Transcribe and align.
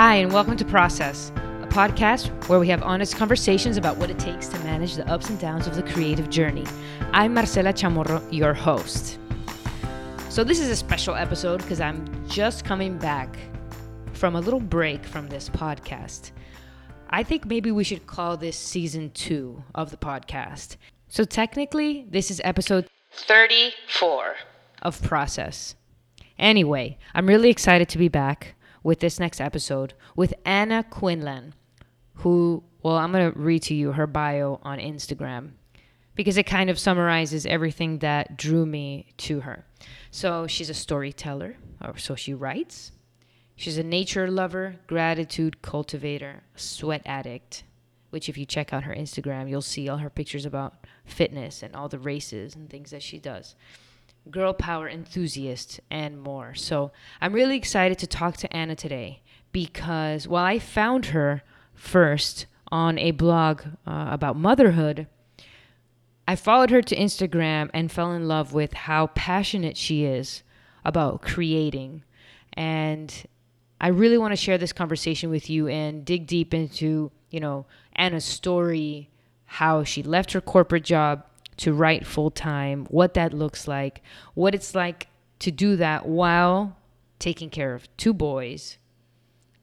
Hi, 0.00 0.14
and 0.14 0.32
welcome 0.32 0.56
to 0.56 0.64
Process, 0.64 1.32
a 1.34 1.66
podcast 1.66 2.28
where 2.48 2.60
we 2.60 2.68
have 2.68 2.84
honest 2.84 3.16
conversations 3.16 3.76
about 3.76 3.96
what 3.96 4.10
it 4.10 4.18
takes 4.20 4.46
to 4.46 4.58
manage 4.60 4.94
the 4.94 5.04
ups 5.10 5.28
and 5.28 5.40
downs 5.40 5.66
of 5.66 5.74
the 5.74 5.82
creative 5.82 6.30
journey. 6.30 6.64
I'm 7.10 7.34
Marcela 7.34 7.72
Chamorro, 7.72 8.22
your 8.32 8.54
host. 8.54 9.18
So, 10.28 10.44
this 10.44 10.60
is 10.60 10.68
a 10.68 10.76
special 10.76 11.16
episode 11.16 11.62
because 11.62 11.80
I'm 11.80 12.06
just 12.28 12.64
coming 12.64 12.96
back 12.96 13.36
from 14.12 14.36
a 14.36 14.40
little 14.40 14.60
break 14.60 15.04
from 15.04 15.26
this 15.26 15.48
podcast. 15.48 16.30
I 17.10 17.24
think 17.24 17.46
maybe 17.46 17.72
we 17.72 17.82
should 17.82 18.06
call 18.06 18.36
this 18.36 18.56
season 18.56 19.10
two 19.10 19.64
of 19.74 19.90
the 19.90 19.96
podcast. 19.96 20.76
So, 21.08 21.24
technically, 21.24 22.06
this 22.08 22.30
is 22.30 22.40
episode 22.44 22.86
34 23.10 24.36
of 24.80 25.02
Process. 25.02 25.74
Anyway, 26.38 26.98
I'm 27.14 27.26
really 27.26 27.50
excited 27.50 27.88
to 27.88 27.98
be 27.98 28.06
back 28.06 28.54
with 28.82 29.00
this 29.00 29.18
next 29.18 29.40
episode 29.40 29.94
with 30.16 30.34
Anna 30.44 30.82
Quinlan, 30.82 31.54
who, 32.14 32.62
well, 32.82 32.96
I'm 32.96 33.12
going 33.12 33.32
to 33.32 33.38
read 33.38 33.62
to 33.64 33.74
you 33.74 33.92
her 33.92 34.06
bio 34.06 34.60
on 34.62 34.78
Instagram 34.78 35.52
because 36.14 36.36
it 36.36 36.46
kind 36.46 36.68
of 36.68 36.78
summarizes 36.78 37.46
everything 37.46 37.98
that 37.98 38.36
drew 38.36 38.66
me 38.66 39.06
to 39.18 39.40
her. 39.40 39.64
So 40.10 40.46
she's 40.46 40.70
a 40.70 40.74
storyteller, 40.74 41.56
or 41.80 41.96
so 41.96 42.16
she 42.16 42.34
writes. 42.34 42.92
She's 43.54 43.78
a 43.78 43.84
nature 43.84 44.28
lover, 44.30 44.76
gratitude 44.86 45.62
cultivator, 45.62 46.42
sweat 46.56 47.02
addict, 47.06 47.64
which, 48.10 48.28
if 48.28 48.38
you 48.38 48.46
check 48.46 48.72
out 48.72 48.84
her 48.84 48.94
Instagram, 48.94 49.48
you'll 49.48 49.62
see 49.62 49.88
all 49.88 49.98
her 49.98 50.10
pictures 50.10 50.46
about 50.46 50.86
fitness 51.04 51.62
and 51.62 51.76
all 51.76 51.88
the 51.88 51.98
races 51.98 52.54
and 52.54 52.70
things 52.70 52.90
that 52.90 53.02
she 53.02 53.18
does 53.18 53.54
girl 54.30 54.52
power 54.52 54.88
enthusiast, 54.88 55.80
and 55.90 56.20
more. 56.20 56.54
So 56.54 56.92
I'm 57.20 57.32
really 57.32 57.56
excited 57.56 57.98
to 57.98 58.06
talk 58.06 58.36
to 58.38 58.56
Anna 58.56 58.76
today 58.76 59.22
because 59.52 60.28
while 60.28 60.44
I 60.44 60.58
found 60.58 61.06
her 61.06 61.42
first 61.74 62.46
on 62.70 62.98
a 62.98 63.12
blog 63.12 63.62
uh, 63.86 64.08
about 64.10 64.36
motherhood, 64.36 65.06
I 66.26 66.36
followed 66.36 66.70
her 66.70 66.82
to 66.82 66.96
Instagram 66.96 67.70
and 67.72 67.90
fell 67.90 68.12
in 68.12 68.28
love 68.28 68.52
with 68.52 68.74
how 68.74 69.08
passionate 69.08 69.76
she 69.76 70.04
is 70.04 70.42
about 70.84 71.22
creating. 71.22 72.02
And 72.52 73.14
I 73.80 73.88
really 73.88 74.18
want 74.18 74.32
to 74.32 74.36
share 74.36 74.58
this 74.58 74.72
conversation 74.72 75.30
with 75.30 75.48
you 75.48 75.68
and 75.68 76.04
dig 76.04 76.26
deep 76.26 76.52
into, 76.52 77.10
you 77.30 77.40
know, 77.40 77.64
Anna's 77.96 78.24
story, 78.24 79.08
how 79.46 79.84
she 79.84 80.02
left 80.02 80.32
her 80.32 80.40
corporate 80.40 80.84
job 80.84 81.24
to 81.58 81.72
write 81.72 82.06
full 82.06 82.30
time, 82.30 82.86
what 82.86 83.14
that 83.14 83.32
looks 83.32 83.68
like, 83.68 84.02
what 84.34 84.54
it's 84.54 84.74
like 84.74 85.08
to 85.40 85.50
do 85.50 85.76
that 85.76 86.06
while 86.06 86.76
taking 87.18 87.50
care 87.50 87.74
of 87.74 87.94
two 87.96 88.12
boys 88.12 88.78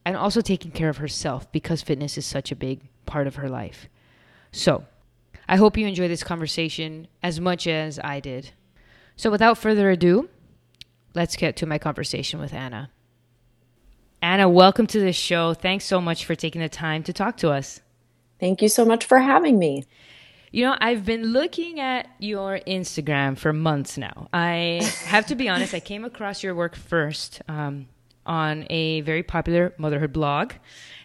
and 0.06 0.16
also 0.16 0.42
taking 0.42 0.72
care 0.72 0.90
of 0.90 0.98
herself 0.98 1.52
because 1.52 1.82
fitness 1.82 2.18
is 2.18 2.26
such 2.26 2.52
a 2.52 2.56
big 2.56 2.82
part 3.06 3.28
of 3.28 3.36
her 3.36 3.50
life. 3.50 3.88
So, 4.52 4.86
I 5.48 5.58
hope 5.58 5.78
you 5.78 5.88
enjoy 5.88 6.08
this 6.08 6.24
conversation 6.24 7.08
as 7.22 7.40
much 7.40 7.68
as 7.68 8.00
I 8.04 8.20
did. 8.20 8.52
So, 9.16 9.32
without 9.32 9.58
further 9.58 9.90
ado, 9.90 10.30
let's 11.14 11.36
get 11.36 11.56
to 11.58 11.66
my 11.66 11.78
conversation 11.78 12.40
with 12.40 12.54
Anna. 12.54 12.92
Anna, 14.22 14.50
welcome 14.50 14.88
to 14.88 15.00
the 15.00 15.14
show. 15.14 15.54
Thanks 15.54 15.86
so 15.86 16.02
much 16.02 16.26
for 16.26 16.36
taking 16.36 16.62
the 16.62 16.70
time 16.70 17.04
to 17.04 17.14
talk 17.14 17.38
to 17.38 17.52
us. 17.52 17.82
Thank 18.40 18.62
you 18.62 18.70
so 18.70 18.84
much 18.84 19.06
for 19.06 19.20
having 19.20 19.60
me. 19.60 19.84
You 20.56 20.64
know, 20.64 20.78
I've 20.80 21.04
been 21.04 21.34
looking 21.34 21.82
at 21.82 22.08
your 22.18 22.62
Instagram 22.66 23.38
for 23.38 23.52
months 23.52 23.98
now. 23.98 24.30
I 24.32 24.90
have 25.04 25.26
to 25.26 25.36
be 25.36 25.50
honest, 25.50 25.74
I 25.74 25.82
came 25.82 26.06
across 26.06 26.44
your 26.44 26.56
work 26.56 26.78
first 26.78 27.42
um, 27.50 27.90
on 28.26 28.66
a 28.70 29.02
very 29.02 29.22
popular 29.22 29.74
motherhood 29.78 30.14
blog, 30.14 30.54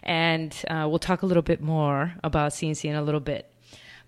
and 0.03 0.55
uh, 0.69 0.87
we'll 0.87 0.99
talk 0.99 1.23
a 1.23 1.25
little 1.25 1.43
bit 1.43 1.59
more 1.59 2.13
about 2.23 2.53
CNC 2.53 2.91
in 2.91 2.95
a 2.95 3.01
little 3.01 3.19
bit. 3.19 3.53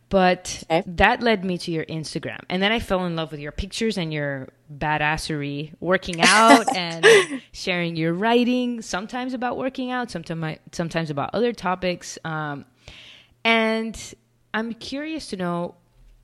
But 0.08 0.64
okay. 0.72 0.82
that 0.88 1.22
led 1.22 1.44
me 1.44 1.58
to 1.58 1.72
your 1.72 1.84
Instagram. 1.88 2.40
And 2.50 2.64
then 2.64 2.72
I 2.72 2.80
fell 2.80 3.06
in 3.06 3.18
love 3.18 3.32
with 3.32 3.42
your 3.42 3.52
pictures 3.52 3.98
and 3.98 4.14
your 4.14 4.48
badassery, 4.74 5.74
working 5.82 6.22
out 6.22 6.74
and 6.78 7.06
sharing 7.52 7.98
your 7.98 8.14
writing, 8.14 8.82
sometimes 8.82 9.34
about 9.34 9.58
working 9.58 9.92
out, 9.92 10.10
sometimes, 10.10 10.60
sometimes 10.72 11.10
about 11.10 11.32
other 11.34 11.52
topics. 11.52 12.18
Um, 12.24 12.64
and 13.44 14.16
I'm 14.54 14.74
curious 14.74 15.28
to 15.28 15.38
know 15.38 15.76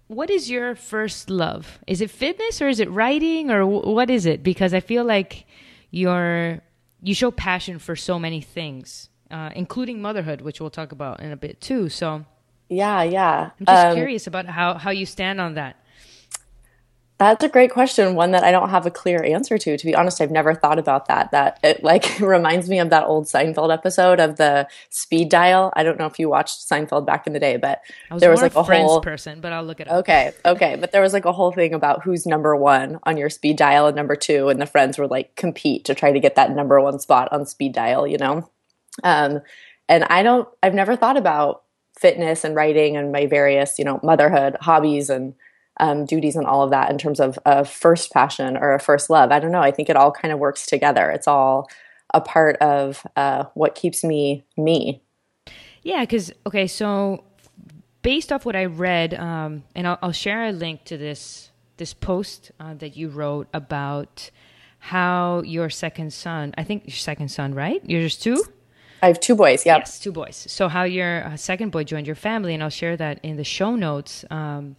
what 0.08 0.30
is 0.30 0.50
your 0.50 0.76
first 0.76 1.30
love? 1.30 1.80
Is 1.88 2.02
it 2.02 2.10
fitness 2.10 2.62
or 2.62 2.68
is 2.68 2.80
it 2.80 2.90
writing 2.90 3.52
or 3.52 3.60
w- 3.60 3.92
what 3.92 4.10
is 4.10 4.26
it? 4.26 4.44
Because 4.44 4.74
I 4.74 4.80
feel 4.80 5.04
like 5.04 5.46
you're 5.92 6.62
you 7.02 7.14
show 7.14 7.32
passion 7.32 7.80
for 7.80 7.96
so 7.96 8.20
many 8.20 8.42
things, 8.42 9.10
uh, 9.32 9.52
including 9.56 10.02
motherhood, 10.02 10.42
which 10.42 10.60
we'll 10.60 10.70
talk 10.70 10.92
about 10.92 11.22
in 11.22 11.32
a 11.32 11.38
bit 11.38 11.62
too. 11.62 11.90
So 11.90 12.26
yeah, 12.70 13.04
yeah. 13.04 13.52
I'm 13.60 13.66
just 13.66 13.86
um, 13.88 13.96
curious 13.96 14.28
about 14.28 14.46
how 14.48 14.76
how 14.76 14.92
you 14.92 15.06
stand 15.06 15.40
on 15.40 15.54
that. 15.56 15.78
That's 17.20 17.44
a 17.44 17.50
great 17.50 17.72
question, 17.72 18.16
one 18.16 18.32
that 18.32 18.46
I 18.46 18.52
don't 18.52 18.70
have 18.70 18.86
a 18.86 18.92
clear 18.92 19.22
answer 19.22 19.58
to. 19.58 19.78
To 19.78 19.86
be 19.86 19.94
honest, 19.94 20.22
I've 20.22 20.32
never 20.32 20.56
thought 20.56 20.80
about 20.80 21.10
that. 21.10 21.32
That 21.32 21.60
it 21.62 21.84
like 21.84 22.18
reminds 22.22 22.70
me 22.70 22.80
of 22.80 22.92
that 22.92 23.04
old 23.04 23.26
Seinfeld 23.26 23.74
episode 23.74 24.22
of 24.22 24.38
the 24.38 24.70
speed 24.90 25.28
dial. 25.28 25.74
I 25.76 25.84
don't 25.84 26.00
know 26.00 26.06
if 26.06 26.18
you 26.18 26.30
watched 26.30 26.70
Seinfeld 26.70 27.06
back 27.06 27.28
in 27.28 27.34
the 27.34 27.40
day, 27.40 27.58
but 27.58 27.82
was 28.10 28.22
there 28.22 28.32
was 28.32 28.42
like 28.42 28.56
a 28.56 28.64
whole 28.64 29.02
person, 29.02 29.42
but 29.42 29.52
I'll 29.52 29.66
look 29.66 29.82
it 29.82 29.90
up. 29.90 29.98
Okay, 29.98 30.32
okay, 30.46 30.78
but 30.80 30.94
there 30.94 31.02
was 31.02 31.12
like 31.12 31.26
a 31.26 31.34
whole 31.34 31.52
thing 31.52 31.74
about 31.74 32.04
who's 32.04 32.26
number 32.26 32.56
one 32.56 33.00
on 33.04 33.18
your 33.18 33.30
speed 33.30 33.58
dial 33.58 33.88
and 33.88 33.98
number 33.98 34.16
two, 34.16 34.48
and 34.48 34.62
the 34.62 34.66
friends 34.66 34.98
were 34.98 35.08
like 35.08 35.36
compete 35.36 35.84
to 35.86 35.96
try 35.96 36.14
to 36.14 36.22
get 36.22 36.36
that 36.36 36.52
number 36.52 36.80
one 36.80 37.00
spot 37.00 37.28
on 37.34 37.46
speed 37.46 37.74
dial. 37.74 38.08
You 38.08 38.18
know, 38.18 38.50
um, 39.04 39.42
and 39.90 40.06
I 40.06 40.24
don't. 40.24 40.48
I've 40.64 40.74
never 40.74 40.96
thought 40.96 41.18
about 41.18 41.64
fitness 42.00 42.46
and 42.46 42.56
writing 42.56 42.96
and 42.96 43.12
my 43.12 43.26
various 43.26 43.78
you 43.78 43.84
know 43.84 44.00
motherhood 44.04 44.56
hobbies 44.62 45.10
and 45.10 45.34
um, 45.80 46.06
duties 46.06 46.36
and 46.36 46.46
all 46.46 46.64
of 46.64 46.72
that 46.72 46.92
in 46.92 46.98
terms 46.98 47.20
of 47.20 47.40
a 47.46 47.64
first 47.66 48.12
passion 48.12 48.58
or 48.58 48.74
a 48.74 48.80
first 48.80 49.10
love. 49.10 49.32
I 49.32 49.40
don't 49.40 49.52
know. 49.52 49.62
I 49.62 49.72
think 49.72 49.90
it 49.90 49.96
all 49.96 50.12
kind 50.12 50.32
of 50.32 50.40
works 50.40 50.66
together. 50.66 51.10
It's 51.10 51.28
all 51.28 51.70
a 52.14 52.22
part 52.22 52.58
of 52.58 53.06
uh, 53.16 53.46
what 53.54 53.76
keeps 53.76 54.04
me 54.04 54.46
me. 54.58 55.02
Yeah, 55.84 56.02
because 56.02 56.32
okay, 56.46 56.68
so 56.68 57.24
based 58.02 58.32
off 58.32 58.46
what 58.46 58.56
I 58.56 58.66
read, 58.66 59.14
um, 59.14 59.64
and 59.76 59.88
I'll, 59.88 60.00
I'll, 60.02 60.12
share 60.12 60.46
a 60.46 60.52
link 60.52 60.84
to 60.86 60.98
this 60.98 61.52
this 61.78 61.94
post 61.94 62.52
uh, 62.60 62.74
that 62.76 62.98
you 62.98 63.10
wrote 63.10 63.48
about 63.54 64.30
how 64.80 65.42
your 65.44 65.70
second 65.70 66.12
son. 66.12 66.54
I 66.58 66.64
think 66.64 66.84
your 66.86 66.96
second 66.96 67.30
son, 67.30 67.54
right? 67.54 67.82
You're 67.86 68.02
just 68.02 68.22
two. 68.22 68.44
I 69.02 69.08
have 69.08 69.20
two 69.20 69.36
boys. 69.36 69.66
Yep. 69.66 69.80
Yes, 69.80 70.00
two 70.00 70.12
boys. 70.12 70.36
So 70.50 70.68
how 70.68 70.84
your 70.84 71.24
uh, 71.26 71.38
second 71.38 71.72
boy 71.72 71.86
joined 71.86 72.08
your 72.08 72.18
family, 72.18 72.54
and 72.54 72.62
I'll 72.62 72.70
share 72.70 72.98
that 72.98 73.20
in 73.24 73.38
the 73.38 73.44
show 73.46 73.76
notes. 73.76 74.26
Um, 74.30 74.76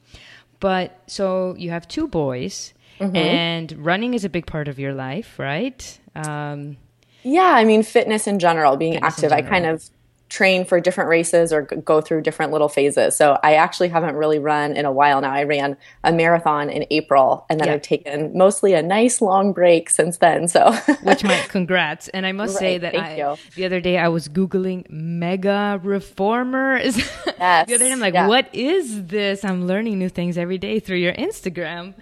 but 0.60 1.02
so 1.06 1.54
you 1.58 1.70
have 1.70 1.88
two 1.88 2.06
boys, 2.06 2.72
mm-hmm. 2.98 3.16
and 3.16 3.72
running 3.84 4.14
is 4.14 4.24
a 4.24 4.28
big 4.28 4.46
part 4.46 4.68
of 4.68 4.78
your 4.78 4.92
life, 4.92 5.38
right? 5.38 5.98
Um, 6.14 6.76
yeah, 7.22 7.52
I 7.54 7.64
mean, 7.64 7.82
fitness 7.82 8.26
in 8.26 8.38
general, 8.38 8.76
being 8.76 8.96
active. 8.96 9.30
General. 9.30 9.46
I 9.46 9.48
kind 9.48 9.66
of 9.66 9.90
train 10.30 10.64
for 10.64 10.80
different 10.80 11.10
races 11.10 11.52
or 11.52 11.62
go 11.62 12.00
through 12.00 12.22
different 12.22 12.52
little 12.52 12.68
phases. 12.68 13.16
So 13.16 13.36
I 13.42 13.54
actually 13.54 13.88
haven't 13.88 14.14
really 14.14 14.38
run 14.38 14.76
in 14.76 14.84
a 14.84 14.92
while 14.92 15.20
now. 15.20 15.32
I 15.32 15.42
ran 15.42 15.76
a 16.04 16.12
marathon 16.12 16.70
in 16.70 16.86
April 16.90 17.44
and 17.50 17.58
then 17.58 17.66
yeah. 17.66 17.74
I've 17.74 17.82
taken 17.82 18.38
mostly 18.38 18.72
a 18.74 18.82
nice 18.82 19.20
long 19.20 19.52
break 19.52 19.90
since 19.90 20.18
then. 20.18 20.46
So 20.46 20.72
which 21.02 21.24
my 21.24 21.36
congrats. 21.48 22.08
And 22.08 22.24
I 22.24 22.32
must 22.32 22.54
right, 22.54 22.60
say 22.60 22.78
that 22.78 22.94
I, 22.94 23.36
the 23.56 23.64
other 23.64 23.80
day 23.80 23.98
I 23.98 24.06
was 24.06 24.28
Googling 24.28 24.88
mega 24.88 25.80
reformers. 25.82 26.96
Yes, 26.96 27.66
the 27.66 27.74
other 27.74 27.78
day 27.78 27.92
I'm 27.92 28.00
like, 28.00 28.14
yeah. 28.14 28.28
what 28.28 28.54
is 28.54 29.06
this? 29.06 29.44
I'm 29.44 29.66
learning 29.66 29.98
new 29.98 30.08
things 30.08 30.38
every 30.38 30.58
day 30.58 30.78
through 30.78 30.98
your 30.98 31.14
Instagram. 31.14 31.94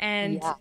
And 0.00 0.40
yeah. 0.42 0.54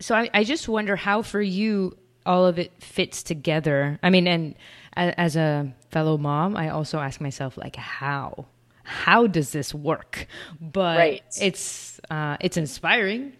so 0.00 0.14
I, 0.14 0.30
I 0.32 0.44
just 0.44 0.68
wonder 0.68 0.96
how 0.96 1.20
for 1.20 1.42
you 1.42 1.98
all 2.24 2.46
of 2.46 2.58
it 2.58 2.72
fits 2.82 3.22
together. 3.22 3.98
I 4.02 4.08
mean, 4.08 4.26
and 4.26 4.54
as 4.94 5.36
a 5.36 5.74
fellow 5.90 6.18
mom, 6.18 6.56
I 6.56 6.68
also 6.70 6.98
ask 6.98 7.20
myself 7.20 7.56
like 7.56 7.76
how 7.76 8.46
how 8.84 9.26
does 9.26 9.52
this 9.52 9.74
work? 9.74 10.26
But 10.60 10.98
right. 10.98 11.22
it's 11.40 12.00
uh, 12.10 12.36
it's 12.40 12.56
inspiring. 12.56 13.32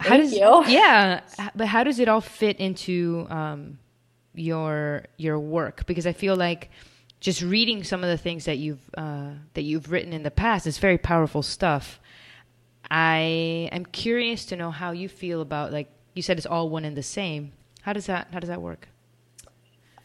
How 0.00 0.10
Thank 0.10 0.22
does 0.24 0.32
you. 0.32 0.64
yeah? 0.68 1.20
But 1.54 1.66
how 1.66 1.84
does 1.84 1.98
it 1.98 2.08
all 2.08 2.20
fit 2.20 2.58
into 2.58 3.26
um, 3.30 3.78
your 4.34 5.04
your 5.16 5.38
work? 5.38 5.86
Because 5.86 6.06
I 6.06 6.12
feel 6.12 6.36
like 6.36 6.70
just 7.20 7.42
reading 7.42 7.82
some 7.82 8.04
of 8.04 8.10
the 8.10 8.16
things 8.16 8.44
that 8.44 8.58
you've 8.58 8.90
uh, 8.96 9.30
that 9.54 9.62
you've 9.62 9.90
written 9.90 10.12
in 10.12 10.22
the 10.22 10.30
past 10.30 10.66
is 10.66 10.78
very 10.78 10.98
powerful 10.98 11.42
stuff. 11.42 12.00
I 12.90 13.68
am 13.72 13.84
curious 13.84 14.46
to 14.46 14.56
know 14.56 14.70
how 14.70 14.92
you 14.92 15.08
feel 15.08 15.40
about 15.40 15.72
like 15.72 15.90
you 16.14 16.22
said 16.22 16.38
it's 16.38 16.46
all 16.46 16.70
one 16.70 16.84
and 16.84 16.96
the 16.96 17.02
same. 17.02 17.52
How 17.82 17.92
does 17.92 18.06
that 18.06 18.28
how 18.32 18.38
does 18.40 18.48
that 18.48 18.62
work? 18.62 18.88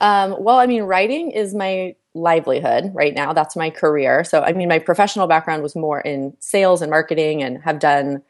Um, 0.02 0.36
well, 0.40 0.58
I 0.58 0.66
mean, 0.66 0.84
writing 0.84 1.32
is 1.32 1.54
my 1.54 1.96
livelihood 2.14 2.92
right 2.94 3.14
now. 3.14 3.34
That's 3.34 3.56
my 3.56 3.70
career. 3.70 4.24
So, 4.24 4.42
I 4.42 4.54
mean, 4.54 4.70
my 4.70 4.80
professional 4.80 5.28
background 5.28 5.64
was 5.64 5.76
more 5.76 6.02
in 6.02 6.36
sales 6.40 6.82
and 6.82 6.90
marketing 6.90 7.42
and 7.42 7.62
have 7.64 7.80
done, 7.80 8.22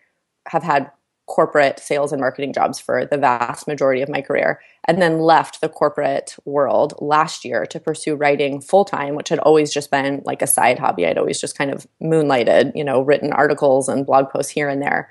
have 0.48 0.63
had 0.63 0.92
corporate 1.25 1.80
sales 1.80 2.12
and 2.12 2.19
marketing 2.19 2.54
jobs 2.54 2.80
for 2.80 3.06
the 3.06 3.18
vast 3.18 3.68
majority 3.68 4.01
of 4.01 4.10
my 4.10 4.21
career, 4.21 4.60
and 4.86 5.01
then 5.01 5.19
left 5.19 5.62
the 5.62 5.69
corporate 5.69 6.36
world 6.45 6.94
last 7.00 7.45
year 7.45 7.66
to 7.66 7.80
pursue 7.80 8.16
writing 8.16 8.59
full 8.59 8.83
time, 8.83 9.16
which 9.16 9.30
had 9.30 9.39
always 9.39 9.74
just 9.74 9.89
been 9.89 10.21
like 10.25 10.42
a 10.42 10.48
side 10.48 10.80
hobby. 10.80 11.06
I'd 11.06 11.18
always 11.18 11.39
just 11.39 11.57
kind 11.57 11.71
of 11.71 11.88
moonlighted, 12.01 12.74
you 12.75 12.83
know, 12.83 13.01
written 13.01 13.31
articles 13.31 13.88
and 13.88 14.06
blog 14.06 14.30
posts 14.30 14.51
here 14.51 14.68
and 14.68 14.81
there. 14.81 15.09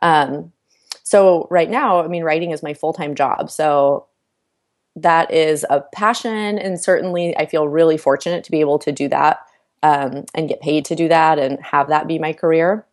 Um, 0.00 0.52
so 1.02 1.46
right 1.50 1.68
now, 1.68 2.02
I 2.02 2.08
mean, 2.08 2.24
writing 2.24 2.52
is 2.52 2.62
my 2.62 2.72
full 2.72 2.92
time 2.92 3.14
job. 3.14 3.50
So 3.50 4.06
that 4.96 5.32
is 5.32 5.64
a 5.70 5.82
passion, 5.94 6.58
and 6.58 6.80
certainly 6.80 7.36
I 7.36 7.46
feel 7.46 7.68
really 7.68 7.96
fortunate 7.96 8.44
to 8.44 8.50
be 8.50 8.60
able 8.60 8.78
to 8.80 8.92
do 8.92 9.08
that 9.08 9.40
um, 9.82 10.24
and 10.34 10.48
get 10.48 10.60
paid 10.60 10.84
to 10.86 10.94
do 10.94 11.08
that 11.08 11.38
and 11.38 11.60
have 11.60 11.88
that 11.88 12.06
be 12.06 12.18
my 12.18 12.32
career. 12.32 12.86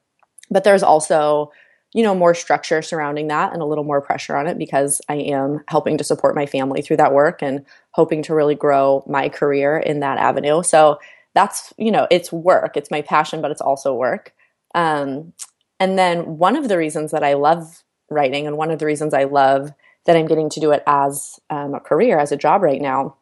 But 0.49 0.63
there's 0.63 0.83
also 0.83 1.51
you 1.93 2.03
know 2.03 2.13
more 2.13 2.33
structure 2.33 2.81
surrounding 2.81 3.27
that 3.27 3.53
and 3.53 3.61
a 3.61 3.65
little 3.65 3.83
more 3.83 4.01
pressure 4.01 4.35
on 4.35 4.45
it 4.45 4.57
because 4.57 5.01
I 5.09 5.15
am 5.15 5.63
helping 5.67 5.97
to 5.97 6.03
support 6.03 6.35
my 6.35 6.45
family 6.45 6.81
through 6.81 6.97
that 6.97 7.13
work 7.13 7.41
and 7.41 7.65
hoping 7.91 8.21
to 8.23 8.35
really 8.35 8.55
grow 8.55 9.03
my 9.07 9.29
career 9.29 9.77
in 9.77 10.01
that 10.01 10.17
avenue. 10.17 10.63
So 10.63 10.99
that's 11.33 11.73
you 11.77 11.91
know 11.91 12.07
it's 12.11 12.31
work, 12.31 12.77
it's 12.77 12.91
my 12.91 13.01
passion, 13.01 13.41
but 13.41 13.51
it's 13.51 13.61
also 13.61 13.93
work. 13.93 14.33
Um, 14.75 15.33
and 15.79 15.97
then 15.97 16.37
one 16.37 16.55
of 16.55 16.67
the 16.67 16.77
reasons 16.77 17.11
that 17.11 17.23
I 17.23 17.33
love 17.33 17.83
writing 18.09 18.47
and 18.47 18.57
one 18.57 18.71
of 18.71 18.79
the 18.79 18.85
reasons 18.85 19.13
I 19.13 19.25
love 19.25 19.71
that 20.07 20.15
I'm 20.15 20.25
getting 20.25 20.49
to 20.49 20.59
do 20.59 20.71
it 20.71 20.81
as 20.87 21.39
um, 21.49 21.75
a 21.75 21.79
career, 21.79 22.17
as 22.17 22.31
a 22.31 22.37
job 22.37 22.63
right 22.63 22.81
now, 22.81 23.17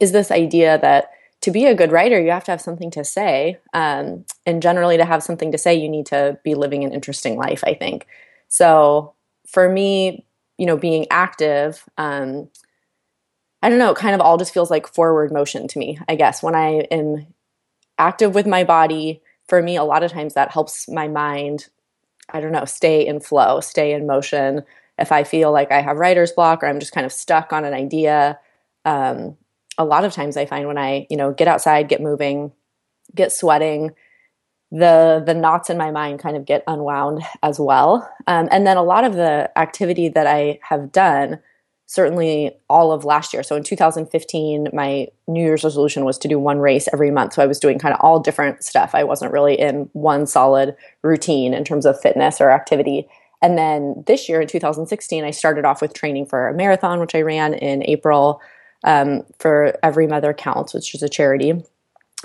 is 0.00 0.10
this 0.10 0.30
idea 0.30 0.78
that 0.78 1.10
to 1.42 1.50
be 1.50 1.66
a 1.66 1.74
good 1.74 1.92
writer, 1.92 2.18
you 2.20 2.30
have 2.30 2.44
to 2.44 2.50
have 2.50 2.60
something 2.60 2.90
to 2.92 3.04
say. 3.04 3.58
Um, 3.74 4.24
and 4.46 4.62
generally, 4.62 4.96
to 4.96 5.04
have 5.04 5.22
something 5.22 5.52
to 5.52 5.58
say, 5.58 5.74
you 5.74 5.90
need 5.90 6.06
to 6.06 6.38
be 6.42 6.54
living 6.54 6.82
an 6.82 6.92
interesting 6.92 7.36
life, 7.36 7.62
I 7.64 7.74
think. 7.74 8.06
So 8.48 9.14
for 9.46 9.68
me, 9.68 10.26
you 10.56 10.64
know, 10.64 10.78
being 10.78 11.06
active, 11.10 11.84
um, 11.98 12.48
I 13.62 13.68
don't 13.68 13.78
know, 13.78 13.90
it 13.90 13.98
kind 13.98 14.14
of 14.14 14.22
all 14.22 14.38
just 14.38 14.54
feels 14.54 14.70
like 14.70 14.86
forward 14.86 15.32
motion 15.32 15.68
to 15.68 15.78
me, 15.78 15.98
I 16.08 16.16
guess. 16.16 16.42
When 16.42 16.54
I 16.54 16.86
am 16.90 17.26
active 17.98 18.34
with 18.34 18.46
my 18.46 18.64
body, 18.64 19.20
for 19.46 19.60
me, 19.60 19.76
a 19.76 19.84
lot 19.84 20.02
of 20.02 20.12
times 20.12 20.34
that 20.34 20.50
helps 20.50 20.88
my 20.88 21.08
mind, 21.08 21.68
I 22.30 22.40
don't 22.40 22.52
know, 22.52 22.64
stay 22.64 23.06
in 23.06 23.20
flow, 23.20 23.60
stay 23.60 23.92
in 23.92 24.06
motion. 24.06 24.64
If 24.98 25.12
I 25.12 25.24
feel 25.24 25.52
like 25.52 25.72
I 25.72 25.80
have 25.80 25.96
writer's 25.96 26.32
block 26.32 26.62
or 26.62 26.66
I'm 26.66 26.80
just 26.80 26.92
kind 26.92 27.06
of 27.06 27.12
stuck 27.12 27.52
on 27.52 27.64
an 27.64 27.74
idea, 27.74 28.38
um, 28.84 29.36
a 29.76 29.84
lot 29.84 30.04
of 30.04 30.12
times 30.12 30.36
I 30.36 30.46
find 30.46 30.66
when 30.66 30.78
I, 30.78 31.06
you 31.10 31.16
know, 31.16 31.32
get 31.32 31.48
outside, 31.48 31.88
get 31.88 32.00
moving, 32.00 32.52
get 33.14 33.32
sweating, 33.32 33.90
the 34.70 35.22
the 35.24 35.34
knots 35.34 35.70
in 35.70 35.78
my 35.78 35.92
mind 35.92 36.18
kind 36.18 36.36
of 36.36 36.44
get 36.44 36.64
unwound 36.66 37.22
as 37.42 37.60
well. 37.60 38.10
Um, 38.26 38.48
and 38.50 38.66
then 38.66 38.76
a 38.76 38.82
lot 38.82 39.04
of 39.04 39.14
the 39.14 39.50
activity 39.56 40.08
that 40.08 40.26
I 40.26 40.58
have 40.62 40.90
done, 40.90 41.40
certainly 41.86 42.52
all 42.68 42.90
of 42.90 43.04
last 43.04 43.32
year. 43.32 43.44
So 43.44 43.54
in 43.54 43.62
2015, 43.62 44.68
my 44.72 45.08
New 45.28 45.44
Year's 45.44 45.62
resolution 45.62 46.04
was 46.04 46.18
to 46.18 46.28
do 46.28 46.40
one 46.40 46.58
race 46.58 46.88
every 46.92 47.12
month. 47.12 47.34
So 47.34 47.42
I 47.42 47.46
was 47.46 47.60
doing 47.60 47.78
kind 47.78 47.94
of 47.94 48.00
all 48.00 48.18
different 48.18 48.64
stuff. 48.64 48.94
I 48.94 49.04
wasn't 49.04 49.32
really 49.32 49.58
in 49.58 49.88
one 49.92 50.26
solid 50.26 50.74
routine 51.02 51.54
in 51.54 51.64
terms 51.64 51.86
of 51.86 52.00
fitness 52.00 52.40
or 52.40 52.50
activity. 52.50 53.08
And 53.44 53.58
then 53.58 54.02
this 54.06 54.26
year 54.26 54.40
in 54.40 54.48
2016, 54.48 55.22
I 55.22 55.30
started 55.30 55.66
off 55.66 55.82
with 55.82 55.92
training 55.92 56.24
for 56.24 56.48
a 56.48 56.54
marathon, 56.54 56.98
which 56.98 57.14
I 57.14 57.20
ran 57.20 57.52
in 57.52 57.84
April 57.84 58.40
um, 58.84 59.22
for 59.38 59.78
Every 59.82 60.06
Mother 60.06 60.32
Counts, 60.32 60.72
which 60.72 60.94
is 60.94 61.02
a 61.02 61.10
charity. 61.10 61.52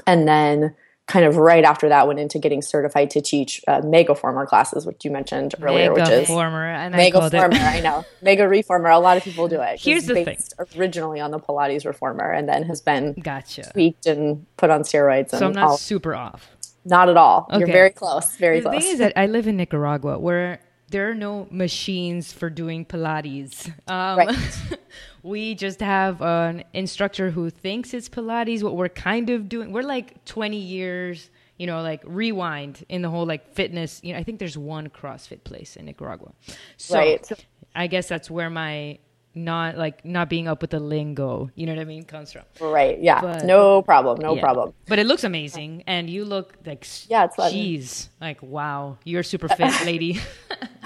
And 0.08 0.30
then 0.30 0.74
kind 1.08 1.26
of 1.26 1.36
right 1.36 1.66
after 1.66 1.90
that 1.90 2.08
went 2.08 2.20
into 2.20 2.40
getting 2.40 2.62
certified 2.62 3.10
to 3.10 3.20
teach 3.20 3.60
uh, 3.68 3.82
megaformer 3.82 4.48
classes, 4.48 4.86
which 4.86 5.04
you 5.04 5.12
mentioned 5.12 5.56
earlier, 5.62 5.90
mega 5.90 6.04
which 6.04 6.10
is 6.22 6.28
former, 6.30 6.66
and 6.66 6.96
megaformer. 6.96 7.54
I, 7.54 7.80
I 7.80 7.82
know 7.82 8.06
mega 8.22 8.48
reformer. 8.48 8.90
A 8.90 9.00
lot 9.00 9.18
of 9.18 9.24
people 9.24 9.50
do 9.50 9.60
it. 9.60 9.78
Here's 9.78 10.06
the 10.06 10.14
based 10.14 10.56
thing: 10.56 10.80
originally 10.80 11.20
on 11.20 11.32
the 11.32 11.40
Pilates 11.40 11.86
reformer, 11.86 12.32
and 12.32 12.48
then 12.48 12.64
has 12.64 12.80
been 12.80 13.12
gotcha 13.16 13.70
tweaked 13.74 14.06
and 14.06 14.46
put 14.56 14.70
on 14.70 14.84
steroids. 14.84 15.32
So 15.32 15.48
I'm 15.48 15.52
not 15.52 15.68
all. 15.68 15.78
super 15.78 16.16
off. 16.16 16.50
Not 16.86 17.10
at 17.10 17.18
all. 17.18 17.50
Okay. 17.50 17.60
You're 17.60 17.68
very 17.68 17.90
close. 17.90 18.38
Very 18.38 18.62
the 18.62 18.70
close. 18.70 18.76
The 18.76 18.80
thing 18.80 18.92
is 18.94 19.00
that 19.00 19.14
I 19.18 19.26
live 19.26 19.48
in 19.48 19.58
Nicaragua, 19.58 20.18
where 20.18 20.62
there 20.90 21.10
are 21.10 21.16
no 21.16 21.48
machines 21.52 22.32
for 22.34 22.50
doing 22.50 22.86
Pilates. 22.86 23.68
Um, 23.88 24.18
right. 24.18 24.80
we 25.24 25.56
just 25.56 25.80
have 25.80 26.22
an 26.22 26.64
instructor 26.74 27.32
who 27.32 27.50
thinks 27.50 27.94
it's 27.94 28.10
Pilates. 28.10 28.64
What 28.64 28.76
we're 28.76 28.90
kind 28.90 29.30
of 29.30 29.50
doing, 29.50 29.72
we're 29.72 29.84
like 29.84 30.26
20 30.26 30.58
years, 30.58 31.30
you 31.58 31.68
know, 31.68 31.82
like 31.82 32.02
rewind 32.06 32.86
in 32.90 33.02
the 33.02 33.10
whole 33.10 33.26
like 33.26 33.54
fitness. 33.54 34.00
You 34.04 34.14
know, 34.14 34.20
I 34.20 34.24
think 34.24 34.40
there's 34.40 34.58
one 34.58 34.90
CrossFit 34.90 35.44
place 35.44 35.76
in 35.76 35.86
Nicaragua. 35.86 36.34
So 36.78 36.98
right. 36.98 37.32
I 37.76 37.88
guess 37.88 38.08
that's 38.08 38.30
where 38.30 38.50
my 38.50 39.00
not 39.36 39.78
like 39.78 40.04
not 40.04 40.30
being 40.30 40.48
up 40.48 40.62
with 40.62 40.72
the 40.72 40.80
lingo 40.80 41.50
you 41.56 41.66
know 41.66 41.74
what 41.74 41.82
i 41.82 41.86
mean 41.86 42.04
comes 42.04 42.32
from 42.34 42.42
right 42.60 43.00
yeah 43.00 43.22
but, 43.22 43.46
no 43.46 43.82
problem 43.82 44.20
no 44.20 44.36
yeah. 44.36 44.42
problem 44.42 44.74
but 44.88 44.98
it 44.98 45.06
looks 45.06 45.24
amazing 45.24 45.84
and 45.86 46.10
you 46.10 46.26
look 46.26 46.56
like 46.66 46.86
yeah 47.08 47.26
it's 47.26 47.36
fun. 47.36 47.52
jeez 47.52 48.10
like 48.20 48.42
wow 48.42 48.98
you're 49.04 49.24
super 49.24 49.48
fit 49.56 49.74
lady 49.86 50.20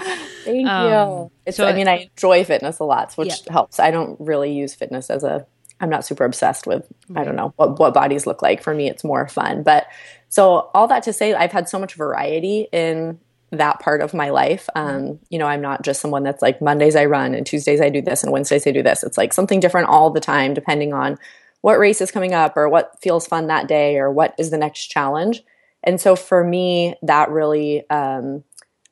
thank 0.44 0.68
um, 0.68 0.88
you 0.88 1.30
it's 1.46 1.56
so 1.56 1.66
i 1.66 1.72
mean 1.72 1.88
i 1.88 2.08
enjoy 2.10 2.44
fitness 2.44 2.78
a 2.78 2.84
lot 2.84 3.12
which 3.14 3.28
yeah. 3.28 3.52
helps 3.52 3.78
i 3.80 3.90
don't 3.90 4.18
really 4.20 4.52
use 4.52 4.74
fitness 4.74 5.10
as 5.10 5.24
a 5.24 5.46
i'm 5.80 5.90
not 5.90 6.04
super 6.04 6.24
obsessed 6.24 6.66
with 6.66 6.86
right. 7.08 7.22
i 7.22 7.24
don't 7.24 7.36
know 7.36 7.52
what, 7.56 7.78
what 7.78 7.94
bodies 7.94 8.26
look 8.26 8.42
like 8.42 8.62
for 8.62 8.74
me 8.74 8.88
it's 8.88 9.04
more 9.04 9.28
fun 9.28 9.62
but 9.62 9.86
so 10.28 10.70
all 10.74 10.86
that 10.86 11.02
to 11.02 11.12
say 11.12 11.34
i've 11.34 11.52
had 11.52 11.68
so 11.68 11.78
much 11.78 11.94
variety 11.94 12.68
in 12.72 13.18
that 13.58 13.80
part 13.80 14.02
of 14.02 14.14
my 14.14 14.30
life. 14.30 14.68
Um, 14.74 15.18
you 15.28 15.38
know, 15.38 15.46
I'm 15.46 15.60
not 15.60 15.82
just 15.82 16.00
someone 16.00 16.22
that's 16.22 16.42
like 16.42 16.60
Mondays 16.60 16.96
I 16.96 17.06
run 17.06 17.34
and 17.34 17.46
Tuesdays 17.46 17.80
I 17.80 17.88
do 17.88 18.02
this 18.02 18.22
and 18.22 18.32
Wednesdays 18.32 18.66
I 18.66 18.70
do 18.70 18.82
this. 18.82 19.02
It's 19.02 19.18
like 19.18 19.32
something 19.32 19.60
different 19.60 19.88
all 19.88 20.10
the 20.10 20.20
time, 20.20 20.54
depending 20.54 20.92
on 20.92 21.18
what 21.60 21.78
race 21.78 22.00
is 22.00 22.10
coming 22.10 22.34
up 22.34 22.56
or 22.56 22.68
what 22.68 23.00
feels 23.00 23.26
fun 23.26 23.46
that 23.46 23.68
day 23.68 23.96
or 23.96 24.10
what 24.10 24.34
is 24.38 24.50
the 24.50 24.58
next 24.58 24.86
challenge. 24.86 25.42
And 25.82 26.00
so 26.00 26.16
for 26.16 26.44
me, 26.44 26.94
that 27.02 27.30
really, 27.30 27.88
um, 27.90 28.44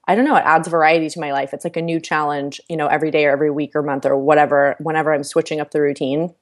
I 0.09 0.15
don't 0.15 0.25
know, 0.25 0.37
it 0.37 0.45
adds 0.45 0.69
variety 0.69 1.09
to 1.11 1.21
my 1.21 1.33
life. 1.33 1.55
It's 1.55 1.65
like 1.65 1.77
a 1.77 1.83
new 1.83 2.01
challenge, 2.01 2.61
you 2.69 2.77
know, 2.77 2.89
every 2.89 3.11
day 3.11 3.27
or 3.27 3.31
every 3.31 3.51
week 3.51 3.77
or 3.77 3.83
month 3.83 4.05
or 4.05 4.17
whatever, 4.17 4.77
whenever 4.81 5.13
I'm 5.13 5.23
switching 5.23 5.61
up 5.61 5.71
the 5.71 5.81
routine 5.81 6.35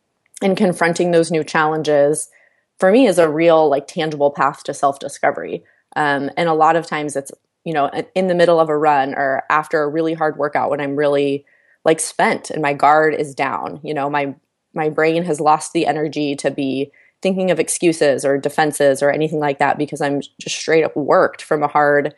and 0.42 0.56
confronting 0.56 1.10
those 1.10 1.30
new 1.30 1.44
challenges 1.44 2.30
for 2.78 2.90
me 2.90 3.06
is 3.06 3.18
a 3.18 3.28
real, 3.28 3.68
like, 3.68 3.86
tangible 3.86 4.30
path 4.30 4.64
to 4.64 4.72
self 4.72 4.98
discovery. 4.98 5.62
Um, 5.96 6.30
and 6.38 6.48
a 6.48 6.54
lot 6.54 6.76
of 6.76 6.86
times 6.86 7.14
it's 7.14 7.30
you 7.64 7.74
know, 7.74 7.90
in 8.14 8.26
the 8.26 8.34
middle 8.34 8.58
of 8.58 8.68
a 8.68 8.76
run 8.76 9.14
or 9.14 9.42
after 9.50 9.82
a 9.82 9.88
really 9.88 10.14
hard 10.14 10.36
workout 10.36 10.70
when 10.70 10.80
I'm 10.80 10.96
really 10.96 11.44
like 11.84 12.00
spent 12.00 12.50
and 12.50 12.62
my 12.62 12.72
guard 12.72 13.14
is 13.14 13.34
down, 13.34 13.80
you 13.82 13.94
know, 13.94 14.08
my 14.08 14.34
my 14.72 14.88
brain 14.88 15.24
has 15.24 15.40
lost 15.40 15.72
the 15.72 15.86
energy 15.86 16.36
to 16.36 16.50
be 16.50 16.92
thinking 17.22 17.50
of 17.50 17.58
excuses 17.58 18.24
or 18.24 18.38
defenses 18.38 19.02
or 19.02 19.10
anything 19.10 19.40
like 19.40 19.58
that 19.58 19.76
because 19.76 20.00
I'm 20.00 20.20
just 20.40 20.56
straight 20.56 20.84
up 20.84 20.96
worked 20.96 21.42
from 21.42 21.62
a 21.62 21.68
hard 21.68 22.14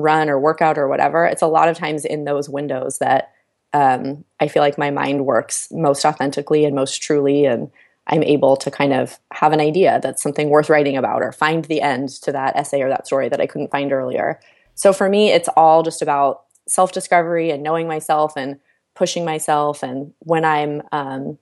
run 0.00 0.28
or 0.28 0.38
workout 0.38 0.78
or 0.78 0.88
whatever. 0.88 1.24
It's 1.24 1.42
a 1.42 1.46
lot 1.46 1.68
of 1.68 1.76
times 1.76 2.04
in 2.04 2.24
those 2.24 2.48
windows 2.48 2.98
that 2.98 3.32
um, 3.72 4.24
I 4.40 4.48
feel 4.48 4.62
like 4.62 4.78
my 4.78 4.90
mind 4.90 5.26
works 5.26 5.68
most 5.70 6.04
authentically 6.04 6.64
and 6.64 6.74
most 6.74 7.02
truly, 7.02 7.44
and 7.44 7.70
I'm 8.06 8.22
able 8.22 8.56
to 8.56 8.70
kind 8.70 8.92
of 8.92 9.18
have 9.32 9.52
an 9.52 9.60
idea 9.60 10.00
that's 10.02 10.22
something 10.22 10.50
worth 10.50 10.68
writing 10.68 10.96
about 10.96 11.22
or 11.22 11.32
find 11.32 11.64
the 11.64 11.80
end 11.80 12.08
to 12.22 12.32
that 12.32 12.56
essay 12.56 12.82
or 12.82 12.88
that 12.88 13.06
story 13.06 13.28
that 13.28 13.40
I 13.40 13.46
couldn't 13.46 13.70
find 13.70 13.92
earlier. 13.92 14.40
So 14.74 14.92
for 14.92 15.08
me, 15.08 15.30
it's 15.30 15.48
all 15.56 15.82
just 15.82 16.02
about 16.02 16.44
self 16.66 16.92
discovery 16.92 17.50
and 17.50 17.62
knowing 17.62 17.86
myself 17.86 18.36
and 18.36 18.58
pushing 18.94 19.24
myself. 19.24 19.82
And 19.82 20.12
when 20.20 20.44
I'm 20.44 20.82
um, 20.90 21.38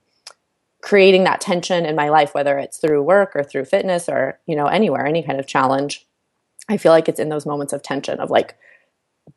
creating 0.81 1.23
that 1.23 1.41
tension 1.41 1.85
in 1.85 1.95
my 1.95 2.09
life, 2.09 2.33
whether 2.33 2.57
it's 2.57 2.77
through 2.77 3.03
work 3.03 3.35
or 3.35 3.43
through 3.43 3.65
fitness 3.65 4.07
or, 4.07 4.39
you 4.45 4.55
know, 4.55 4.67
anywhere, 4.67 5.05
any 5.05 5.23
kind 5.23 5.39
of 5.39 5.47
challenge, 5.47 6.05
I 6.69 6.77
feel 6.77 6.91
like 6.91 7.09
it's 7.09 7.19
in 7.19 7.29
those 7.29 7.45
moments 7.45 7.73
of 7.73 7.81
tension 7.81 8.19
of 8.19 8.29
like, 8.29 8.57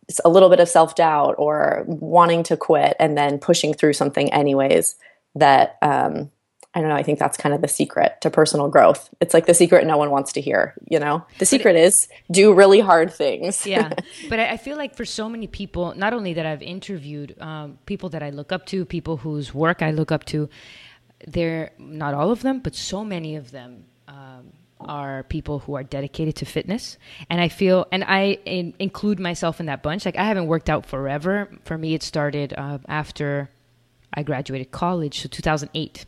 it's 0.08 0.20
a 0.24 0.28
little 0.28 0.48
bit 0.48 0.60
of 0.60 0.68
self 0.68 0.94
doubt 0.94 1.34
or 1.38 1.84
wanting 1.86 2.42
to 2.44 2.56
quit 2.56 2.96
and 2.98 3.16
then 3.16 3.38
pushing 3.38 3.74
through 3.74 3.94
something 3.94 4.32
anyways 4.32 4.96
that 5.34 5.78
um, 5.82 6.30
I 6.74 6.80
don't 6.80 6.88
know. 6.88 6.96
I 6.96 7.02
think 7.02 7.18
that's 7.18 7.36
kind 7.36 7.54
of 7.54 7.60
the 7.60 7.68
secret 7.68 8.18
to 8.22 8.30
personal 8.30 8.68
growth. 8.68 9.10
It's 9.20 9.34
like 9.34 9.44
the 9.44 9.52
secret 9.52 9.86
no 9.86 9.98
one 9.98 10.10
wants 10.10 10.32
to 10.32 10.40
hear, 10.40 10.74
you 10.88 10.98
know? 10.98 11.24
The 11.38 11.44
secret 11.44 11.76
it, 11.76 11.84
is 11.84 12.08
do 12.30 12.54
really 12.54 12.80
hard 12.80 13.12
things. 13.12 13.66
yeah. 13.66 13.92
But 14.30 14.40
I 14.40 14.56
feel 14.56 14.78
like 14.78 14.96
for 14.96 15.04
so 15.04 15.28
many 15.28 15.46
people, 15.46 15.94
not 15.96 16.14
only 16.14 16.32
that 16.34 16.46
I've 16.46 16.62
interviewed, 16.62 17.38
um, 17.40 17.78
people 17.84 18.08
that 18.10 18.22
I 18.22 18.30
look 18.30 18.52
up 18.52 18.64
to, 18.66 18.86
people 18.86 19.18
whose 19.18 19.52
work 19.52 19.82
I 19.82 19.90
look 19.90 20.10
up 20.10 20.24
to, 20.26 20.48
they're 21.26 21.72
not 21.78 22.14
all 22.14 22.30
of 22.30 22.40
them, 22.40 22.60
but 22.60 22.74
so 22.74 23.04
many 23.04 23.36
of 23.36 23.50
them 23.50 23.84
um, 24.08 24.52
are 24.88 25.22
people 25.24 25.60
who 25.60 25.74
are 25.74 25.82
dedicated 25.82 26.36
to 26.36 26.44
fitness. 26.44 26.98
And 27.30 27.40
I 27.40 27.48
feel, 27.48 27.86
and 27.92 28.04
I 28.04 28.38
in, 28.44 28.74
include 28.78 29.18
myself 29.18 29.60
in 29.60 29.66
that 29.66 29.82
bunch. 29.82 30.04
Like 30.04 30.16
I 30.16 30.24
haven't 30.24 30.46
worked 30.46 30.70
out 30.70 30.86
forever. 30.86 31.48
For 31.64 31.76
me, 31.76 31.94
it 31.94 32.02
started 32.02 32.54
uh, 32.56 32.78
after 32.88 33.50
I 34.14 34.22
graduated 34.22 34.70
college, 34.70 35.22
so 35.22 35.28
2008. 35.28 36.04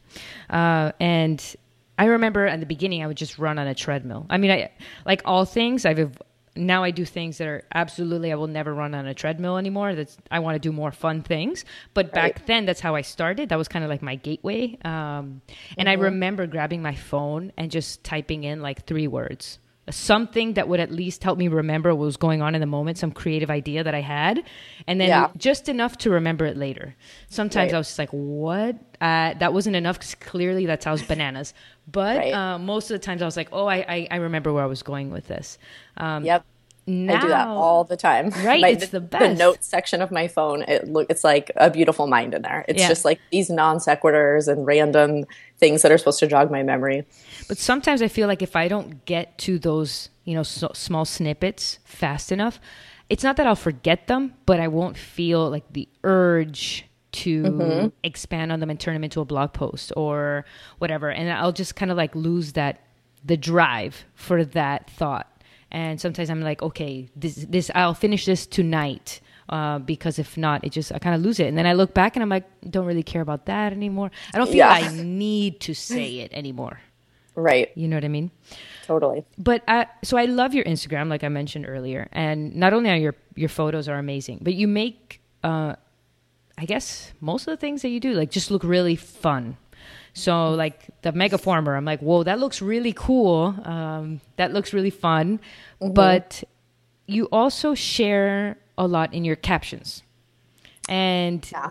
Uh, 0.51 0.93
and 1.01 1.57
I 1.99 2.07
remember 2.07 2.47
at 2.47 2.61
the 2.61 2.67
beginning, 2.67 3.03
I 3.03 3.07
would 3.07 3.17
just 3.17 3.39
run 3.39 3.59
on 3.59 3.67
a 3.67 3.75
treadmill. 3.75 4.27
I 4.29 4.37
mean, 4.39 4.51
I, 4.51 4.71
like 5.07 5.23
all 5.25 5.45
things, 5.45 5.87
I've 5.87 6.17
now 6.57 6.85
I 6.85 6.91
do 6.91 7.05
things 7.05 7.39
that 7.39 7.49
are 7.49 7.65
absolutely 7.75 8.33
I 8.33 8.37
will 8.37 8.47
never 8.47 8.73
run 8.73 8.95
on 8.95 9.07
a 9.07 9.15
treadmill 9.15 9.57
anymore. 9.57 9.95
That's 9.95 10.17
I 10.31 10.39
want 10.39 10.55
to 10.55 10.59
do 10.59 10.73
more 10.73 10.93
fun 10.93 11.23
things. 11.23 11.65
But 11.95 12.13
back 12.13 12.37
right. 12.37 12.47
then, 12.47 12.67
that's 12.67 12.81
how 12.81 12.95
I 12.95 13.03
started. 13.03 13.49
That 13.49 13.59
was 13.59 13.69
kind 13.69 13.85
of 13.85 13.91
like 13.91 14.03
my 14.03 14.17
gateway. 14.17 14.79
Um, 14.85 15.43
and 15.77 15.87
mm-hmm. 15.87 15.89
I 15.89 15.93
remember 15.95 16.47
grabbing 16.47 16.83
my 16.83 16.95
phone 16.95 17.53
and 17.57 17.71
just 17.71 18.05
typing 18.05 18.45
in 18.45 18.63
like 18.63 18.87
three 18.87 19.09
words 19.09 19.59
something 19.91 20.55
that 20.55 20.69
would 20.69 20.81
at 20.81 20.91
least 20.91 21.23
help 21.23 21.39
me 21.39 21.49
remember 21.49 21.95
what 21.95 22.05
was 22.05 22.17
going 22.17 22.43
on 22.43 22.55
in 22.55 22.61
the 22.61 22.67
moment, 22.67 22.99
some 22.99 23.13
creative 23.13 23.51
idea 23.51 23.85
that 23.85 23.95
I 23.95 24.01
had, 24.01 24.43
and 24.87 25.01
then 25.01 25.09
yeah. 25.09 25.31
just 25.37 25.69
enough 25.69 25.99
to 25.99 26.11
remember 26.11 26.47
it 26.47 26.57
later. 26.57 26.95
Sometimes 27.29 27.73
right. 27.73 27.77
I 27.77 27.79
was 27.79 27.89
just 27.89 27.99
like, 27.99 28.11
"What? 28.11 28.77
Uh, 29.01 29.35
that 29.35 29.53
wasn't 29.53 29.77
enough." 29.77 29.99
Because 29.99 30.15
clearly 30.15 30.67
that 30.67 30.83
sounds 30.83 31.03
bananas. 31.07 31.55
But 31.91 32.17
right. 32.19 32.33
uh, 32.33 32.59
most 32.59 32.91
of 32.91 32.95
the 32.95 33.05
times 33.05 33.23
I 33.23 33.27
was 33.27 33.37
like, 33.37 33.49
"Oh, 33.53 33.67
I, 33.67 33.77
I, 33.77 34.09
I 34.11 34.17
remember 34.17 34.53
where 34.53 34.65
I 34.65 34.67
was 34.67 34.83
going 34.83 35.11
with 35.11 35.29
this." 35.29 35.59
Um, 35.97 36.25
yep. 36.25 36.45
Now, 36.87 37.17
I 37.17 37.21
do 37.21 37.29
that 37.29 37.49
all 37.49 37.85
the 37.85 37.97
time. 37.97 38.31
Right, 38.45 38.61
my, 38.61 38.69
it's 38.69 38.89
the, 38.89 39.01
the 39.01 39.07
best. 39.07 39.25
The 39.25 39.35
notes 39.35 39.67
section 39.67 40.03
of 40.03 40.11
my 40.11 40.29
phone, 40.29 40.63
it 40.63 40.87
look, 40.87 41.07
it's 41.09 41.25
like 41.25 41.51
a 41.57 41.71
beautiful 41.71 42.07
mind 42.07 42.35
in 42.35 42.43
there. 42.43 42.65
It's 42.69 42.81
yeah. 42.81 42.89
just 42.89 43.05
like 43.05 43.21
these 43.31 43.49
non 43.49 43.79
sequiturs 43.79 44.49
and 44.49 44.67
random 44.67 45.25
things 45.57 45.83
that 45.83 45.91
are 45.91 45.97
supposed 45.97 46.19
to 46.19 46.27
jog 46.27 46.51
my 46.51 46.63
memory. 46.63 47.07
But 47.49 47.59
sometimes 47.59 48.03
I 48.03 48.09
feel 48.09 48.29
like 48.29 48.43
if 48.43 48.57
I 48.57 48.69
don't 48.69 49.05
get 49.05 49.39
to 49.39 49.59
those, 49.59 50.11
you 50.25 50.35
know, 50.35 50.43
so, 50.43 50.71
small 50.75 51.05
snippets 51.05 51.79
fast 51.85 52.33
enough, 52.33 52.61
it's 53.09 53.23
not 53.23 53.37
that 53.37 53.47
I'll 53.47 53.57
forget 53.57 54.07
them, 54.07 54.35
but 54.47 54.61
I 54.61 54.69
won't 54.69 54.97
feel 54.97 55.51
like 55.51 55.65
the 55.73 55.89
urge 56.03 56.87
to 57.13 57.43
mm-hmm. 57.43 57.89
expand 58.03 58.51
on 58.51 58.61
them 58.61 58.71
and 58.71 58.81
turn 58.81 58.95
them 58.95 59.05
into 59.05 59.21
a 59.21 59.25
blog 59.25 59.53
post 59.53 59.93
or 59.97 60.45
whatever. 60.79 61.11
And 61.11 61.31
I'll 61.31 61.53
just 61.53 61.77
kind 61.77 61.91
of 61.91 61.97
like 61.97 62.15
lose 62.15 62.53
that 62.55 62.81
the 63.25 63.37
drive 63.37 64.05
for 64.15 64.45
that 64.45 64.91
thought. 64.91 65.31
And 65.71 66.01
sometimes 66.01 66.31
I'm 66.31 66.41
like, 66.41 66.63
okay, 66.63 67.09
this 67.17 67.35
this 67.49 67.71
I'll 67.75 67.95
finish 67.95 68.27
this 68.27 68.47
tonight. 68.47 69.21
Uh, 69.47 69.79
because 69.79 70.19
if 70.19 70.39
not, 70.39 70.65
it 70.65 70.71
just 70.71 70.91
I 70.91 70.99
kind 70.99 71.15
of 71.15 71.21
lose 71.21 71.39
it, 71.39 71.49
and 71.49 71.59
then 71.59 71.67
I 71.67 71.75
look 71.75 71.93
back 71.93 72.17
and 72.17 72.23
I'm 72.23 72.31
like, 72.31 72.47
don't 72.71 72.87
really 72.87 73.03
care 73.03 73.21
about 73.21 73.45
that 73.45 73.75
anymore. 73.75 74.11
I 74.33 74.39
don't 74.39 74.47
feel 74.47 74.57
yeah. 74.57 74.71
I 74.71 75.03
need 75.03 75.61
to 75.61 75.75
say 75.75 76.21
it 76.21 76.33
anymore. 76.33 76.81
Right. 77.37 77.71
You 77.75 77.89
know 77.89 77.97
what 77.97 78.05
I 78.05 78.09
mean? 78.09 78.31
Totally. 78.85 79.25
But 79.39 79.63
I, 79.67 79.87
so 80.03 80.17
I 80.17 80.27
love 80.27 80.55
your 80.55 80.65
Instagram, 80.65 81.09
like 81.09 81.25
I 81.25 81.29
mentioned 81.29 81.67
earlier, 81.69 82.09
and 82.13 82.55
not 82.55 82.73
only 82.73 82.91
are 82.91 82.97
your 82.97 83.15
your 83.35 83.49
photos 83.49 83.89
are 83.89 83.99
amazing, 83.99 84.39
but 84.43 84.55
you 84.55 84.69
make, 84.69 85.21
uh, 85.43 85.75
I 86.57 86.65
guess 86.65 87.13
most 87.21 87.49
of 87.49 87.53
the 87.53 87.57
things 87.57 87.83
that 87.83 87.89
you 87.89 87.99
do 87.99 88.13
like 88.13 88.31
just 88.31 88.51
look 88.51 88.63
really 88.63 88.95
fun. 88.95 89.57
So 90.13 90.51
like 90.51 90.91
the 91.03 91.11
mega 91.11 91.39
farmer, 91.39 91.75
I'm 91.75 91.85
like, 91.85 92.01
whoa, 92.01 92.23
that 92.23 92.39
looks 92.39 92.63
really 92.63 92.93
cool. 92.93 93.55
Um, 93.65 94.21
that 94.37 94.53
looks 94.53 94.73
really 94.73 94.91
fun. 94.91 95.41
Mm-hmm. 95.81 95.93
But 95.93 96.45
you 97.07 97.27
also 97.33 97.75
share 97.75 98.59
a 98.79 98.87
lot 98.87 99.13
in 99.13 99.25
your 99.25 99.37
captions, 99.37 100.05
and 100.89 101.45
yeah. 101.51 101.71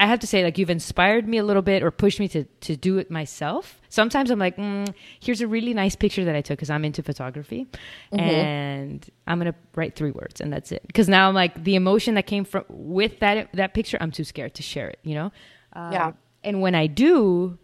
I 0.00 0.06
have 0.06 0.20
to 0.20 0.26
say, 0.26 0.42
like, 0.42 0.56
you've 0.56 0.70
inspired 0.70 1.28
me 1.28 1.36
a 1.36 1.44
little 1.44 1.60
bit 1.60 1.82
or 1.82 1.90
pushed 1.90 2.20
me 2.20 2.28
to, 2.28 2.44
to 2.44 2.74
do 2.74 2.96
it 2.96 3.10
myself. 3.10 3.78
Sometimes 3.90 4.30
I'm 4.30 4.38
like, 4.38 4.56
mm, 4.56 4.92
here's 5.20 5.42
a 5.42 5.46
really 5.46 5.74
nice 5.74 5.94
picture 5.94 6.24
that 6.24 6.34
I 6.34 6.40
took 6.40 6.56
because 6.56 6.70
I'm 6.70 6.86
into 6.86 7.02
photography. 7.02 7.66
Mm-hmm. 8.10 8.18
And 8.18 9.10
I'm 9.26 9.38
going 9.38 9.52
to 9.52 9.58
write 9.74 9.96
three 9.96 10.10
words 10.10 10.40
and 10.40 10.50
that's 10.50 10.72
it. 10.72 10.86
Because 10.86 11.06
now 11.06 11.28
I'm 11.28 11.34
like, 11.34 11.64
the 11.64 11.74
emotion 11.74 12.14
that 12.14 12.26
came 12.26 12.46
from 12.46 12.64
with 12.70 13.20
that, 13.20 13.52
that 13.52 13.74
picture, 13.74 13.98
I'm 14.00 14.10
too 14.10 14.24
scared 14.24 14.54
to 14.54 14.62
share 14.62 14.88
it, 14.88 15.00
you 15.02 15.14
know? 15.14 15.32
Um, 15.74 15.92
yeah. 15.92 16.12
And 16.42 16.62
when 16.62 16.74
I 16.74 16.86
do, 16.86 17.58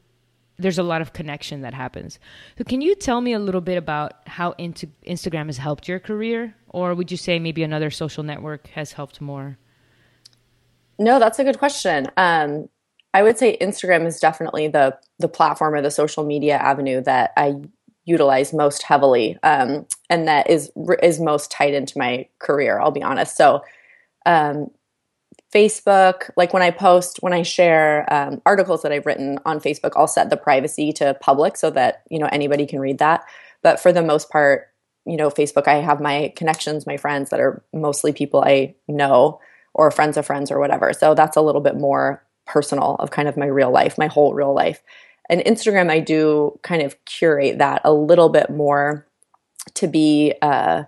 there's 0.59 0.79
a 0.79 0.83
lot 0.83 1.01
of 1.01 1.15
connection 1.15 1.63
that 1.63 1.73
happens. 1.73 2.19
So, 2.59 2.65
can 2.65 2.83
you 2.83 2.95
tell 2.95 3.23
me 3.23 3.33
a 3.33 3.39
little 3.39 3.63
bit 3.63 3.77
about 3.77 4.13
how 4.27 4.53
into 4.59 4.89
Instagram 5.07 5.47
has 5.47 5.57
helped 5.57 5.89
your 5.89 5.99
career? 5.99 6.55
Or 6.69 6.95
would 6.95 7.11
you 7.11 7.17
say 7.17 7.39
maybe 7.39 7.63
another 7.63 7.91
social 7.91 8.23
network 8.23 8.69
has 8.69 8.93
helped 8.93 9.21
more? 9.21 9.59
No, 10.99 11.19
that's 11.19 11.39
a 11.39 11.45
good 11.45 11.59
question. 11.59 12.09
Um, 12.17 12.69
I 13.13 13.23
would 13.23 13.39
say 13.39 13.57
Instagram 13.61 14.07
is 14.07 14.21
definitely 14.21 14.69
the 14.69 14.99
the 15.19 15.29
platform 15.29 15.75
or 15.75 15.81
the 15.83 15.91
social 15.91 16.25
media 16.25 16.57
avenue 16.57 17.01
that 17.03 17.33
I 17.37 17.57
utilize 18.05 18.53
most 18.53 18.83
heavily, 18.83 19.39
um, 19.43 19.87
and 20.11 20.29
that 20.29 20.51
is 20.51 20.71
is 21.03 21.21
most 21.21 21.51
tied 21.51 21.75
into 21.75 21.99
my 21.99 22.29
career. 22.39 22.79
I'll 22.79 22.91
be 22.91 23.03
honest. 23.03 23.37
So, 23.37 23.63
um, 24.27 24.71
Facebook, 25.55 26.31
like 26.37 26.53
when 26.53 26.63
I 26.63 26.71
post, 26.71 27.19
when 27.21 27.33
I 27.33 27.43
share 27.43 28.07
um, 28.13 28.43
articles 28.45 28.83
that 28.83 28.93
I've 28.93 29.07
written 29.07 29.39
on 29.47 29.61
Facebook, 29.61 29.93
I'll 29.97 30.07
set 30.07 30.29
the 30.29 30.37
privacy 30.37 30.93
to 30.95 31.15
public 31.21 31.57
so 31.57 31.71
that 31.71 32.03
you 32.11 32.19
know 32.19 32.29
anybody 32.31 32.67
can 32.67 32.81
read 32.81 32.99
that. 32.99 33.25
But 33.63 33.81
for 33.81 33.93
the 33.93 34.03
most 34.03 34.29
part, 34.29 34.69
you 35.07 35.17
know, 35.17 35.31
Facebook, 35.31 35.67
I 35.69 35.77
have 35.77 36.01
my 36.01 36.33
connections, 36.37 36.87
my 36.87 36.99
friends 36.99 37.31
that 37.31 37.41
are 37.41 37.65
mostly 37.73 38.13
people 38.13 38.43
I 38.45 38.75
know 38.89 39.41
or 39.77 39.91
friends 39.91 40.17
of 40.17 40.25
friends 40.27 40.51
or 40.51 40.59
whatever. 40.59 40.93
So 40.95 41.15
that's 41.15 41.37
a 41.37 41.43
little 41.43 41.61
bit 41.61 41.77
more 41.77 42.25
personal 42.47 42.97
of 42.99 43.11
kind 43.11 43.29
of 43.29 43.37
my 43.37 43.47
real 43.47 43.71
life, 43.71 43.99
my 43.99 44.07
whole 44.07 44.33
real 44.33 44.55
life. 44.55 44.83
And 45.29 45.43
Instagram, 45.43 45.91
I 45.91 46.01
do 46.01 46.59
kind 46.63 46.81
of 46.81 46.97
curate 47.05 47.59
that 47.59 47.83
a 47.85 47.93
little 47.93 48.31
bit 48.31 48.49
more 48.49 49.07
to 49.75 49.87
be 49.87 50.33
uh, 50.41 50.85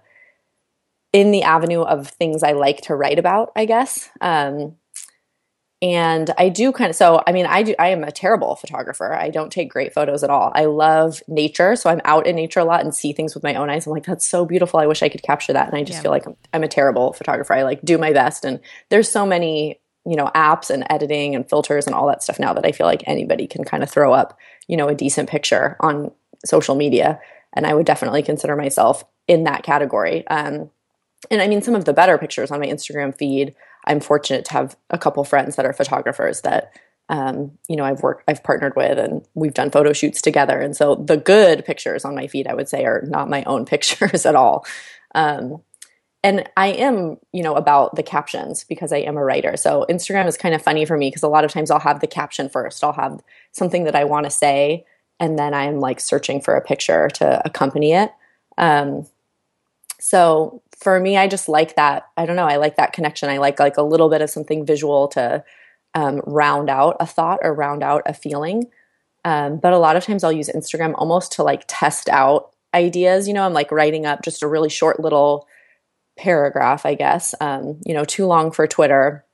in 1.12 1.32
the 1.32 1.42
avenue 1.42 1.82
of 1.82 2.08
things 2.08 2.42
I 2.42 2.52
like 2.52 2.80
to 2.82 2.94
write 2.94 3.18
about, 3.18 3.52
I 3.54 3.66
guess. 3.66 4.08
Um, 4.22 4.76
and 5.80 6.32
i 6.38 6.48
do 6.48 6.72
kind 6.72 6.90
of 6.90 6.96
so 6.96 7.22
i 7.26 7.32
mean 7.32 7.46
i 7.46 7.62
do 7.62 7.74
i 7.78 7.88
am 7.88 8.02
a 8.02 8.10
terrible 8.10 8.56
photographer. 8.56 9.14
I 9.14 9.30
don't 9.30 9.52
take 9.52 9.70
great 9.70 9.94
photos 9.94 10.24
at 10.24 10.30
all. 10.30 10.50
I 10.54 10.64
love 10.64 11.22
nature 11.28 11.76
so 11.76 11.88
i'm 11.90 12.00
out 12.04 12.26
in 12.26 12.36
nature 12.36 12.60
a 12.60 12.64
lot 12.64 12.80
and 12.80 12.94
see 12.94 13.12
things 13.12 13.34
with 13.34 13.44
my 13.44 13.54
own 13.54 13.70
eyes. 13.70 13.86
I'm 13.86 13.92
like 13.92 14.06
that's 14.06 14.26
so 14.26 14.44
beautiful. 14.44 14.80
I 14.80 14.86
wish 14.86 15.02
i 15.02 15.08
could 15.08 15.22
capture 15.22 15.52
that. 15.52 15.68
And 15.68 15.76
i 15.76 15.84
just 15.84 15.98
yeah. 15.98 16.02
feel 16.02 16.10
like 16.10 16.26
I'm, 16.26 16.36
I'm 16.52 16.64
a 16.64 16.68
terrible 16.68 17.12
photographer. 17.12 17.54
I 17.54 17.62
like 17.62 17.80
do 17.82 17.96
my 17.98 18.12
best. 18.12 18.44
And 18.44 18.60
there's 18.88 19.10
so 19.10 19.24
many 19.24 19.80
you 20.04 20.16
know 20.16 20.30
apps 20.34 20.70
and 20.70 20.84
editing 20.90 21.34
and 21.34 21.48
filters 21.48 21.86
and 21.86 21.94
all 21.94 22.06
that 22.06 22.22
stuff 22.22 22.38
now 22.38 22.54
that 22.54 22.64
i 22.64 22.72
feel 22.72 22.86
like 22.86 23.02
anybody 23.06 23.46
can 23.46 23.62
kind 23.62 23.82
of 23.82 23.90
throw 23.90 24.12
up 24.12 24.38
you 24.66 24.76
know 24.76 24.88
a 24.88 24.94
decent 24.94 25.28
picture 25.28 25.76
on 25.80 26.10
social 26.44 26.74
media. 26.74 27.20
And 27.54 27.66
i 27.66 27.74
would 27.74 27.86
definitely 27.86 28.22
consider 28.22 28.56
myself 28.56 29.04
in 29.26 29.44
that 29.44 29.62
category. 29.62 30.26
Um, 30.28 30.70
and 31.30 31.42
i 31.42 31.48
mean 31.48 31.62
some 31.62 31.74
of 31.74 31.84
the 31.84 31.92
better 31.92 32.18
pictures 32.18 32.50
on 32.50 32.60
my 32.60 32.66
instagram 32.66 33.16
feed 33.16 33.54
I'm 33.88 34.00
fortunate 34.00 34.44
to 34.46 34.52
have 34.52 34.76
a 34.90 34.98
couple 34.98 35.24
friends 35.24 35.56
that 35.56 35.66
are 35.66 35.72
photographers 35.72 36.42
that 36.42 36.72
um, 37.08 37.58
you 37.68 37.76
know 37.76 37.84
I've 37.84 38.02
worked 38.02 38.24
I've 38.28 38.44
partnered 38.44 38.76
with 38.76 38.98
and 38.98 39.26
we've 39.34 39.54
done 39.54 39.70
photo 39.70 39.92
shoots 39.92 40.22
together. 40.22 40.60
And 40.60 40.76
so 40.76 40.94
the 40.94 41.16
good 41.16 41.64
pictures 41.64 42.04
on 42.04 42.14
my 42.14 42.26
feed 42.26 42.46
I 42.46 42.54
would 42.54 42.68
say 42.68 42.84
are 42.84 43.02
not 43.06 43.30
my 43.30 43.42
own 43.44 43.64
pictures 43.72 44.26
at 44.26 44.36
all. 44.36 44.66
Um, 45.14 45.62
and 46.22 46.48
I 46.56 46.68
am 46.68 47.16
you 47.32 47.42
know 47.42 47.54
about 47.54 47.96
the 47.96 48.02
captions 48.02 48.64
because 48.64 48.92
I 48.92 48.98
am 48.98 49.16
a 49.16 49.24
writer. 49.24 49.56
So 49.56 49.86
Instagram 49.88 50.26
is 50.26 50.36
kind 50.36 50.54
of 50.54 50.62
funny 50.62 50.84
for 50.84 50.96
me 50.96 51.08
because 51.08 51.22
a 51.22 51.28
lot 51.28 51.44
of 51.44 51.50
times 51.50 51.70
I'll 51.70 51.80
have 51.80 52.00
the 52.00 52.06
caption 52.06 52.48
first. 52.48 52.84
I'll 52.84 52.92
have 52.92 53.20
something 53.52 53.84
that 53.84 53.96
I 53.96 54.04
want 54.04 54.24
to 54.24 54.30
say 54.30 54.84
and 55.20 55.38
then 55.38 55.54
I'm 55.54 55.80
like 55.80 56.00
searching 56.00 56.40
for 56.40 56.54
a 56.54 56.60
picture 56.60 57.08
to 57.14 57.42
accompany 57.44 57.92
it. 57.92 58.12
Um, 58.56 59.06
so 60.00 60.62
for 60.78 61.00
me, 61.00 61.16
I 61.16 61.26
just 61.26 61.48
like 61.48 61.76
that. 61.76 62.04
I 62.16 62.24
don't 62.24 62.36
know. 62.36 62.46
I 62.46 62.56
like 62.56 62.76
that 62.76 62.92
connection. 62.92 63.28
I 63.28 63.38
like 63.38 63.58
like 63.58 63.76
a 63.76 63.82
little 63.82 64.08
bit 64.08 64.22
of 64.22 64.30
something 64.30 64.64
visual 64.64 65.08
to 65.08 65.44
um, 65.94 66.20
round 66.24 66.70
out 66.70 66.96
a 67.00 67.06
thought 67.06 67.40
or 67.42 67.52
round 67.52 67.82
out 67.82 68.02
a 68.06 68.14
feeling. 68.14 68.70
Um, 69.24 69.58
but 69.58 69.72
a 69.72 69.78
lot 69.78 69.96
of 69.96 70.04
times 70.04 70.22
I'll 70.22 70.32
use 70.32 70.48
Instagram 70.48 70.94
almost 70.96 71.32
to 71.32 71.42
like 71.42 71.64
test 71.66 72.08
out 72.08 72.50
ideas. 72.74 73.26
You 73.26 73.34
know, 73.34 73.44
I'm 73.44 73.52
like 73.52 73.72
writing 73.72 74.06
up 74.06 74.22
just 74.22 74.42
a 74.42 74.48
really 74.48 74.68
short 74.68 75.00
little 75.00 75.46
paragraph, 76.16 76.86
I 76.86 76.94
guess. 76.94 77.34
Um, 77.40 77.80
you 77.84 77.94
know, 77.94 78.04
too 78.04 78.26
long 78.26 78.52
for 78.52 78.66
Twitter, 78.66 79.24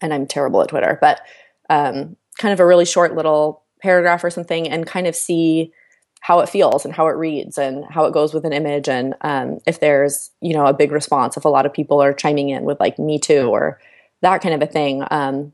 and 0.00 0.14
I'm 0.14 0.26
terrible 0.26 0.62
at 0.62 0.68
Twitter, 0.68 0.98
but 1.00 1.20
um, 1.68 2.16
kind 2.38 2.52
of 2.52 2.60
a 2.60 2.66
really 2.66 2.86
short 2.86 3.14
little 3.14 3.64
paragraph 3.82 4.24
or 4.24 4.30
something, 4.30 4.68
and 4.68 4.86
kind 4.86 5.06
of 5.06 5.14
see 5.14 5.72
how 6.20 6.40
it 6.40 6.48
feels 6.48 6.84
and 6.84 6.94
how 6.94 7.08
it 7.08 7.16
reads 7.16 7.58
and 7.58 7.84
how 7.90 8.04
it 8.04 8.12
goes 8.12 8.32
with 8.32 8.44
an 8.44 8.52
image 8.52 8.88
and 8.88 9.14
um, 9.22 9.58
if 9.66 9.80
there's 9.80 10.30
you 10.40 10.52
know 10.52 10.66
a 10.66 10.74
big 10.74 10.92
response 10.92 11.36
if 11.36 11.44
a 11.44 11.48
lot 11.48 11.66
of 11.66 11.72
people 11.72 12.00
are 12.02 12.12
chiming 12.12 12.50
in 12.50 12.64
with 12.64 12.78
like 12.78 12.98
me 12.98 13.18
too 13.18 13.48
or 13.48 13.80
that 14.22 14.42
kind 14.42 14.54
of 14.54 14.62
a 14.62 14.70
thing 14.70 15.02
um, 15.10 15.52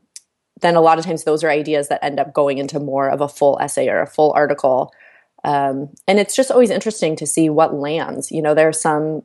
then 0.61 0.75
a 0.75 0.81
lot 0.81 0.99
of 0.99 1.05
times 1.05 1.23
those 1.23 1.43
are 1.43 1.49
ideas 1.49 1.87
that 1.87 2.03
end 2.03 2.19
up 2.19 2.33
going 2.33 2.57
into 2.57 2.79
more 2.79 3.09
of 3.09 3.21
a 3.21 3.29
full 3.29 3.57
essay 3.59 3.87
or 3.87 4.01
a 4.01 4.07
full 4.07 4.31
article 4.33 4.91
um, 5.43 5.89
and 6.07 6.19
it's 6.19 6.35
just 6.35 6.51
always 6.51 6.71
interesting 6.71 7.15
to 7.17 7.27
see 7.27 7.49
what 7.49 7.73
lands. 7.73 8.31
You 8.31 8.41
know 8.41 8.53
there's 8.53 8.79
some 8.79 9.23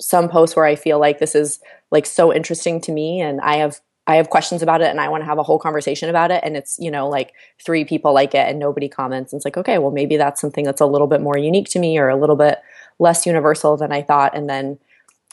some 0.00 0.28
posts 0.28 0.54
where 0.54 0.64
i 0.64 0.76
feel 0.76 0.98
like 0.98 1.18
this 1.18 1.34
is 1.34 1.60
like 1.90 2.06
so 2.06 2.32
interesting 2.32 2.80
to 2.80 2.92
me 2.92 3.20
and 3.20 3.40
i 3.40 3.56
have 3.56 3.80
I 4.08 4.16
have 4.16 4.30
questions 4.30 4.62
about 4.62 4.80
it 4.80 4.88
and 4.88 5.00
I 5.00 5.08
want 5.08 5.20
to 5.20 5.26
have 5.26 5.38
a 5.38 5.44
whole 5.44 5.58
conversation 5.58 6.08
about 6.08 6.30
it. 6.30 6.40
And 6.42 6.56
it's, 6.56 6.78
you 6.80 6.90
know, 6.90 7.08
like 7.08 7.34
three 7.64 7.84
people 7.84 8.12
like 8.12 8.34
it 8.34 8.48
and 8.48 8.58
nobody 8.58 8.88
comments. 8.88 9.32
And 9.32 9.38
it's 9.38 9.44
like, 9.44 9.58
okay, 9.58 9.78
well, 9.78 9.92
maybe 9.92 10.16
that's 10.16 10.40
something 10.40 10.64
that's 10.64 10.80
a 10.80 10.86
little 10.86 11.06
bit 11.06 11.20
more 11.20 11.38
unique 11.38 11.68
to 11.70 11.78
me 11.78 11.98
or 11.98 12.08
a 12.08 12.16
little 12.16 12.34
bit 12.34 12.58
less 12.98 13.26
universal 13.26 13.76
than 13.76 13.92
I 13.92 14.02
thought. 14.02 14.34
And 14.34 14.48
then 14.48 14.78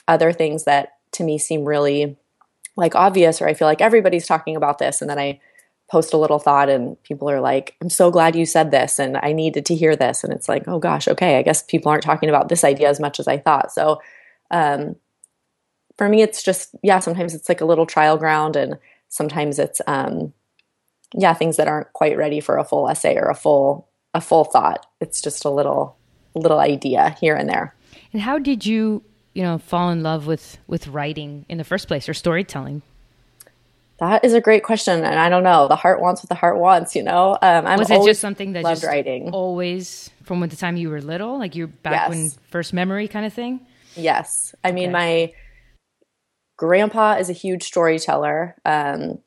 other 0.08 0.32
things 0.34 0.66
that 0.66 0.98
to 1.14 1.24
me 1.24 1.38
seem 1.38 1.64
really 1.64 2.18
like 2.76 2.96
obvious 2.96 3.42
or 3.42 3.48
I 3.48 3.54
feel 3.54 3.68
like 3.68 3.82
everybody's 3.82 4.28
talking 4.28 4.56
about 4.58 4.78
this. 4.78 5.02
And 5.02 5.10
then 5.10 5.20
I 5.20 5.40
post 5.90 6.14
a 6.14 6.18
little 6.18 6.40
thought 6.40 6.68
and 6.68 7.02
people 7.04 7.30
are 7.30 7.40
like, 7.40 7.76
I'm 7.82 7.90
so 7.90 8.12
glad 8.12 8.36
you 8.36 8.46
said 8.46 8.72
this 8.72 9.00
and 9.00 9.18
I 9.18 9.32
needed 9.32 9.66
to 9.68 9.76
hear 9.76 9.96
this. 9.96 10.24
And 10.24 10.34
it's 10.34 10.50
like, 10.50 10.68
oh 10.68 10.80
gosh, 10.80 11.08
okay, 11.08 11.38
I 11.38 11.44
guess 11.44 11.64
people 11.64 11.92
aren't 11.92 12.04
talking 12.04 12.28
about 12.28 12.50
this 12.50 12.66
idea 12.66 12.90
as 12.90 13.00
much 13.00 13.20
as 13.20 13.28
I 13.28 13.38
thought. 13.38 13.72
So 13.72 14.02
Um, 14.52 14.96
for 15.98 16.10
me, 16.10 16.22
it's 16.22 16.44
just 16.44 16.76
yeah. 16.84 17.00
Sometimes 17.00 17.34
it's 17.34 17.50
like 17.50 17.62
a 17.62 17.66
little 17.66 17.86
trial 17.86 18.18
ground, 18.18 18.56
and 18.56 18.78
sometimes 19.10 19.60
it's 19.60 19.82
um, 19.88 20.34
yeah 21.14 21.34
things 21.34 21.58
that 21.58 21.68
aren't 21.68 21.92
quite 21.94 22.18
ready 22.18 22.40
for 22.40 22.58
a 22.58 22.66
full 22.66 22.90
essay 22.90 23.16
or 23.16 23.30
a 23.30 23.36
full 23.36 23.88
a 24.14 24.22
full 24.22 24.44
thought. 24.44 24.86
It's 25.00 25.22
just 25.22 25.46
a 25.46 25.50
little 25.50 25.96
little 26.34 26.60
idea 26.60 27.16
here 27.20 27.36
and 27.36 27.50
there. 27.50 27.74
And 28.12 28.22
how 28.22 28.40
did 28.40 28.66
you 28.66 29.04
you 29.34 29.44
know 29.44 29.58
fall 29.58 29.90
in 29.90 30.04
love 30.04 30.28
with 30.28 30.58
with 30.68 30.88
writing 30.88 31.46
in 31.48 31.58
the 31.58 31.64
first 31.64 31.88
place 31.88 32.10
or 32.10 32.14
storytelling? 32.14 32.82
That 33.98 34.26
is 34.26 34.34
a 34.34 34.42
great 34.42 34.64
question, 34.64 35.06
and 35.06 35.18
I 35.18 35.30
don't 35.30 35.44
know. 35.44 35.70
The 35.70 35.78
heart 35.78 36.02
wants 36.02 36.22
what 36.22 36.28
the 36.28 36.36
heart 36.36 36.58
wants, 36.58 36.98
you 36.98 37.04
know. 37.04 37.38
Um, 37.42 37.66
I'm 37.66 37.80
was 37.80 37.90
it 37.90 38.04
just 38.04 38.20
something 38.20 38.52
that 38.52 38.64
loved 38.64 38.82
just 38.82 38.92
writing 38.92 39.30
always 39.32 40.10
from 40.24 40.42
the 40.42 40.56
time 40.58 40.76
you 40.76 40.90
were 40.90 41.02
little, 41.02 41.40
like 41.40 41.56
you're 41.56 41.68
back 41.68 41.94
yes. 41.94 42.10
when 42.10 42.30
first 42.50 42.74
memory 42.74 43.08
kind 43.08 43.26
of 43.26 43.32
thing? 43.32 43.66
Yes, 43.96 44.54
I 44.66 44.74
mean 44.74 44.92
my 44.92 45.32
grandpa 46.58 47.16
is 47.16 47.30
a 47.30 47.34
huge 47.34 47.64
storyteller. 47.64 48.56
Um, 48.66 49.20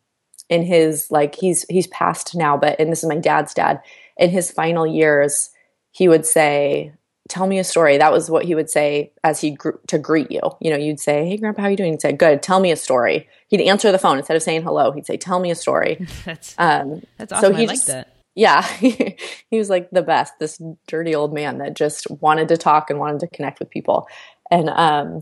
in 0.49 0.63
his 0.63 1.11
like 1.11 1.35
he's 1.35 1.65
he's 1.69 1.87
passed 1.89 2.35
now, 2.35 2.57
but 2.57 2.79
and 2.79 2.91
this 2.91 3.03
is 3.03 3.09
my 3.09 3.17
dad's 3.17 3.55
dad. 3.55 3.81
In 4.17 4.31
his 4.31 4.51
final 4.51 4.87
years, 4.87 5.51
he 5.91 6.09
would 6.09 6.25
say, 6.25 6.93
"Tell 7.29 7.47
me 7.47 7.59
a 7.59 7.65
story." 7.65 7.99
That 7.99 8.13
was 8.13 8.31
what 8.31 8.45
he 8.45 8.55
would 8.55 8.71
say 8.71 9.13
as 9.23 9.41
he 9.41 9.53
gr- 9.53 9.79
to 9.89 9.99
greet 9.99 10.31
you. 10.31 10.41
You 10.61 10.71
know, 10.71 10.77
you'd 10.77 11.01
say, 11.01 11.29
"Hey, 11.29 11.37
grandpa, 11.37 11.63
how 11.63 11.69
are 11.69 11.71
you 11.71 11.77
doing?" 11.77 11.93
He'd 11.93 12.01
say, 12.01 12.13
"Good." 12.13 12.43
Tell 12.43 12.61
me 12.61 12.73
a 12.73 12.77
story. 12.77 13.29
He'd 13.49 13.61
answer 13.61 13.93
the 13.93 13.99
phone 13.99 14.19
instead 14.19 14.37
of 14.37 14.43
saying 14.43 14.63
hello. 14.63 14.93
He'd 14.93 15.07
say, 15.07 15.17
"Tell 15.17 15.41
me 15.41 15.51
a 15.51 15.55
story." 15.55 16.07
that's 16.25 16.55
um, 16.59 17.03
that's 17.19 17.33
awesome. 17.33 17.53
So 17.53 17.59
he 17.59 17.65
I 17.65 17.67
just, 17.67 17.87
that. 17.89 18.15
Yeah, 18.35 18.63
he 18.79 19.17
was 19.53 19.69
like 19.69 19.91
the 19.91 20.03
best. 20.03 20.39
This 20.39 20.63
dirty 20.87 21.15
old 21.15 21.35
man 21.35 21.59
that 21.59 21.75
just 21.75 22.11
wanted 22.23 22.49
to 22.49 22.57
talk 22.57 22.89
and 22.89 22.99
wanted 22.99 23.21
to 23.21 23.27
connect 23.27 23.59
with 23.59 23.69
people, 23.69 24.09
and 24.51 24.71
um, 24.71 25.21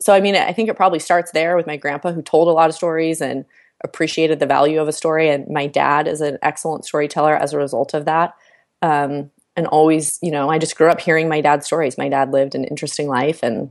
so 0.00 0.14
I 0.14 0.20
mean, 0.20 0.34
I 0.34 0.52
think 0.52 0.68
it 0.68 0.76
probably 0.76 0.98
starts 0.98 1.32
there 1.32 1.56
with 1.56 1.66
my 1.66 1.76
grandpa 1.76 2.12
who 2.12 2.22
told 2.22 2.48
a 2.48 2.52
lot 2.52 2.70
of 2.70 2.74
stories 2.74 3.20
and 3.20 3.44
appreciated 3.84 4.40
the 4.40 4.46
value 4.46 4.80
of 4.80 4.88
a 4.88 4.92
story. 4.92 5.28
And 5.30 5.48
my 5.48 5.66
dad 5.66 6.08
is 6.08 6.20
an 6.20 6.38
excellent 6.42 6.84
storyteller 6.84 7.34
as 7.34 7.52
a 7.52 7.58
result 7.58 7.94
of 7.94 8.06
that. 8.06 8.34
Um, 8.82 9.30
and 9.56 9.66
always, 9.66 10.18
you 10.22 10.30
know, 10.30 10.48
I 10.48 10.58
just 10.58 10.76
grew 10.76 10.88
up 10.88 11.00
hearing 11.00 11.28
my 11.28 11.40
dad's 11.40 11.66
stories. 11.66 11.98
My 11.98 12.08
dad 12.08 12.32
lived 12.32 12.54
an 12.54 12.64
interesting 12.64 13.08
life 13.08 13.42
and 13.42 13.70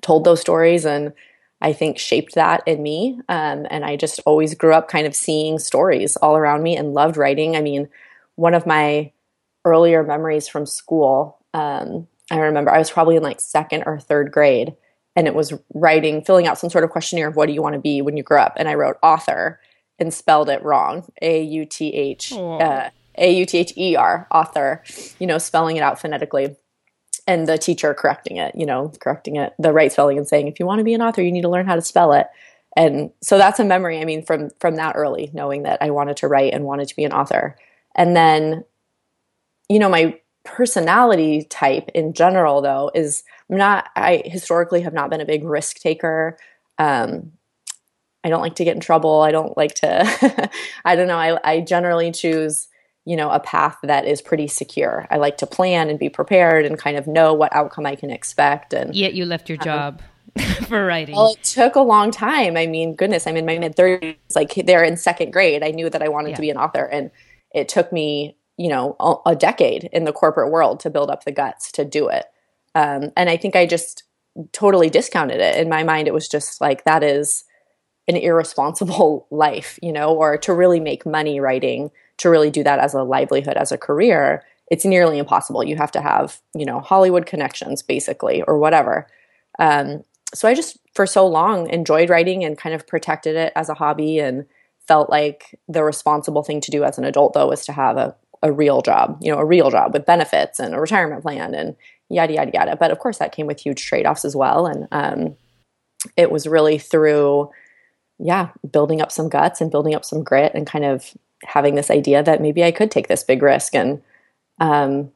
told 0.00 0.24
those 0.24 0.40
stories, 0.40 0.84
and 0.84 1.12
I 1.60 1.72
think 1.72 1.98
shaped 1.98 2.34
that 2.34 2.62
in 2.66 2.82
me. 2.82 3.20
Um, 3.28 3.66
and 3.70 3.84
I 3.84 3.96
just 3.96 4.20
always 4.26 4.54
grew 4.54 4.72
up 4.72 4.88
kind 4.88 5.06
of 5.06 5.14
seeing 5.14 5.58
stories 5.58 6.16
all 6.16 6.36
around 6.36 6.62
me 6.62 6.76
and 6.76 6.94
loved 6.94 7.16
writing. 7.16 7.56
I 7.56 7.60
mean, 7.60 7.88
one 8.34 8.54
of 8.54 8.66
my 8.66 9.12
earlier 9.64 10.02
memories 10.02 10.48
from 10.48 10.66
school, 10.66 11.38
um, 11.54 12.08
I 12.32 12.38
remember 12.38 12.72
I 12.72 12.78
was 12.78 12.90
probably 12.90 13.16
in 13.16 13.22
like 13.22 13.40
second 13.40 13.84
or 13.86 14.00
third 14.00 14.32
grade 14.32 14.74
and 15.14 15.26
it 15.26 15.34
was 15.34 15.52
writing, 15.74 16.22
filling 16.22 16.46
out 16.46 16.58
some 16.58 16.70
sort 16.70 16.84
of 16.84 16.90
questionnaire 16.90 17.28
of 17.28 17.36
what 17.36 17.46
do 17.46 17.52
you 17.52 17.62
want 17.62 17.74
to 17.74 17.80
be 17.80 18.02
when 18.02 18.16
you 18.16 18.22
grow 18.22 18.40
up. 18.40 18.54
And 18.56 18.68
I 18.68 18.74
wrote 18.74 18.96
author 19.02 19.60
and 19.98 20.12
spelled 20.12 20.48
it 20.48 20.62
wrong 20.62 21.10
A 21.20 21.42
U 21.42 21.64
T 21.64 21.92
H 21.94 22.32
uh, 22.32 22.90
A 23.16 23.32
U 23.32 23.46
T 23.46 23.58
H 23.58 23.72
E 23.76 23.94
R, 23.96 24.26
author, 24.30 24.82
you 25.18 25.26
know, 25.26 25.38
spelling 25.38 25.76
it 25.76 25.82
out 25.82 26.00
phonetically. 26.00 26.56
And 27.26 27.46
the 27.46 27.56
teacher 27.56 27.94
correcting 27.94 28.36
it, 28.38 28.54
you 28.56 28.66
know, 28.66 28.92
correcting 29.00 29.36
it, 29.36 29.52
the 29.58 29.72
right 29.72 29.92
spelling 29.92 30.18
and 30.18 30.26
saying, 30.26 30.48
if 30.48 30.58
you 30.58 30.66
want 30.66 30.80
to 30.80 30.84
be 30.84 30.94
an 30.94 31.02
author, 31.02 31.22
you 31.22 31.30
need 31.30 31.42
to 31.42 31.48
learn 31.48 31.66
how 31.66 31.76
to 31.76 31.82
spell 31.82 32.12
it. 32.14 32.26
And 32.74 33.10
so 33.20 33.38
that's 33.38 33.60
a 33.60 33.64
memory, 33.64 34.00
I 34.00 34.04
mean, 34.04 34.24
from 34.24 34.50
from 34.58 34.76
that 34.76 34.96
early, 34.96 35.30
knowing 35.32 35.62
that 35.64 35.78
I 35.82 35.90
wanted 35.90 36.16
to 36.18 36.28
write 36.28 36.54
and 36.54 36.64
wanted 36.64 36.88
to 36.88 36.96
be 36.96 37.04
an 37.04 37.12
author. 37.12 37.56
And 37.94 38.16
then, 38.16 38.64
you 39.68 39.78
know, 39.78 39.90
my 39.90 40.18
personality 40.44 41.44
type 41.44 41.90
in 41.94 42.12
general, 42.12 42.60
though, 42.60 42.90
is 42.94 43.24
I'm 43.50 43.56
not, 43.56 43.90
I 43.96 44.22
historically 44.24 44.82
have 44.82 44.92
not 44.92 45.10
been 45.10 45.20
a 45.20 45.26
big 45.26 45.44
risk 45.44 45.78
taker. 45.78 46.38
Um, 46.78 47.32
I 48.24 48.28
don't 48.28 48.40
like 48.40 48.54
to 48.56 48.64
get 48.64 48.74
in 48.74 48.80
trouble. 48.80 49.22
I 49.22 49.32
don't 49.32 49.56
like 49.56 49.74
to, 49.76 50.50
I 50.84 50.96
don't 50.96 51.08
know. 51.08 51.18
I, 51.18 51.38
I 51.44 51.60
generally 51.60 52.12
choose, 52.12 52.68
you 53.04 53.16
know, 53.16 53.30
a 53.30 53.40
path 53.40 53.78
that 53.82 54.06
is 54.06 54.22
pretty 54.22 54.46
secure. 54.46 55.06
I 55.10 55.16
like 55.16 55.38
to 55.38 55.46
plan 55.46 55.90
and 55.90 55.98
be 55.98 56.08
prepared 56.08 56.64
and 56.64 56.78
kind 56.78 56.96
of 56.96 57.06
know 57.06 57.34
what 57.34 57.54
outcome 57.54 57.86
I 57.86 57.96
can 57.96 58.10
expect. 58.10 58.72
And 58.72 58.94
yet 58.94 59.14
you 59.14 59.26
left 59.26 59.48
your 59.48 59.58
um, 59.60 59.64
job. 59.64 60.02
for 60.68 60.86
writing? 60.86 61.14
Well, 61.14 61.32
it 61.32 61.44
took 61.44 61.74
a 61.74 61.80
long 61.80 62.10
time. 62.10 62.56
I 62.56 62.66
mean, 62.66 62.94
goodness, 62.94 63.26
I'm 63.26 63.36
in 63.36 63.44
my 63.44 63.58
mid 63.58 63.76
30s. 63.76 64.16
Like, 64.34 64.54
they're 64.66 64.84
in 64.84 64.96
second 64.96 65.32
grade. 65.32 65.62
I 65.62 65.70
knew 65.70 65.90
that 65.90 66.02
I 66.02 66.08
wanted 66.08 66.30
yeah. 66.30 66.36
to 66.36 66.40
be 66.40 66.50
an 66.50 66.56
author. 66.56 66.84
And 66.84 67.10
it 67.54 67.68
took 67.68 67.92
me, 67.92 68.36
you 68.56 68.68
know, 68.68 68.96
a, 69.26 69.34
decade 69.34 69.88
in 69.92 70.04
the 70.04 70.12
corporate 70.12 70.50
world 70.50 70.80
to 70.80 70.90
build 70.90 71.10
up 71.10 71.24
the 71.24 71.32
guts 71.32 71.72
to 71.72 71.84
do 71.84 72.08
it. 72.08 72.26
Um, 72.74 73.10
and 73.16 73.28
I 73.30 73.36
think 73.36 73.56
I 73.56 73.66
just 73.66 74.04
totally 74.52 74.90
discounted 74.90 75.40
it. 75.40 75.56
In 75.56 75.68
my 75.68 75.82
mind, 75.82 76.06
it 76.06 76.14
was 76.14 76.28
just 76.28 76.60
like, 76.60 76.84
that 76.84 77.02
is 77.02 77.44
an 78.08 78.16
irresponsible 78.16 79.26
life, 79.30 79.78
you 79.82 79.92
know, 79.92 80.14
or 80.14 80.36
to 80.38 80.54
really 80.54 80.80
make 80.80 81.06
money 81.06 81.40
writing, 81.40 81.90
to 82.18 82.30
really 82.30 82.50
do 82.50 82.62
that 82.62 82.78
as 82.78 82.94
a 82.94 83.02
livelihood, 83.02 83.56
as 83.56 83.72
a 83.72 83.78
career, 83.78 84.44
it's 84.72 84.86
nearly 84.86 85.18
impossible. 85.18 85.62
You 85.62 85.76
have 85.76 85.92
to 85.92 86.00
have, 86.00 86.40
you 86.54 86.64
know, 86.64 86.80
Hollywood 86.80 87.26
connections 87.26 87.82
basically, 87.82 88.42
or 88.42 88.58
whatever. 88.58 89.06
Um, 89.58 90.02
so 90.32 90.48
I 90.48 90.54
just, 90.54 90.78
for 90.94 91.04
so 91.06 91.26
long, 91.26 91.68
enjoyed 91.68 92.08
writing 92.08 92.42
and 92.42 92.56
kind 92.56 92.74
of 92.74 92.86
protected 92.86 93.36
it 93.36 93.52
as 93.54 93.68
a 93.68 93.74
hobby 93.74 94.18
and 94.18 94.46
felt 94.88 95.10
like 95.10 95.60
the 95.68 95.84
responsible 95.84 96.42
thing 96.42 96.62
to 96.62 96.70
do 96.70 96.84
as 96.84 96.96
an 96.96 97.04
adult, 97.04 97.34
though, 97.34 97.48
was 97.48 97.66
to 97.66 97.72
have 97.72 97.98
a, 97.98 98.16
a 98.42 98.52
real 98.52 98.82
job, 98.82 99.18
you 99.20 99.30
know, 99.30 99.38
a 99.38 99.44
real 99.44 99.70
job 99.70 99.92
with 99.92 100.06
benefits 100.06 100.58
and 100.58 100.74
a 100.74 100.80
retirement 100.80 101.22
plan 101.22 101.54
and 101.54 101.76
yada 102.08 102.34
yada 102.34 102.50
yada. 102.52 102.76
But 102.76 102.90
of 102.90 102.98
course, 102.98 103.18
that 103.18 103.32
came 103.32 103.46
with 103.46 103.60
huge 103.60 103.84
trade 103.84 104.06
offs 104.06 104.24
as 104.24 104.34
well. 104.34 104.66
And 104.66 104.88
um, 104.92 105.36
it 106.16 106.30
was 106.30 106.46
really 106.46 106.78
through, 106.78 107.50
yeah, 108.18 108.50
building 108.70 109.00
up 109.00 109.12
some 109.12 109.28
guts 109.28 109.60
and 109.60 109.70
building 109.70 109.94
up 109.94 110.04
some 110.04 110.22
grit 110.22 110.52
and 110.54 110.66
kind 110.66 110.84
of 110.84 111.14
having 111.44 111.74
this 111.74 111.90
idea 111.90 112.22
that 112.22 112.40
maybe 112.40 112.64
I 112.64 112.72
could 112.72 112.90
take 112.90 113.08
this 113.08 113.24
big 113.24 113.42
risk 113.42 113.74
and 113.74 114.02
um, 114.60 115.10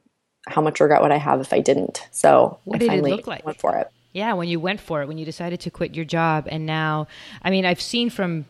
how 0.47 0.61
much 0.61 0.79
regret 0.79 1.01
would 1.01 1.11
I 1.11 1.17
have 1.17 1.41
if 1.41 1.53
I 1.53 1.59
didn't? 1.59 2.07
So 2.11 2.59
what 2.63 2.77
I 2.77 2.79
did 2.79 2.87
finally 2.87 3.11
it 3.11 3.15
look 3.17 3.27
like? 3.27 3.45
went 3.45 3.59
for 3.59 3.75
it. 3.77 3.91
Yeah, 4.13 4.33
when 4.33 4.47
you 4.47 4.59
went 4.59 4.79
for 4.79 5.01
it, 5.01 5.07
when 5.07 5.17
you 5.17 5.25
decided 5.25 5.59
to 5.61 5.69
quit 5.69 5.95
your 5.95 6.05
job, 6.05 6.47
and 6.49 6.65
now, 6.65 7.07
I 7.43 7.51
mean, 7.51 7.65
I've 7.65 7.81
seen 7.81 8.09
from 8.09 8.45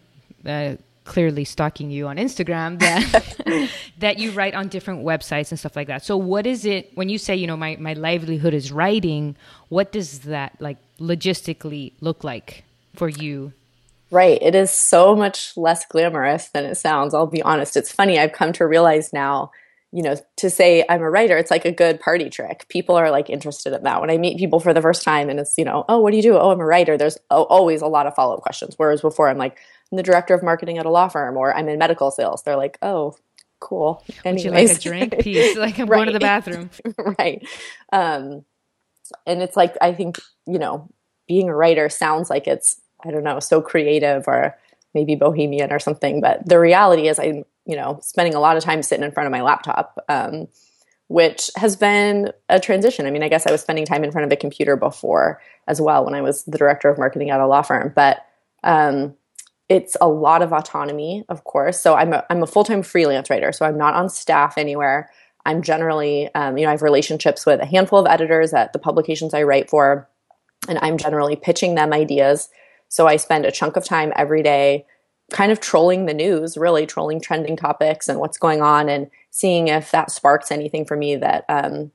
uh, 0.46 0.76
clearly 1.08 1.46
stalking 1.46 1.90
you 1.90 2.08
on 2.08 2.18
Instagram 2.18 2.80
that 2.86 3.72
that 4.00 4.20
you 4.20 4.32
write 4.32 4.54
on 4.54 4.68
different 4.68 5.04
websites 5.04 5.50
and 5.50 5.60
stuff 5.60 5.76
like 5.76 5.88
that. 5.88 6.04
So 6.04 6.18
what 6.18 6.46
is 6.46 6.66
it 6.66 6.92
when 6.96 7.10
you 7.10 7.18
say, 7.18 7.36
you 7.36 7.48
know, 7.48 7.58
my 7.58 7.78
my 7.80 7.94
livelihood 7.94 8.54
is 8.54 8.72
writing, 8.72 9.36
what 9.70 9.92
does 9.92 10.20
that 10.20 10.56
like 10.60 10.78
logistically 11.00 11.94
look 12.02 12.24
like 12.24 12.64
for 12.96 13.10
you? 13.10 13.54
Right. 14.10 14.42
It 14.42 14.56
is 14.56 14.72
so 14.72 15.16
much 15.16 15.58
less 15.58 15.86
glamorous 15.86 16.50
than 16.50 16.66
it 16.66 16.76
sounds. 16.76 17.14
I'll 17.14 17.28
be 17.28 17.42
honest. 17.42 17.76
It's 17.76 17.92
funny. 17.92 18.18
I've 18.18 18.32
come 18.32 18.54
to 18.54 18.66
realize 18.66 19.12
now, 19.12 19.52
you 19.92 20.02
know, 20.02 20.16
to 20.38 20.50
say 20.50 20.86
I'm 20.88 21.02
a 21.02 21.10
writer, 21.10 21.38
it's 21.38 21.52
like 21.52 21.66
a 21.66 21.74
good 21.74 22.00
party 22.00 22.30
trick. 22.30 22.68
People 22.70 22.96
are 22.96 23.12
like 23.12 23.30
interested 23.30 23.74
in 23.74 23.84
that. 23.84 24.00
When 24.00 24.10
I 24.10 24.18
meet 24.18 24.38
people 24.38 24.62
for 24.62 24.74
the 24.74 24.82
first 24.82 25.04
time 25.04 25.30
and 25.30 25.40
it's, 25.42 25.58
you 25.58 25.66
know, 25.66 25.84
oh, 25.90 26.00
what 26.00 26.12
do 26.12 26.18
you 26.18 26.24
do? 26.24 26.38
Oh, 26.38 26.52
I'm 26.52 26.60
a 26.62 26.66
writer. 26.66 26.98
There's 26.98 27.18
always 27.30 27.82
a 27.82 27.88
lot 27.88 28.08
of 28.08 28.16
follow 28.16 28.36
up 28.36 28.42
questions. 28.42 28.76
Whereas 28.78 29.02
before 29.02 29.28
I'm 29.28 29.38
like, 29.38 29.58
I'm 29.92 29.98
the 29.98 30.04
director 30.04 30.34
of 30.34 30.44
marketing 30.44 30.78
at 30.78 30.86
a 30.86 30.90
law 30.90 31.08
firm 31.08 31.38
or 31.38 31.56
I'm 31.56 31.70
in 31.70 31.80
medical 31.80 32.12
sales. 32.12 32.44
They're 32.44 32.58
like, 32.58 32.78
oh, 32.82 33.16
cool. 33.60 34.04
Anyways. 34.26 34.46
Would 34.46 34.86
you 34.86 34.92
like 34.92 35.04
a 35.04 35.10
drink? 35.10 35.20
Peace. 35.24 35.58
Like 35.58 35.80
I'm 35.80 35.88
right. 35.88 35.98
going 35.98 36.08
to 36.08 36.14
the 36.14 36.20
bathroom. 36.20 36.70
right. 37.20 37.48
Um, 37.92 38.46
and 39.26 39.42
it's 39.42 39.56
like, 39.56 39.76
I 39.82 39.94
think, 39.94 40.20
you 40.46 40.60
know, 40.60 40.90
being 41.28 41.50
a 41.50 41.56
writer 41.56 41.90
sounds 41.90 42.30
like 42.30 42.48
it's, 42.48 42.80
I 43.04 43.12
don't 43.12 43.24
know, 43.24 43.40
so 43.40 43.62
creative 43.62 44.28
or 44.28 44.58
maybe 44.94 45.16
bohemian 45.16 45.72
or 45.72 45.80
something. 45.80 46.22
But 46.22 46.48
the 46.48 46.60
reality 46.60 47.08
is 47.08 47.20
I'm, 47.20 47.44
you 47.66 47.76
know, 47.76 48.00
spending 48.02 48.36
a 48.36 48.40
lot 48.40 48.58
of 48.58 48.64
time 48.64 48.84
sitting 48.84 49.06
in 49.06 49.12
front 49.12 49.28
of 49.28 49.32
my 49.32 49.42
laptop. 49.42 49.98
Um, 50.10 50.48
which 51.08 51.50
has 51.56 51.76
been 51.76 52.32
a 52.50 52.60
transition. 52.60 53.06
I 53.06 53.12
mean, 53.12 53.24
I 53.24 53.30
guess 53.30 53.48
I 53.48 53.52
was 53.52 53.62
spending 53.62 53.86
time 53.86 54.04
in 54.04 54.12
front 54.12 54.26
of 54.26 54.32
a 54.32 54.36
computer 54.36 54.76
before 54.76 55.42
as 55.68 55.80
well 55.80 56.04
when 56.04 56.14
I 56.14 56.22
was 56.22 56.44
the 56.44 56.58
director 56.58 56.90
of 56.90 56.98
marketing 56.98 57.30
at 57.30 57.40
a 57.40 57.48
law 57.48 57.62
firm. 57.62 57.94
But 57.96 58.26
um, 58.64 59.16
it's 59.70 59.98
a 60.00 60.08
lot 60.08 60.42
of 60.42 60.54
autonomy, 60.54 61.26
of 61.28 61.44
course. 61.44 61.80
So 61.80 61.96
I'm 61.96 62.14
a, 62.14 62.26
I'm 62.30 62.44
a 62.44 62.48
full 62.48 62.64
time 62.64 62.84
freelance 62.84 63.30
writer, 63.30 63.52
so 63.52 63.66
I'm 63.66 63.78
not 63.78 63.96
on 63.96 64.10
staff 64.10 64.58
anywhere. 64.58 65.10
I'm 65.46 65.62
generally, 65.62 66.34
um, 66.36 66.58
you 66.58 66.64
know, 66.64 66.70
I 66.70 66.72
have 66.72 66.82
relationships 66.82 67.46
with 67.46 67.62
a 67.62 67.66
handful 67.66 68.00
of 68.00 68.08
editors 68.08 68.54
at 68.54 68.74
the 68.74 68.80
publications 68.80 69.34
I 69.34 69.44
write 69.44 69.70
for, 69.70 70.10
and 70.68 70.78
I'm 70.82 70.98
generally 70.98 71.36
pitching 71.36 71.76
them 71.76 71.94
ideas. 71.94 72.50
So 72.90 73.08
I 73.08 73.18
spend 73.18 73.46
a 73.46 73.52
chunk 73.52 73.76
of 73.76 73.86
time 73.86 74.14
every 74.16 74.44
day 74.44 74.86
kind 75.32 75.52
of 75.52 75.60
trolling 75.60 76.06
the 76.06 76.14
news, 76.14 76.58
really 76.58 76.86
trolling 76.86 77.20
trending 77.20 77.58
topics 77.58 78.08
and 78.08 78.20
what's 78.20 78.38
going 78.38 78.62
on, 78.62 78.88
and 78.88 79.10
seeing 79.32 79.68
if 79.68 79.92
that 79.92 80.12
sparks 80.12 80.52
anything 80.52 80.86
for 80.86 80.96
me 80.96 81.18
that 81.18 81.44
um, 81.50 81.92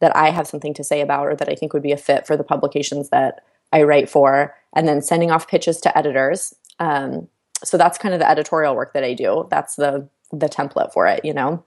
that 0.00 0.14
I 0.14 0.30
have 0.30 0.46
something 0.46 0.74
to 0.74 0.84
say 0.84 1.00
about 1.00 1.26
or 1.26 1.36
that 1.36 1.48
I 1.48 1.54
think 1.54 1.72
would 1.72 1.82
be 1.82 1.92
a 1.92 1.96
fit 1.96 2.26
for 2.26 2.36
the 2.36 2.44
publications 2.44 3.08
that 3.08 3.42
I 3.72 3.82
write 3.84 4.10
for, 4.10 4.54
and 4.74 4.86
then 4.86 5.00
sending 5.00 5.30
off 5.30 5.48
pitches 5.48 5.80
to 5.82 5.96
editors 5.96 6.54
um, 6.78 7.28
so 7.62 7.76
that's 7.76 7.98
kind 7.98 8.14
of 8.14 8.20
the 8.20 8.28
editorial 8.28 8.74
work 8.74 8.92
that 8.92 9.04
I 9.04 9.14
do. 9.14 9.46
That's 9.50 9.76
the 9.76 10.08
the 10.32 10.48
template 10.48 10.92
for 10.92 11.06
it, 11.06 11.24
you 11.24 11.32
know. 11.32 11.64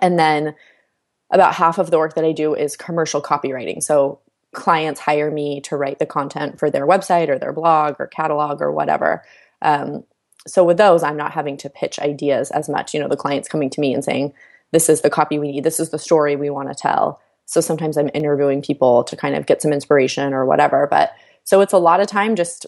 And 0.00 0.18
then 0.18 0.54
about 1.30 1.54
half 1.54 1.78
of 1.78 1.90
the 1.90 1.98
work 1.98 2.14
that 2.14 2.24
I 2.24 2.32
do 2.32 2.54
is 2.54 2.76
commercial 2.76 3.22
copywriting. 3.22 3.82
So 3.82 4.20
clients 4.52 5.00
hire 5.00 5.30
me 5.30 5.60
to 5.62 5.76
write 5.76 5.98
the 5.98 6.06
content 6.06 6.58
for 6.58 6.70
their 6.70 6.86
website 6.86 7.28
or 7.28 7.38
their 7.38 7.52
blog 7.52 7.96
or 8.00 8.08
catalog 8.08 8.60
or 8.60 8.72
whatever. 8.72 9.22
Um, 9.62 10.04
so 10.46 10.64
with 10.64 10.76
those, 10.76 11.02
I'm 11.02 11.16
not 11.16 11.32
having 11.32 11.56
to 11.58 11.70
pitch 11.70 11.98
ideas 12.00 12.50
as 12.50 12.68
much. 12.68 12.92
You 12.92 13.00
know, 13.00 13.08
the 13.08 13.16
client's 13.16 13.48
coming 13.48 13.70
to 13.70 13.80
me 13.80 13.94
and 13.94 14.04
saying, 14.04 14.32
"This 14.72 14.88
is 14.88 15.02
the 15.02 15.10
copy 15.10 15.38
we 15.38 15.52
need. 15.52 15.64
This 15.64 15.78
is 15.78 15.90
the 15.90 15.98
story 15.98 16.34
we 16.34 16.50
want 16.50 16.68
to 16.68 16.74
tell." 16.74 17.20
So 17.46 17.60
sometimes 17.60 17.96
I'm 17.96 18.10
interviewing 18.14 18.62
people 18.62 19.04
to 19.04 19.16
kind 19.16 19.34
of 19.36 19.46
get 19.46 19.60
some 19.60 19.72
inspiration 19.72 20.32
or 20.32 20.46
whatever. 20.46 20.86
But 20.90 21.12
so 21.44 21.60
it's 21.60 21.72
a 21.72 21.78
lot 21.78 22.00
of 22.00 22.06
time 22.06 22.36
just 22.36 22.66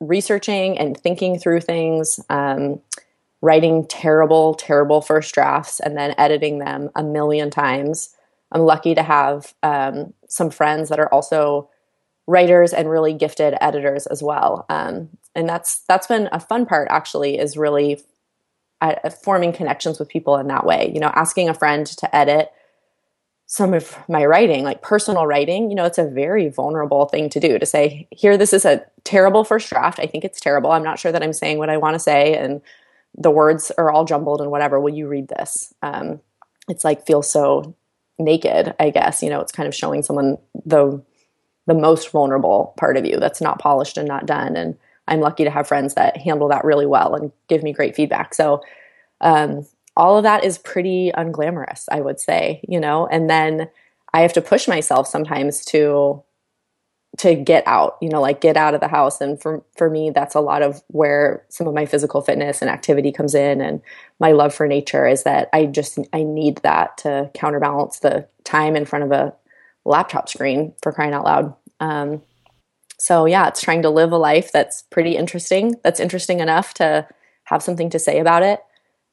researching 0.00 0.78
and 0.78 0.96
thinking 0.96 1.38
through 1.38 1.60
things. 1.60 2.20
Um, 2.28 2.80
writing 3.40 3.86
terrible, 3.86 4.54
terrible 4.54 5.00
first 5.00 5.34
drafts 5.34 5.80
and 5.80 5.96
then 5.96 6.14
editing 6.18 6.58
them 6.58 6.90
a 6.96 7.02
million 7.02 7.50
times. 7.50 8.14
I'm 8.50 8.62
lucky 8.62 8.94
to 8.94 9.02
have 9.02 9.54
um, 9.62 10.12
some 10.28 10.50
friends 10.50 10.88
that 10.88 10.98
are 10.98 11.12
also 11.12 11.70
writers 12.26 12.72
and 12.72 12.90
really 12.90 13.14
gifted 13.14 13.54
editors 13.60 14.06
as 14.06 14.22
well. 14.22 14.66
Um, 14.68 15.10
and 15.34 15.48
that's 15.48 15.80
that's 15.88 16.06
been 16.06 16.28
a 16.32 16.40
fun 16.40 16.66
part 16.66 16.88
actually 16.90 17.38
is 17.38 17.56
really 17.56 18.02
uh, 18.80 19.10
forming 19.10 19.52
connections 19.52 19.98
with 19.98 20.08
people 20.08 20.36
in 20.36 20.48
that 20.48 20.66
way. 20.66 20.90
You 20.92 21.00
know, 21.00 21.12
asking 21.14 21.48
a 21.48 21.54
friend 21.54 21.86
to 21.86 22.16
edit 22.16 22.50
some 23.48 23.72
of 23.72 23.96
my 24.08 24.26
writing, 24.26 24.62
like 24.62 24.82
personal 24.82 25.26
writing, 25.26 25.70
you 25.70 25.74
know, 25.74 25.86
it's 25.86 25.96
a 25.96 26.06
very 26.06 26.50
vulnerable 26.50 27.06
thing 27.06 27.30
to 27.30 27.40
do 27.40 27.58
to 27.58 27.64
say, 27.64 28.06
here, 28.10 28.36
this 28.36 28.52
is 28.52 28.66
a 28.66 28.84
terrible 29.04 29.42
first 29.42 29.70
draft. 29.70 29.98
I 29.98 30.06
think 30.06 30.22
it's 30.22 30.38
terrible. 30.38 30.70
I'm 30.70 30.84
not 30.84 30.98
sure 30.98 31.10
that 31.10 31.22
I'm 31.22 31.32
saying 31.32 31.56
what 31.56 31.70
I 31.70 31.78
want 31.78 31.94
to 31.94 31.98
say. 31.98 32.34
And 32.34 32.60
the 33.16 33.30
words 33.30 33.72
are 33.78 33.90
all 33.90 34.04
jumbled 34.04 34.42
and 34.42 34.50
whatever. 34.50 34.78
Will 34.78 34.94
you 34.94 35.08
read 35.08 35.28
this? 35.28 35.72
Um, 35.82 36.20
it's 36.68 36.84
like 36.84 37.06
feels 37.06 37.30
so 37.30 37.74
naked. 38.18 38.74
I 38.78 38.90
guess 38.90 39.22
you 39.22 39.30
know 39.30 39.40
it's 39.40 39.52
kind 39.52 39.66
of 39.66 39.74
showing 39.74 40.02
someone 40.02 40.36
the 40.66 41.02
the 41.66 41.74
most 41.74 42.10
vulnerable 42.10 42.74
part 42.76 42.98
of 42.98 43.06
you 43.06 43.18
that's 43.18 43.40
not 43.40 43.58
polished 43.58 43.96
and 43.96 44.06
not 44.06 44.26
done. 44.26 44.56
And 44.56 44.76
I'm 45.06 45.20
lucky 45.20 45.44
to 45.44 45.50
have 45.50 45.66
friends 45.66 45.94
that 45.94 46.18
handle 46.18 46.48
that 46.48 46.64
really 46.64 46.86
well 46.86 47.14
and 47.14 47.32
give 47.48 47.62
me 47.62 47.72
great 47.72 47.96
feedback. 47.96 48.34
So 48.34 48.62
um, 49.22 49.66
all 49.98 50.16
of 50.16 50.22
that 50.22 50.44
is 50.44 50.56
pretty 50.56 51.12
unglamorous, 51.14 51.84
I 51.90 52.00
would 52.00 52.20
say. 52.20 52.62
You 52.66 52.80
know, 52.80 53.06
and 53.06 53.28
then 53.28 53.68
I 54.14 54.22
have 54.22 54.32
to 54.34 54.40
push 54.40 54.66
myself 54.66 55.06
sometimes 55.06 55.64
to 55.66 56.22
to 57.18 57.34
get 57.34 57.64
out, 57.66 57.96
you 58.00 58.08
know, 58.08 58.20
like 58.20 58.40
get 58.40 58.56
out 58.56 58.74
of 58.74 58.80
the 58.80 58.88
house. 58.88 59.20
And 59.20 59.40
for 59.40 59.64
for 59.76 59.90
me, 59.90 60.10
that's 60.10 60.34
a 60.34 60.40
lot 60.40 60.62
of 60.62 60.82
where 60.88 61.44
some 61.48 61.66
of 61.66 61.74
my 61.74 61.84
physical 61.84 62.20
fitness 62.20 62.62
and 62.62 62.70
activity 62.70 63.12
comes 63.12 63.34
in, 63.34 63.60
and 63.60 63.82
my 64.20 64.32
love 64.32 64.54
for 64.54 64.66
nature 64.66 65.06
is 65.06 65.24
that 65.24 65.48
I 65.52 65.66
just 65.66 65.98
I 66.12 66.22
need 66.22 66.58
that 66.58 66.98
to 66.98 67.30
counterbalance 67.34 67.98
the 67.98 68.28
time 68.44 68.76
in 68.76 68.84
front 68.84 69.04
of 69.04 69.12
a 69.12 69.34
laptop 69.84 70.28
screen 70.28 70.74
for 70.82 70.92
crying 70.92 71.12
out 71.12 71.24
loud. 71.24 71.54
Um, 71.80 72.22
so 72.98 73.26
yeah, 73.26 73.48
it's 73.48 73.60
trying 73.60 73.82
to 73.82 73.90
live 73.90 74.12
a 74.12 74.18
life 74.18 74.52
that's 74.52 74.82
pretty 74.82 75.16
interesting. 75.16 75.76
That's 75.82 76.00
interesting 76.00 76.40
enough 76.40 76.74
to 76.74 77.06
have 77.44 77.62
something 77.62 77.90
to 77.90 77.98
say 77.98 78.18
about 78.18 78.42
it, 78.42 78.60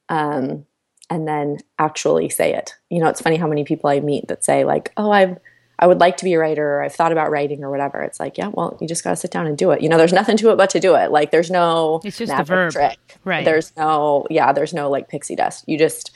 um, 0.09 0.65
and 1.09 1.27
then 1.27 1.57
actually 1.79 2.29
say 2.29 2.53
it. 2.53 2.75
You 2.89 2.99
know, 2.99 3.07
it's 3.09 3.21
funny 3.21 3.35
how 3.37 3.47
many 3.47 3.63
people 3.63 3.89
I 3.89 3.99
meet 3.99 4.27
that 4.27 4.43
say 4.43 4.63
like, 4.63 4.91
"Oh, 4.97 5.11
I've." 5.11 5.37
I 5.77 5.87
would 5.87 5.99
like 5.99 6.15
to 6.17 6.23
be 6.23 6.31
a 6.35 6.39
writer 6.39 6.75
or 6.77 6.83
I've 6.83 6.95
thought 6.95 7.11
about 7.11 7.29
writing 7.29 7.61
or 7.61 7.69
whatever. 7.69 8.01
It's 8.01 8.17
like, 8.17 8.37
yeah, 8.37 8.47
well, 8.47 8.77
you 8.79 8.87
just 8.87 9.03
got 9.03 9.09
to 9.09 9.17
sit 9.17 9.29
down 9.29 9.45
and 9.45 9.57
do 9.57 9.71
it. 9.71 9.81
You 9.81 9.89
know, 9.89 9.97
there's 9.97 10.13
nothing 10.13 10.37
to 10.37 10.51
it 10.51 10.55
but 10.55 10.69
to 10.69 10.79
do 10.79 10.95
it. 10.95 11.11
Like 11.11 11.31
there's 11.31 11.51
no 11.51 11.99
It's 12.05 12.17
just 12.17 12.31
a 12.31 12.45
verb. 12.45 12.71
trick. 12.71 12.97
Right. 13.25 13.43
There's 13.43 13.75
no 13.75 14.25
yeah, 14.29 14.53
there's 14.53 14.73
no 14.73 14.89
like 14.89 15.09
pixie 15.09 15.35
dust. 15.35 15.65
You 15.67 15.77
just 15.77 16.11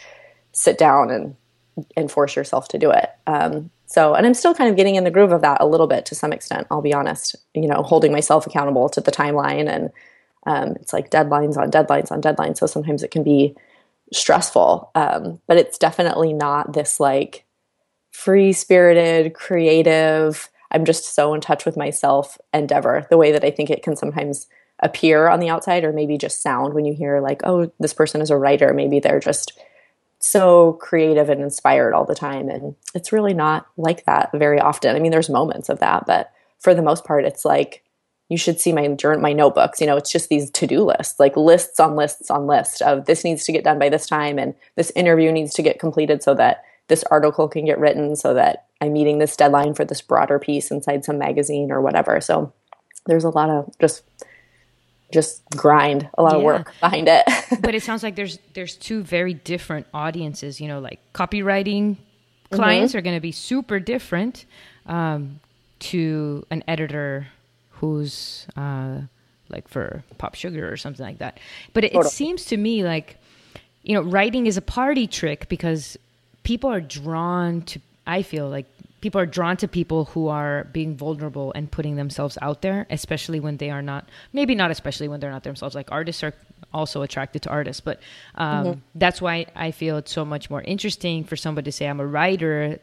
sit 0.53 0.77
down 0.77 1.11
and 1.11 1.35
and 1.97 2.09
force 2.09 2.37
yourself 2.37 2.69
to 2.69 2.77
do 2.77 2.89
it. 2.91 3.09
Um, 3.27 3.69
so, 3.85 4.13
and 4.13 4.25
I'm 4.25 4.33
still 4.33 4.53
kind 4.53 4.69
of 4.69 4.77
getting 4.77 4.95
in 4.95 5.03
the 5.03 5.11
groove 5.11 5.33
of 5.33 5.41
that 5.41 5.59
a 5.59 5.65
little 5.67 5.87
bit 5.87 6.05
to 6.05 6.15
some 6.15 6.31
extent, 6.31 6.65
I'll 6.71 6.81
be 6.81 6.93
honest. 6.93 7.35
You 7.53 7.67
know, 7.67 7.83
holding 7.83 8.13
myself 8.13 8.47
accountable 8.47 8.87
to 8.87 9.01
the 9.01 9.11
timeline 9.11 9.67
and 9.67 9.89
um, 10.45 10.77
it's 10.79 10.93
like 10.93 11.11
deadlines 11.11 11.57
on 11.57 11.69
deadlines 11.69 12.13
on 12.13 12.21
deadlines. 12.21 12.59
So 12.59 12.65
sometimes 12.65 13.03
it 13.03 13.11
can 13.11 13.23
be 13.23 13.57
stressful. 14.13 14.91
Um, 14.95 15.39
but 15.47 15.57
it's 15.57 15.77
definitely 15.77 16.33
not 16.33 16.73
this 16.73 16.99
like 16.99 17.45
free 18.11 18.53
spirited, 18.53 19.33
creative. 19.33 20.49
I'm 20.71 20.85
just 20.85 21.15
so 21.15 21.33
in 21.33 21.41
touch 21.41 21.65
with 21.65 21.77
myself 21.77 22.37
endeavor, 22.53 23.07
the 23.09 23.17
way 23.17 23.31
that 23.31 23.43
I 23.43 23.51
think 23.51 23.69
it 23.69 23.83
can 23.83 23.95
sometimes 23.95 24.47
appear 24.81 25.27
on 25.27 25.39
the 25.39 25.49
outside 25.49 25.83
or 25.83 25.91
maybe 25.91 26.17
just 26.17 26.41
sound 26.41 26.73
when 26.73 26.85
you 26.85 26.93
hear, 26.93 27.19
like, 27.19 27.41
oh, 27.43 27.71
this 27.79 27.93
person 27.93 28.21
is 28.21 28.29
a 28.29 28.37
writer. 28.37 28.73
Maybe 28.73 28.99
they're 28.99 29.19
just 29.19 29.59
so 30.19 30.73
creative 30.73 31.29
and 31.29 31.41
inspired 31.41 31.93
all 31.93 32.05
the 32.05 32.15
time. 32.15 32.49
And 32.49 32.75
it's 32.93 33.11
really 33.11 33.33
not 33.33 33.67
like 33.77 34.05
that 34.05 34.31
very 34.33 34.59
often. 34.59 34.95
I 34.95 34.99
mean, 34.99 35.11
there's 35.11 35.29
moments 35.29 35.69
of 35.69 35.79
that, 35.79 36.05
but 36.05 36.31
for 36.59 36.73
the 36.73 36.81
most 36.81 37.05
part, 37.05 37.25
it's 37.25 37.45
like, 37.45 37.83
you 38.29 38.37
should 38.37 38.61
see 38.61 38.71
my 38.71 38.87
my 39.19 39.33
notebooks. 39.33 39.81
You 39.81 39.87
know, 39.87 39.97
it's 39.97 40.11
just 40.11 40.29
these 40.29 40.49
to-do 40.51 40.83
lists, 40.83 41.19
like 41.19 41.35
lists 41.35 41.79
on 41.79 41.95
lists 41.95 42.29
on 42.29 42.47
lists 42.47 42.79
of 42.81 43.05
this 43.05 43.23
needs 43.23 43.43
to 43.45 43.51
get 43.51 43.63
done 43.63 43.79
by 43.79 43.89
this 43.89 44.05
time, 44.05 44.37
and 44.37 44.53
this 44.75 44.91
interview 44.91 45.31
needs 45.31 45.53
to 45.55 45.63
get 45.63 45.79
completed 45.79 46.23
so 46.23 46.35
that 46.35 46.63
this 46.87 47.03
article 47.05 47.47
can 47.47 47.65
get 47.65 47.79
written 47.79 48.15
so 48.15 48.33
that 48.33 48.65
I'm 48.81 48.93
meeting 48.93 49.17
this 49.19 49.35
deadline 49.35 49.73
for 49.73 49.83
this 49.83 50.01
broader 50.01 50.39
piece 50.39 50.71
inside 50.71 51.05
some 51.05 51.17
magazine 51.17 51.71
or 51.71 51.81
whatever. 51.81 52.21
So 52.21 52.53
there's 53.05 53.23
a 53.23 53.29
lot 53.29 53.49
of 53.49 53.71
just 53.79 54.03
just 55.11 55.43
grind, 55.55 56.07
a 56.17 56.21
lot 56.21 56.33
yeah. 56.33 56.37
of 56.37 56.43
work 56.43 56.73
behind 56.79 57.07
it. 57.07 57.25
but 57.61 57.73
it 57.73 57.81
sounds 57.81 58.03
like 58.03 58.15
there's 58.15 58.37
there's 58.53 58.75
two 58.75 59.01
very 59.01 59.33
different 59.33 59.87
audiences. 59.91 60.61
You 60.61 60.67
know, 60.67 60.79
like 60.79 60.99
copywriting 61.13 61.97
clients 62.51 62.91
mm-hmm. 62.91 62.99
are 62.99 63.01
going 63.01 63.17
to 63.17 63.21
be 63.21 63.31
super 63.31 63.79
different 63.79 64.45
um, 64.85 65.39
to 65.79 66.45
an 66.51 66.63
editor 66.67 67.27
who's 67.79 68.47
uh, 68.55 69.01
like 69.49 69.67
for 69.67 70.03
Pop 70.17 70.35
Sugar 70.35 70.71
or 70.71 70.77
something 70.77 71.05
like 71.05 71.19
that. 71.19 71.39
But 71.73 71.83
it, 71.85 71.93
it 71.93 72.05
seems 72.05 72.45
to 72.45 72.57
me 72.57 72.83
like 72.83 73.17
you 73.83 73.93
know 73.93 74.01
writing 74.01 74.47
is 74.47 74.57
a 74.57 74.61
party 74.61 75.07
trick 75.07 75.49
because 75.49 75.97
people 76.43 76.69
are 76.69 76.81
drawn 76.81 77.61
to 77.63 77.79
i 78.07 78.21
feel 78.21 78.49
like 78.49 78.65
people 79.01 79.19
are 79.19 79.25
drawn 79.25 79.55
to 79.55 79.67
people 79.67 80.05
who 80.05 80.27
are 80.27 80.65
being 80.73 80.95
vulnerable 80.95 81.51
and 81.55 81.71
putting 81.71 81.95
themselves 81.95 82.37
out 82.41 82.61
there 82.61 82.85
especially 82.89 83.39
when 83.39 83.57
they 83.57 83.69
are 83.69 83.81
not 83.81 84.07
maybe 84.33 84.55
not 84.55 84.71
especially 84.71 85.07
when 85.07 85.19
they're 85.19 85.31
not 85.31 85.43
themselves 85.43 85.75
like 85.75 85.91
artists 85.91 86.23
are 86.23 86.33
also 86.73 87.01
attracted 87.01 87.41
to 87.41 87.49
artists 87.49 87.81
but 87.81 87.99
um, 88.35 88.65
mm-hmm. 88.65 88.79
that's 88.95 89.21
why 89.21 89.45
i 89.55 89.71
feel 89.71 89.97
it's 89.97 90.11
so 90.11 90.23
much 90.23 90.49
more 90.49 90.61
interesting 90.61 91.23
for 91.23 91.35
somebody 91.35 91.65
to 91.65 91.71
say 91.71 91.87
i'm 91.87 91.99
a 91.99 92.05
writer 92.05 92.79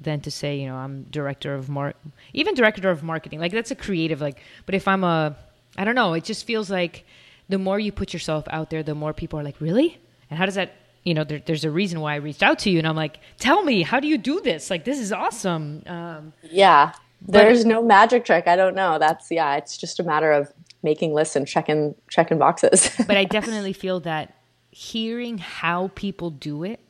than 0.00 0.20
to 0.20 0.30
say 0.30 0.58
you 0.58 0.66
know 0.66 0.76
i'm 0.76 1.04
director 1.04 1.54
of 1.54 1.68
mar 1.68 1.94
even 2.32 2.54
director 2.54 2.90
of 2.90 3.02
marketing 3.02 3.40
like 3.40 3.52
that's 3.52 3.70
a 3.70 3.74
creative 3.74 4.20
like 4.20 4.40
but 4.66 4.74
if 4.74 4.86
i'm 4.86 5.02
a 5.04 5.36
i 5.76 5.84
don't 5.84 5.94
know 5.94 6.12
it 6.12 6.24
just 6.24 6.46
feels 6.46 6.70
like 6.70 7.04
the 7.48 7.58
more 7.58 7.78
you 7.78 7.90
put 7.90 8.12
yourself 8.12 8.44
out 8.50 8.70
there 8.70 8.82
the 8.82 8.94
more 8.94 9.12
people 9.12 9.38
are 9.38 9.42
like 9.42 9.60
really 9.60 9.98
and 10.30 10.38
how 10.38 10.44
does 10.44 10.56
that 10.56 10.74
you 11.06 11.14
know, 11.14 11.22
there, 11.22 11.40
there's 11.46 11.64
a 11.64 11.70
reason 11.70 12.00
why 12.00 12.14
I 12.14 12.16
reached 12.16 12.42
out 12.42 12.58
to 12.60 12.70
you. 12.70 12.78
And 12.78 12.86
I'm 12.86 12.96
like, 12.96 13.20
tell 13.38 13.62
me, 13.62 13.82
how 13.82 14.00
do 14.00 14.08
you 14.08 14.18
do 14.18 14.40
this? 14.40 14.70
Like, 14.70 14.84
this 14.84 14.98
is 14.98 15.12
awesome. 15.12 15.84
Um, 15.86 16.32
yeah. 16.42 16.92
There's 17.22 17.64
no 17.64 17.80
magic 17.80 18.24
trick. 18.24 18.48
I 18.48 18.56
don't 18.56 18.74
know. 18.74 18.98
That's, 18.98 19.30
yeah, 19.30 19.54
it's 19.54 19.76
just 19.76 20.00
a 20.00 20.02
matter 20.02 20.32
of 20.32 20.52
making 20.82 21.14
lists 21.14 21.36
and 21.36 21.46
checking, 21.46 21.94
checking 22.10 22.38
boxes. 22.38 22.90
but 23.06 23.16
I 23.16 23.22
definitely 23.22 23.72
feel 23.72 24.00
that 24.00 24.34
hearing 24.72 25.38
how 25.38 25.92
people 25.94 26.30
do 26.30 26.64
it 26.64 26.80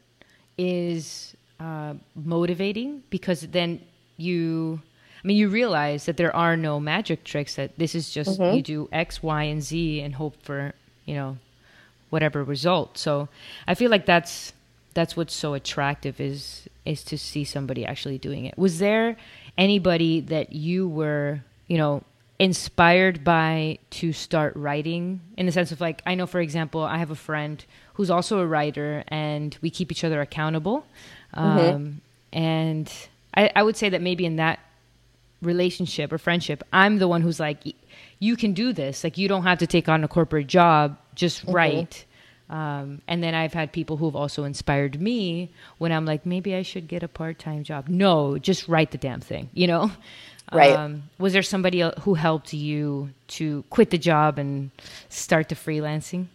is 0.56 1.35
uh, 1.60 1.94
motivating 2.14 3.02
because 3.10 3.40
then 3.42 3.80
you, 4.16 4.80
I 5.22 5.26
mean, 5.26 5.36
you 5.36 5.48
realize 5.48 6.06
that 6.06 6.16
there 6.16 6.34
are 6.34 6.56
no 6.56 6.80
magic 6.80 7.24
tricks, 7.24 7.56
that 7.56 7.78
this 7.78 7.94
is 7.94 8.10
just 8.10 8.38
mm-hmm. 8.38 8.56
you 8.56 8.62
do 8.62 8.88
X, 8.92 9.22
Y, 9.22 9.42
and 9.44 9.62
Z 9.62 10.00
and 10.00 10.14
hope 10.14 10.42
for, 10.42 10.74
you 11.04 11.14
know, 11.14 11.38
whatever 12.10 12.44
result. 12.44 12.98
So 12.98 13.28
I 13.66 13.74
feel 13.74 13.90
like 13.90 14.06
that's 14.06 14.52
that's 14.94 15.16
what's 15.16 15.34
so 15.34 15.54
attractive 15.54 16.20
is 16.20 16.68
is 16.84 17.04
to 17.04 17.18
see 17.18 17.44
somebody 17.44 17.84
actually 17.84 18.18
doing 18.18 18.46
it. 18.46 18.56
Was 18.56 18.78
there 18.78 19.16
anybody 19.58 20.20
that 20.20 20.52
you 20.52 20.88
were, 20.88 21.40
you 21.66 21.76
know, 21.76 22.02
inspired 22.38 23.24
by 23.24 23.78
to 23.90 24.12
start 24.12 24.54
writing 24.56 25.20
in 25.36 25.46
the 25.46 25.52
sense 25.52 25.72
of 25.72 25.80
like 25.80 26.02
I 26.06 26.14
know 26.14 26.26
for 26.26 26.40
example, 26.40 26.82
I 26.82 26.98
have 26.98 27.10
a 27.10 27.16
friend 27.16 27.64
who's 27.94 28.10
also 28.10 28.40
a 28.40 28.46
writer 28.46 29.04
and 29.08 29.56
we 29.62 29.70
keep 29.70 29.90
each 29.90 30.04
other 30.04 30.20
accountable. 30.20 30.86
Mm-hmm. 31.34 31.74
Um, 31.74 32.00
and 32.32 32.92
I, 33.34 33.50
I 33.56 33.62
would 33.62 33.76
say 33.76 33.88
that 33.88 34.02
maybe 34.02 34.26
in 34.26 34.36
that 34.36 34.60
relationship 35.42 36.12
or 36.12 36.18
friendship, 36.18 36.62
I'm 36.72 36.98
the 36.98 37.08
one 37.08 37.22
who's 37.22 37.40
like, 37.40 37.58
you 38.18 38.36
can 38.36 38.52
do 38.52 38.72
this. 38.72 39.04
Like, 39.04 39.18
you 39.18 39.28
don't 39.28 39.44
have 39.44 39.58
to 39.58 39.66
take 39.66 39.88
on 39.88 40.04
a 40.04 40.08
corporate 40.08 40.46
job, 40.46 40.98
just 41.14 41.42
mm-hmm. 41.42 41.52
write. 41.52 42.04
Um, 42.48 43.02
and 43.08 43.22
then 43.22 43.34
I've 43.34 43.52
had 43.52 43.72
people 43.72 43.96
who've 43.96 44.14
also 44.14 44.44
inspired 44.44 45.00
me 45.00 45.50
when 45.78 45.90
I'm 45.90 46.04
like, 46.04 46.24
maybe 46.24 46.54
I 46.54 46.62
should 46.62 46.86
get 46.86 47.02
a 47.02 47.08
part 47.08 47.38
time 47.38 47.64
job. 47.64 47.88
No, 47.88 48.38
just 48.38 48.68
write 48.68 48.92
the 48.92 48.98
damn 48.98 49.20
thing, 49.20 49.50
you 49.52 49.66
know? 49.66 49.90
Right. 50.52 50.72
Um, 50.72 51.04
was 51.18 51.32
there 51.32 51.42
somebody 51.42 51.82
who 52.00 52.14
helped 52.14 52.52
you 52.52 53.10
to 53.28 53.64
quit 53.70 53.90
the 53.90 53.98
job 53.98 54.38
and 54.38 54.70
start 55.08 55.48
the 55.48 55.54
freelancing? 55.54 56.26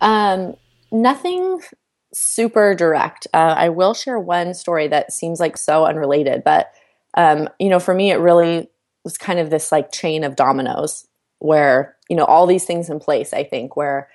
Um, 0.00 0.54
nothing 0.92 1.60
super 2.12 2.74
direct. 2.74 3.26
Uh, 3.34 3.54
I 3.56 3.68
will 3.68 3.94
share 3.94 4.18
one 4.18 4.54
story 4.54 4.88
that 4.88 5.12
seems 5.12 5.40
like 5.40 5.56
so 5.56 5.86
unrelated, 5.86 6.44
but 6.44 6.72
um, 7.16 7.48
you 7.58 7.68
know, 7.68 7.80
for 7.80 7.94
me, 7.94 8.12
it 8.12 8.16
really 8.16 8.68
was 9.04 9.18
kind 9.18 9.38
of 9.38 9.50
this 9.50 9.72
like 9.72 9.92
chain 9.92 10.22
of 10.22 10.36
dominoes 10.36 11.06
where, 11.38 11.96
you 12.08 12.16
know, 12.16 12.24
all 12.24 12.46
these 12.46 12.64
things 12.64 12.88
in 12.88 13.00
place, 13.00 13.32
I 13.32 13.44
think, 13.44 13.76
where 13.76 14.08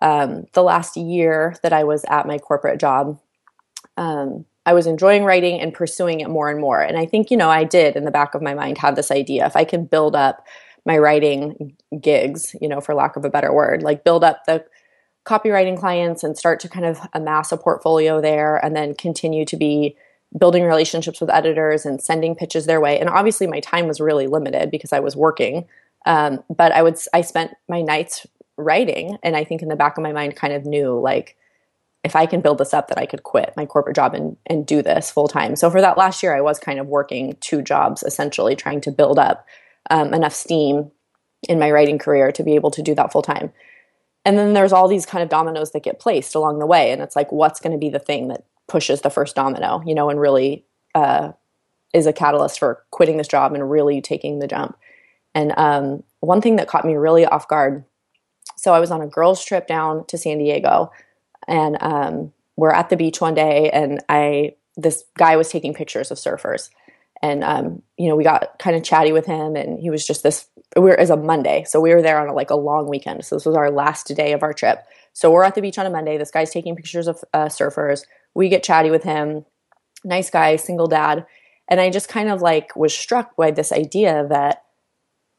um, 0.00 0.44
the 0.52 0.62
last 0.62 0.96
year 0.96 1.56
that 1.62 1.72
I 1.72 1.84
was 1.84 2.04
at 2.08 2.26
my 2.26 2.38
corporate 2.38 2.78
job, 2.78 3.18
um, 3.96 4.44
I 4.66 4.74
was 4.74 4.86
enjoying 4.86 5.24
writing 5.24 5.60
and 5.60 5.72
pursuing 5.72 6.20
it 6.20 6.28
more 6.28 6.50
and 6.50 6.60
more. 6.60 6.82
And 6.82 6.98
I 6.98 7.06
think, 7.06 7.30
you 7.30 7.36
know, 7.36 7.48
I 7.48 7.64
did 7.64 7.96
in 7.96 8.04
the 8.04 8.10
back 8.10 8.34
of 8.34 8.42
my 8.42 8.52
mind 8.52 8.78
have 8.78 8.96
this 8.96 9.12
idea 9.12 9.46
if 9.46 9.56
I 9.56 9.64
can 9.64 9.86
build 9.86 10.16
up 10.16 10.44
my 10.84 10.98
writing 10.98 11.76
gigs, 12.00 12.54
you 12.60 12.68
know, 12.68 12.80
for 12.80 12.94
lack 12.94 13.16
of 13.16 13.24
a 13.24 13.30
better 13.30 13.52
word, 13.52 13.82
like 13.82 14.04
build 14.04 14.24
up 14.24 14.44
the 14.44 14.64
copywriting 15.24 15.78
clients 15.78 16.22
and 16.22 16.36
start 16.36 16.60
to 16.60 16.68
kind 16.68 16.84
of 16.84 17.00
amass 17.12 17.52
a 17.52 17.56
portfolio 17.56 18.20
there 18.20 18.56
and 18.56 18.74
then 18.74 18.94
continue 18.94 19.44
to 19.44 19.56
be 19.56 19.96
building 20.38 20.64
relationships 20.64 21.20
with 21.20 21.30
editors 21.30 21.86
and 21.86 22.02
sending 22.02 22.34
pitches 22.34 22.66
their 22.66 22.80
way. 22.80 22.98
And 22.98 23.08
obviously, 23.08 23.46
my 23.46 23.60
time 23.60 23.86
was 23.86 24.00
really 24.00 24.26
limited 24.26 24.70
because 24.70 24.92
I 24.92 25.00
was 25.00 25.16
working. 25.16 25.66
Um, 26.06 26.42
but 26.54 26.72
I 26.72 26.82
would 26.82 26.98
I 27.12 27.20
spent 27.20 27.52
my 27.68 27.82
nights 27.82 28.26
writing, 28.56 29.18
and 29.22 29.36
I 29.36 29.44
think 29.44 29.62
in 29.62 29.68
the 29.68 29.76
back 29.76 29.96
of 29.96 30.02
my 30.02 30.12
mind, 30.12 30.36
kind 30.36 30.52
of 30.52 30.64
knew 30.64 30.98
like 31.00 31.36
if 32.06 32.14
I 32.14 32.24
can 32.24 32.40
build 32.40 32.58
this 32.58 32.72
up, 32.72 32.86
that 32.88 32.98
I 32.98 33.04
could 33.04 33.24
quit 33.24 33.52
my 33.56 33.66
corporate 33.66 33.96
job 33.96 34.14
and 34.14 34.36
and 34.46 34.64
do 34.64 34.80
this 34.80 35.10
full 35.10 35.26
time. 35.26 35.56
So 35.56 35.70
for 35.70 35.80
that 35.80 35.98
last 35.98 36.22
year, 36.22 36.34
I 36.34 36.40
was 36.40 36.58
kind 36.58 36.78
of 36.78 36.86
working 36.86 37.36
two 37.40 37.62
jobs 37.62 38.04
essentially, 38.04 38.54
trying 38.54 38.80
to 38.82 38.92
build 38.92 39.18
up 39.18 39.44
um, 39.90 40.14
enough 40.14 40.32
steam 40.32 40.92
in 41.48 41.58
my 41.58 41.70
writing 41.70 41.98
career 41.98 42.30
to 42.30 42.44
be 42.44 42.54
able 42.54 42.70
to 42.70 42.82
do 42.82 42.94
that 42.94 43.10
full 43.10 43.22
time. 43.22 43.52
And 44.24 44.38
then 44.38 44.54
there's 44.54 44.72
all 44.72 44.88
these 44.88 45.04
kind 45.04 45.22
of 45.22 45.28
dominoes 45.28 45.72
that 45.72 45.82
get 45.82 46.00
placed 46.00 46.34
along 46.34 46.60
the 46.60 46.66
way, 46.66 46.92
and 46.92 47.02
it's 47.02 47.16
like, 47.16 47.30
what's 47.32 47.60
going 47.60 47.72
to 47.72 47.78
be 47.78 47.90
the 47.90 47.98
thing 47.98 48.28
that 48.28 48.44
pushes 48.68 49.00
the 49.00 49.10
first 49.10 49.34
domino, 49.34 49.82
you 49.84 49.94
know, 49.94 50.08
and 50.08 50.20
really 50.20 50.64
uh, 50.94 51.32
is 51.92 52.06
a 52.06 52.12
catalyst 52.12 52.58
for 52.60 52.84
quitting 52.90 53.16
this 53.16 53.28
job 53.28 53.52
and 53.52 53.68
really 53.68 54.00
taking 54.00 54.38
the 54.38 54.48
jump. 54.48 54.76
And 55.34 55.52
um, 55.56 56.02
one 56.20 56.40
thing 56.40 56.56
that 56.56 56.68
caught 56.68 56.84
me 56.84 56.94
really 56.94 57.26
off 57.26 57.48
guard 57.48 57.84
so 58.56 58.72
I 58.72 58.80
was 58.80 58.90
on 58.90 59.02
a 59.02 59.06
girls' 59.06 59.44
trip 59.44 59.66
down 59.66 60.06
to 60.06 60.18
San 60.18 60.38
Diego, 60.38 60.90
and 61.46 61.76
um, 61.80 62.32
we're 62.56 62.72
at 62.72 62.88
the 62.88 62.96
beach 62.96 63.20
one 63.20 63.34
day, 63.34 63.70
and 63.70 64.02
I 64.08 64.54
this 64.76 65.04
guy 65.16 65.36
was 65.36 65.48
taking 65.48 65.74
pictures 65.74 66.10
of 66.10 66.18
surfers, 66.18 66.70
and 67.22 67.44
um, 67.44 67.82
you 67.96 68.08
know 68.08 68.16
we 68.16 68.24
got 68.24 68.58
kind 68.58 68.76
of 68.76 68.82
chatty 68.82 69.12
with 69.12 69.26
him, 69.26 69.56
and 69.56 69.78
he 69.78 69.90
was 69.90 70.06
just 70.06 70.22
this. 70.22 70.48
We 70.74 70.82
were 70.82 71.00
as 71.00 71.10
a 71.10 71.16
Monday, 71.16 71.64
so 71.64 71.80
we 71.80 71.94
were 71.94 72.02
there 72.02 72.20
on 72.20 72.28
a, 72.28 72.34
like 72.34 72.50
a 72.50 72.56
long 72.56 72.88
weekend. 72.88 73.24
So 73.24 73.36
this 73.36 73.46
was 73.46 73.56
our 73.56 73.70
last 73.70 74.08
day 74.14 74.32
of 74.32 74.42
our 74.42 74.52
trip. 74.52 74.84
So 75.12 75.30
we're 75.30 75.44
at 75.44 75.54
the 75.54 75.62
beach 75.62 75.78
on 75.78 75.86
a 75.86 75.90
Monday. 75.90 76.18
This 76.18 76.30
guy's 76.30 76.50
taking 76.50 76.76
pictures 76.76 77.06
of 77.06 77.24
uh, 77.32 77.46
surfers 77.46 78.02
we 78.36 78.50
get 78.50 78.62
chatty 78.62 78.90
with 78.90 79.02
him. 79.02 79.46
Nice 80.04 80.28
guy, 80.28 80.56
single 80.56 80.86
dad. 80.86 81.26
And 81.68 81.80
I 81.80 81.90
just 81.90 82.08
kind 82.08 82.28
of 82.28 82.42
like 82.42 82.76
was 82.76 82.94
struck 82.94 83.34
by 83.34 83.50
this 83.50 83.72
idea 83.72 84.26
that 84.28 84.62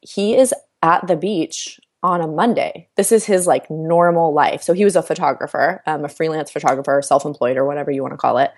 he 0.01 0.35
is 0.35 0.53
at 0.81 1.05
the 1.07 1.15
beach 1.15 1.79
on 2.03 2.21
a 2.21 2.27
Monday. 2.27 2.87
This 2.95 3.11
is 3.11 3.25
his 3.25 3.47
like 3.47 3.69
normal 3.69 4.33
life. 4.33 4.61
So 4.61 4.73
he 4.73 4.85
was 4.85 4.95
a 4.95 5.01
photographer, 5.01 5.81
um, 5.85 6.05
a 6.05 6.09
freelance 6.09 6.51
photographer, 6.51 7.01
self 7.01 7.25
employed, 7.25 7.57
or 7.57 7.65
whatever 7.65 7.91
you 7.91 8.01
want 8.01 8.13
to 8.13 8.17
call 8.17 8.37
it. 8.37 8.51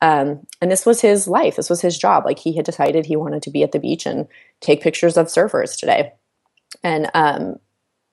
Um, 0.00 0.46
and 0.62 0.70
this 0.70 0.86
was 0.86 1.00
his 1.00 1.26
life. 1.26 1.56
This 1.56 1.70
was 1.70 1.80
his 1.80 1.98
job. 1.98 2.24
Like 2.24 2.38
he 2.38 2.56
had 2.56 2.64
decided 2.64 3.06
he 3.06 3.16
wanted 3.16 3.42
to 3.42 3.50
be 3.50 3.62
at 3.62 3.72
the 3.72 3.80
beach 3.80 4.06
and 4.06 4.28
take 4.60 4.80
pictures 4.80 5.16
of 5.16 5.26
surfers 5.26 5.78
today. 5.78 6.12
And 6.82 7.10
um, 7.14 7.56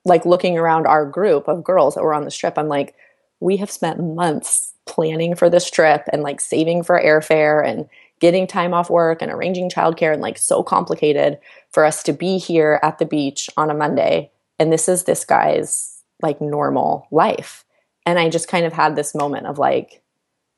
like 0.03 0.25
looking 0.25 0.57
around 0.57 0.87
our 0.87 1.05
group 1.05 1.47
of 1.47 1.63
girls 1.63 1.95
that 1.95 2.03
were 2.03 2.13
on 2.13 2.25
the 2.25 2.31
trip, 2.31 2.57
I'm 2.57 2.67
like, 2.67 2.95
we 3.39 3.57
have 3.57 3.69
spent 3.69 3.99
months 3.99 4.73
planning 4.85 5.35
for 5.35 5.49
this 5.49 5.69
trip 5.69 6.03
and 6.11 6.23
like 6.23 6.39
saving 6.41 6.83
for 6.83 6.99
airfare 6.99 7.67
and 7.67 7.87
getting 8.19 8.47
time 8.47 8.73
off 8.73 8.89
work 8.89 9.21
and 9.21 9.31
arranging 9.31 9.69
childcare 9.69 10.13
and 10.13 10.21
like 10.21 10.37
so 10.37 10.63
complicated 10.63 11.37
for 11.71 11.83
us 11.83 12.03
to 12.03 12.13
be 12.13 12.37
here 12.37 12.79
at 12.81 12.97
the 12.97 13.05
beach 13.05 13.49
on 13.57 13.69
a 13.69 13.73
Monday. 13.73 14.31
And 14.59 14.71
this 14.71 14.87
is 14.87 15.03
this 15.03 15.25
guy's 15.25 16.01
like 16.21 16.41
normal 16.41 17.07
life. 17.11 17.65
And 18.05 18.19
I 18.19 18.29
just 18.29 18.47
kind 18.47 18.65
of 18.65 18.73
had 18.73 18.95
this 18.95 19.15
moment 19.15 19.47
of 19.47 19.57
like, 19.57 20.01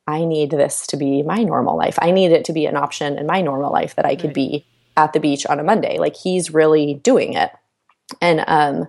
I 0.06 0.26
need 0.26 0.52
this 0.52 0.88
to 0.88 0.98
be 0.98 1.24
my 1.24 1.44
normal 1.44 1.78
life. 1.78 1.98
I 2.02 2.12
need 2.12 2.32
it 2.32 2.46
to 2.46 2.54
be 2.54 2.66
an 2.66 2.78
option 2.78 3.18
in 3.18 3.26
my 3.26 3.42
normal 3.42 3.72
life 3.72 3.96
that 3.96 4.06
I 4.06 4.16
could 4.16 4.28
right. 4.28 4.36
be 4.36 4.66
at 4.96 5.14
the 5.14 5.20
beach 5.20 5.46
on 5.46 5.60
a 5.60 5.64
Monday. 5.64 5.98
Like 5.98 6.16
he's 6.16 6.54
really 6.54 6.96
doing 6.96 7.34
it. 7.34 7.52
And 8.22 8.44
um 8.48 8.88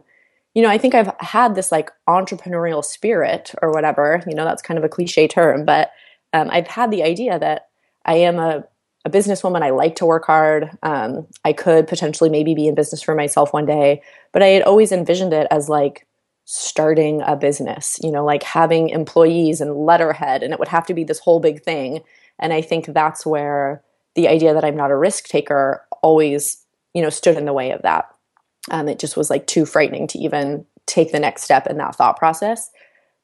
you 0.55 0.63
know, 0.63 0.71
I 0.71 0.79
think 0.79 0.95
I've 0.95 1.15
had 1.21 1.55
this 1.55 1.71
like 1.71 1.93
entrepreneurial 2.09 2.85
spirit 2.85 3.55
or 3.63 3.71
whatever, 3.71 4.25
you 4.27 4.35
know, 4.35 4.45
that's 4.45 4.61
kind 4.61 4.77
of 4.77 4.83
a 4.83 4.89
cliche 4.89 5.29
term, 5.29 5.65
but 5.65 5.93
um, 6.33 6.49
I've 6.51 6.67
had 6.67 6.91
the 6.91 7.05
idea 7.05 7.39
that 7.39 7.69
I 8.05 8.15
am 8.15 8.41
a, 8.41 8.65
a 9.09 9.11
businesswoman. 9.11 9.63
I 9.63 9.71
like 9.71 9.97
to 9.97 10.07
work 10.07 10.27
hard. 10.27 10.71
Um, 10.83 11.27
I 11.45 11.53
could 11.53 11.89
potentially 11.89 12.31
maybe 12.31 12.55
be 12.55 12.69
in 12.69 12.75
business 12.75 13.03
for 13.03 13.15
myself 13.15 13.53
one 13.53 13.67
day, 13.67 14.03
but 14.33 14.43
I 14.43 14.49
had 14.49 14.63
always 14.63 14.93
envisioned 14.93 15.33
it 15.33 15.47
as 15.51 15.69
like 15.69 16.07
starting 16.45 17.23
a 17.23 17.37
business, 17.37 17.99
you 18.03 18.11
know, 18.11 18.25
like 18.25 18.43
having 18.43 18.91
employees 18.91 19.61
and 19.61 19.75
letterhead, 19.75 20.43
and 20.43 20.53
it 20.53 20.59
would 20.59 20.69
have 20.69 20.87
to 20.87 20.95
be 20.95 21.05
this 21.05 21.19
whole 21.19 21.41
big 21.41 21.63
thing. 21.63 22.01
And 22.39 22.53
I 22.53 22.61
think 22.61 22.87
that's 22.87 23.27
where 23.27 23.83
the 24.15 24.29
idea 24.29 24.55
that 24.55 24.65
I'm 24.65 24.77
not 24.77 24.91
a 24.91 24.97
risk 24.97 25.29
taker 25.29 25.85
always, 26.03 26.65
you 26.95 27.03
know, 27.03 27.11
stood 27.11 27.37
in 27.37 27.45
the 27.45 27.53
way 27.53 27.71
of 27.73 27.83
that. 27.83 28.07
Um, 28.71 28.89
it 28.89 28.99
just 28.99 29.17
was 29.17 29.31
like 29.31 29.47
too 29.47 29.65
frightening 29.67 30.07
to 30.09 30.19
even 30.19 30.65
take 30.87 31.13
the 31.13 31.21
next 31.21 31.43
step 31.43 31.67
in 31.67 31.79
that 31.79 31.97
thought 31.97 32.19
process. 32.19 32.71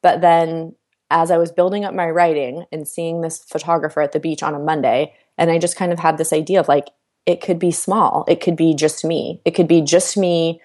But 0.02 0.20
then 0.20 0.74
as 1.10 1.30
I 1.30 1.38
was 1.38 1.52
building 1.52 1.84
up 1.84 1.94
my 1.94 2.10
writing 2.10 2.64
and 2.72 2.88
seeing 2.88 3.20
this 3.20 3.44
photographer 3.44 4.00
at 4.00 4.12
the 4.12 4.20
beach 4.20 4.42
on 4.42 4.54
a 4.54 4.58
Monday, 4.58 5.14
and 5.38 5.50
I 5.50 5.58
just 5.58 5.76
kind 5.76 5.92
of 5.92 5.98
had 5.98 6.18
this 6.18 6.32
idea 6.32 6.60
of 6.60 6.68
like, 6.68 6.88
it 7.26 7.40
could 7.40 7.58
be 7.58 7.70
small, 7.70 8.24
it 8.28 8.40
could 8.40 8.56
be 8.56 8.74
just 8.74 9.04
me, 9.04 9.40
it 9.44 9.52
could 9.52 9.68
be 9.68 9.80
just 9.80 10.16
me 10.16 10.60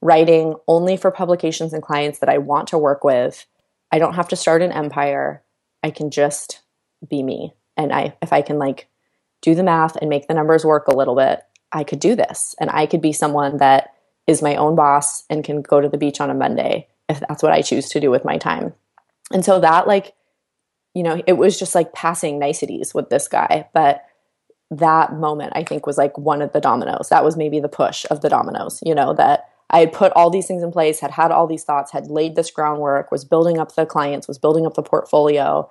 writing 0.00 0.54
only 0.66 0.96
for 0.96 1.10
publications 1.10 1.72
and 1.72 1.82
clients 1.82 2.20
that 2.20 2.28
I 2.28 2.38
want 2.38 2.68
to 2.68 2.78
work 2.78 3.04
with. 3.04 3.46
I 3.90 3.98
don't 3.98 4.14
have 4.14 4.28
to 4.28 4.36
start 4.36 4.62
an 4.62 4.72
empire. 4.72 5.42
I 5.82 5.90
can 5.90 6.10
just 6.10 6.62
be 7.08 7.22
me. 7.22 7.54
And 7.76 7.92
I 7.92 8.16
if 8.22 8.32
I 8.32 8.42
can 8.42 8.58
like 8.58 8.88
do 9.42 9.54
the 9.54 9.62
math 9.62 9.96
and 9.96 10.10
make 10.10 10.28
the 10.28 10.34
numbers 10.34 10.64
work 10.64 10.88
a 10.88 10.94
little 10.94 11.16
bit, 11.16 11.40
I 11.72 11.84
could 11.84 12.00
do 12.00 12.14
this. 12.14 12.54
And 12.60 12.70
I 12.70 12.86
could 12.86 13.00
be 13.00 13.12
someone 13.12 13.58
that 13.58 13.94
is 14.26 14.42
my 14.42 14.56
own 14.56 14.76
boss 14.76 15.24
and 15.30 15.44
can 15.44 15.62
go 15.62 15.80
to 15.80 15.88
the 15.88 15.98
beach 15.98 16.20
on 16.20 16.30
a 16.30 16.34
Monday 16.34 16.86
if 17.08 17.20
that's 17.20 17.42
what 17.42 17.52
I 17.52 17.62
choose 17.62 17.88
to 17.90 18.00
do 18.00 18.10
with 18.10 18.24
my 18.24 18.36
time. 18.36 18.74
And 19.32 19.44
so 19.44 19.60
that 19.60 19.86
like 19.86 20.14
you 20.94 21.02
know, 21.02 21.22
it 21.26 21.34
was 21.34 21.58
just 21.58 21.74
like 21.74 21.92
passing 21.92 22.38
niceties 22.38 22.94
with 22.94 23.08
this 23.08 23.28
guy, 23.28 23.68
but 23.72 24.04
that 24.70 25.14
moment 25.14 25.52
I 25.54 25.64
think 25.64 25.86
was 25.86 25.98
like 25.98 26.16
one 26.18 26.42
of 26.42 26.52
the 26.52 26.60
dominoes. 26.60 27.08
That 27.10 27.24
was 27.24 27.36
maybe 27.36 27.60
the 27.60 27.68
push 27.68 28.04
of 28.10 28.20
the 28.20 28.28
dominoes, 28.28 28.80
you 28.84 28.94
know, 28.94 29.14
that 29.14 29.48
I 29.70 29.80
had 29.80 29.92
put 29.92 30.12
all 30.12 30.30
these 30.30 30.46
things 30.46 30.62
in 30.62 30.72
place, 30.72 31.00
had 31.00 31.10
had 31.10 31.30
all 31.30 31.46
these 31.46 31.64
thoughts, 31.64 31.92
had 31.92 32.08
laid 32.08 32.36
this 32.36 32.50
groundwork, 32.50 33.10
was 33.10 33.24
building 33.24 33.58
up 33.58 33.74
the 33.74 33.86
clients, 33.86 34.26
was 34.26 34.38
building 34.38 34.66
up 34.66 34.74
the 34.74 34.82
portfolio, 34.82 35.68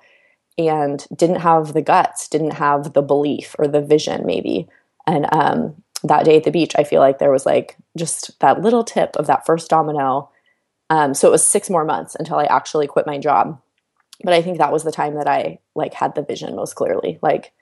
and 0.56 1.06
didn't 1.14 1.40
have 1.40 1.72
the 1.72 1.82
guts, 1.82 2.28
didn't 2.28 2.52
have 2.52 2.92
the 2.92 3.02
belief 3.02 3.54
or 3.58 3.66
the 3.66 3.80
vision, 3.80 4.26
maybe. 4.26 4.68
And 5.06 5.26
um, 5.32 5.82
that 6.04 6.24
day 6.24 6.36
at 6.36 6.44
the 6.44 6.50
beach, 6.50 6.74
I 6.76 6.84
feel 6.84 7.00
like 7.00 7.18
there 7.18 7.30
was 7.30 7.46
like 7.46 7.76
just 7.96 8.38
that 8.40 8.60
little 8.60 8.84
tip 8.84 9.16
of 9.16 9.26
that 9.26 9.46
first 9.46 9.70
domino. 9.70 10.30
Um, 10.90 11.14
so 11.14 11.28
it 11.28 11.32
was 11.32 11.44
six 11.44 11.68
more 11.70 11.84
months 11.84 12.16
until 12.16 12.38
I 12.38 12.44
actually 12.44 12.86
quit 12.86 13.06
my 13.06 13.18
job. 13.18 13.60
But 14.24 14.34
I 14.34 14.42
think 14.42 14.58
that 14.58 14.72
was 14.72 14.82
the 14.82 14.92
time 14.92 15.14
that 15.14 15.28
I 15.28 15.60
like 15.74 15.94
had 15.94 16.14
the 16.14 16.22
vision 16.22 16.56
most 16.56 16.74
clearly. 16.74 17.18
Like, 17.22 17.52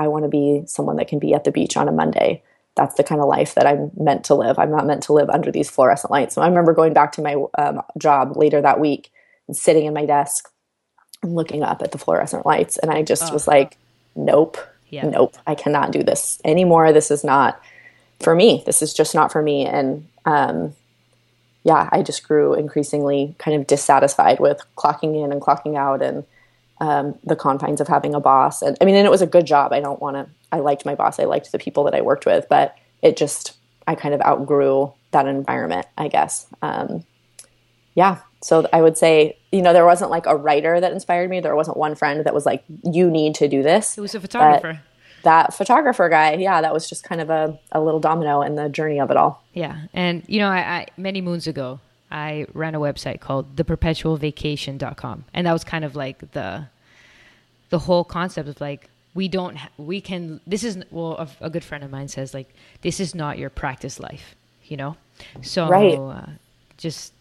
I 0.00 0.08
want 0.08 0.24
to 0.24 0.28
be 0.28 0.62
someone 0.66 0.96
that 0.96 1.08
can 1.08 1.18
be 1.18 1.34
at 1.34 1.44
the 1.44 1.52
beach 1.52 1.76
on 1.76 1.88
a 1.88 1.92
Monday. 1.92 2.42
That's 2.76 2.94
the 2.94 3.04
kind 3.04 3.20
of 3.20 3.28
life 3.28 3.54
that 3.54 3.66
I'm 3.66 3.90
meant 3.96 4.24
to 4.24 4.34
live. 4.34 4.58
I'm 4.58 4.70
not 4.70 4.86
meant 4.86 5.02
to 5.04 5.12
live 5.12 5.28
under 5.28 5.52
these 5.52 5.68
fluorescent 5.68 6.10
lights. 6.10 6.34
So 6.34 6.42
I 6.42 6.48
remember 6.48 6.72
going 6.72 6.94
back 6.94 7.12
to 7.12 7.22
my 7.22 7.34
um, 7.58 7.82
job 7.98 8.36
later 8.36 8.62
that 8.62 8.80
week 8.80 9.12
and 9.46 9.56
sitting 9.56 9.84
in 9.84 9.92
my 9.92 10.06
desk 10.06 10.50
and 11.22 11.34
looking 11.34 11.62
up 11.62 11.82
at 11.82 11.92
the 11.92 11.98
fluorescent 11.98 12.46
lights. 12.46 12.78
And 12.78 12.90
I 12.90 13.02
just 13.02 13.30
oh. 13.30 13.32
was 13.34 13.46
like, 13.46 13.76
nope, 14.16 14.56
yeah. 14.88 15.06
nope, 15.06 15.36
I 15.46 15.54
cannot 15.54 15.92
do 15.92 16.02
this 16.02 16.40
anymore. 16.44 16.92
This 16.92 17.10
is 17.10 17.22
not 17.22 17.60
for 18.20 18.34
me. 18.34 18.62
This 18.64 18.80
is 18.80 18.94
just 18.94 19.14
not 19.14 19.30
for 19.30 19.42
me. 19.42 19.66
And 19.66 20.08
um, 20.24 20.74
yeah, 21.64 21.88
I 21.92 22.02
just 22.02 22.26
grew 22.26 22.54
increasingly 22.54 23.34
kind 23.38 23.60
of 23.60 23.66
dissatisfied 23.66 24.40
with 24.40 24.62
clocking 24.76 25.22
in 25.22 25.32
and 25.32 25.42
clocking 25.42 25.76
out 25.76 26.00
and 26.00 26.24
um, 26.80 27.18
the 27.24 27.36
confines 27.36 27.80
of 27.80 27.88
having 27.88 28.14
a 28.14 28.20
boss. 28.20 28.62
And 28.62 28.76
I 28.80 28.84
mean, 28.84 28.94
and 28.94 29.06
it 29.06 29.10
was 29.10 29.22
a 29.22 29.26
good 29.26 29.46
job. 29.46 29.72
I 29.72 29.80
don't 29.80 30.00
want 30.00 30.16
to, 30.16 30.26
I 30.50 30.60
liked 30.60 30.84
my 30.84 30.94
boss. 30.94 31.18
I 31.18 31.24
liked 31.24 31.52
the 31.52 31.58
people 31.58 31.84
that 31.84 31.94
I 31.94 32.00
worked 32.00 32.26
with, 32.26 32.46
but 32.48 32.76
it 33.02 33.16
just, 33.16 33.56
I 33.86 33.94
kind 33.94 34.14
of 34.14 34.20
outgrew 34.22 34.92
that 35.10 35.26
environment, 35.26 35.86
I 35.98 36.08
guess. 36.08 36.46
Um, 36.62 37.04
yeah. 37.94 38.18
So 38.42 38.66
I 38.72 38.80
would 38.80 38.96
say, 38.96 39.36
you 39.52 39.62
know, 39.62 39.72
there 39.72 39.84
wasn't 39.84 40.10
like 40.10 40.26
a 40.26 40.36
writer 40.36 40.80
that 40.80 40.92
inspired 40.92 41.28
me. 41.28 41.40
There 41.40 41.56
wasn't 41.56 41.76
one 41.76 41.94
friend 41.94 42.24
that 42.24 42.34
was 42.34 42.46
like, 42.46 42.64
you 42.84 43.10
need 43.10 43.34
to 43.36 43.48
do 43.48 43.62
this. 43.62 43.98
It 43.98 44.00
was 44.00 44.14
a 44.14 44.20
photographer 44.20 44.80
that 45.22 45.54
photographer 45.54 46.08
guy, 46.08 46.34
yeah, 46.34 46.60
that 46.60 46.72
was 46.72 46.88
just 46.88 47.04
kind 47.04 47.20
of 47.20 47.30
a, 47.30 47.58
a 47.72 47.80
little 47.80 48.00
domino 48.00 48.42
in 48.42 48.54
the 48.54 48.68
journey 48.68 49.00
of 49.00 49.10
it 49.10 49.16
all. 49.16 49.44
Yeah. 49.52 49.86
And, 49.92 50.22
you 50.26 50.38
know, 50.38 50.48
I, 50.48 50.58
I 50.58 50.86
many 50.96 51.20
moons 51.20 51.46
ago, 51.46 51.80
I 52.10 52.46
ran 52.54 52.74
a 52.74 52.80
website 52.80 53.20
called 53.20 53.56
theperpetualvacation.com. 53.56 55.24
And 55.32 55.46
that 55.46 55.52
was 55.52 55.64
kind 55.64 55.84
of 55.84 55.94
like 55.96 56.32
the 56.32 56.66
the 57.70 57.78
whole 57.78 58.04
concept 58.04 58.48
of 58.48 58.60
like 58.60 58.90
we 59.14 59.28
don't 59.28 59.56
we 59.78 60.00
can 60.00 60.40
this 60.46 60.62
is 60.64 60.78
well 60.90 61.16
a, 61.18 61.46
a, 61.46 61.50
good 61.50 61.64
friend 61.64 61.82
of 61.82 61.90
mine 61.90 62.08
says 62.08 62.34
like 62.34 62.52
this 62.82 63.00
is 63.00 63.14
not 63.14 63.38
your 63.38 63.50
practice 63.50 63.98
life 63.98 64.34
you 64.64 64.76
know 64.76 64.96
so 65.40 65.68
right. 65.68 65.98
uh, 65.98 66.26
just 66.76 67.12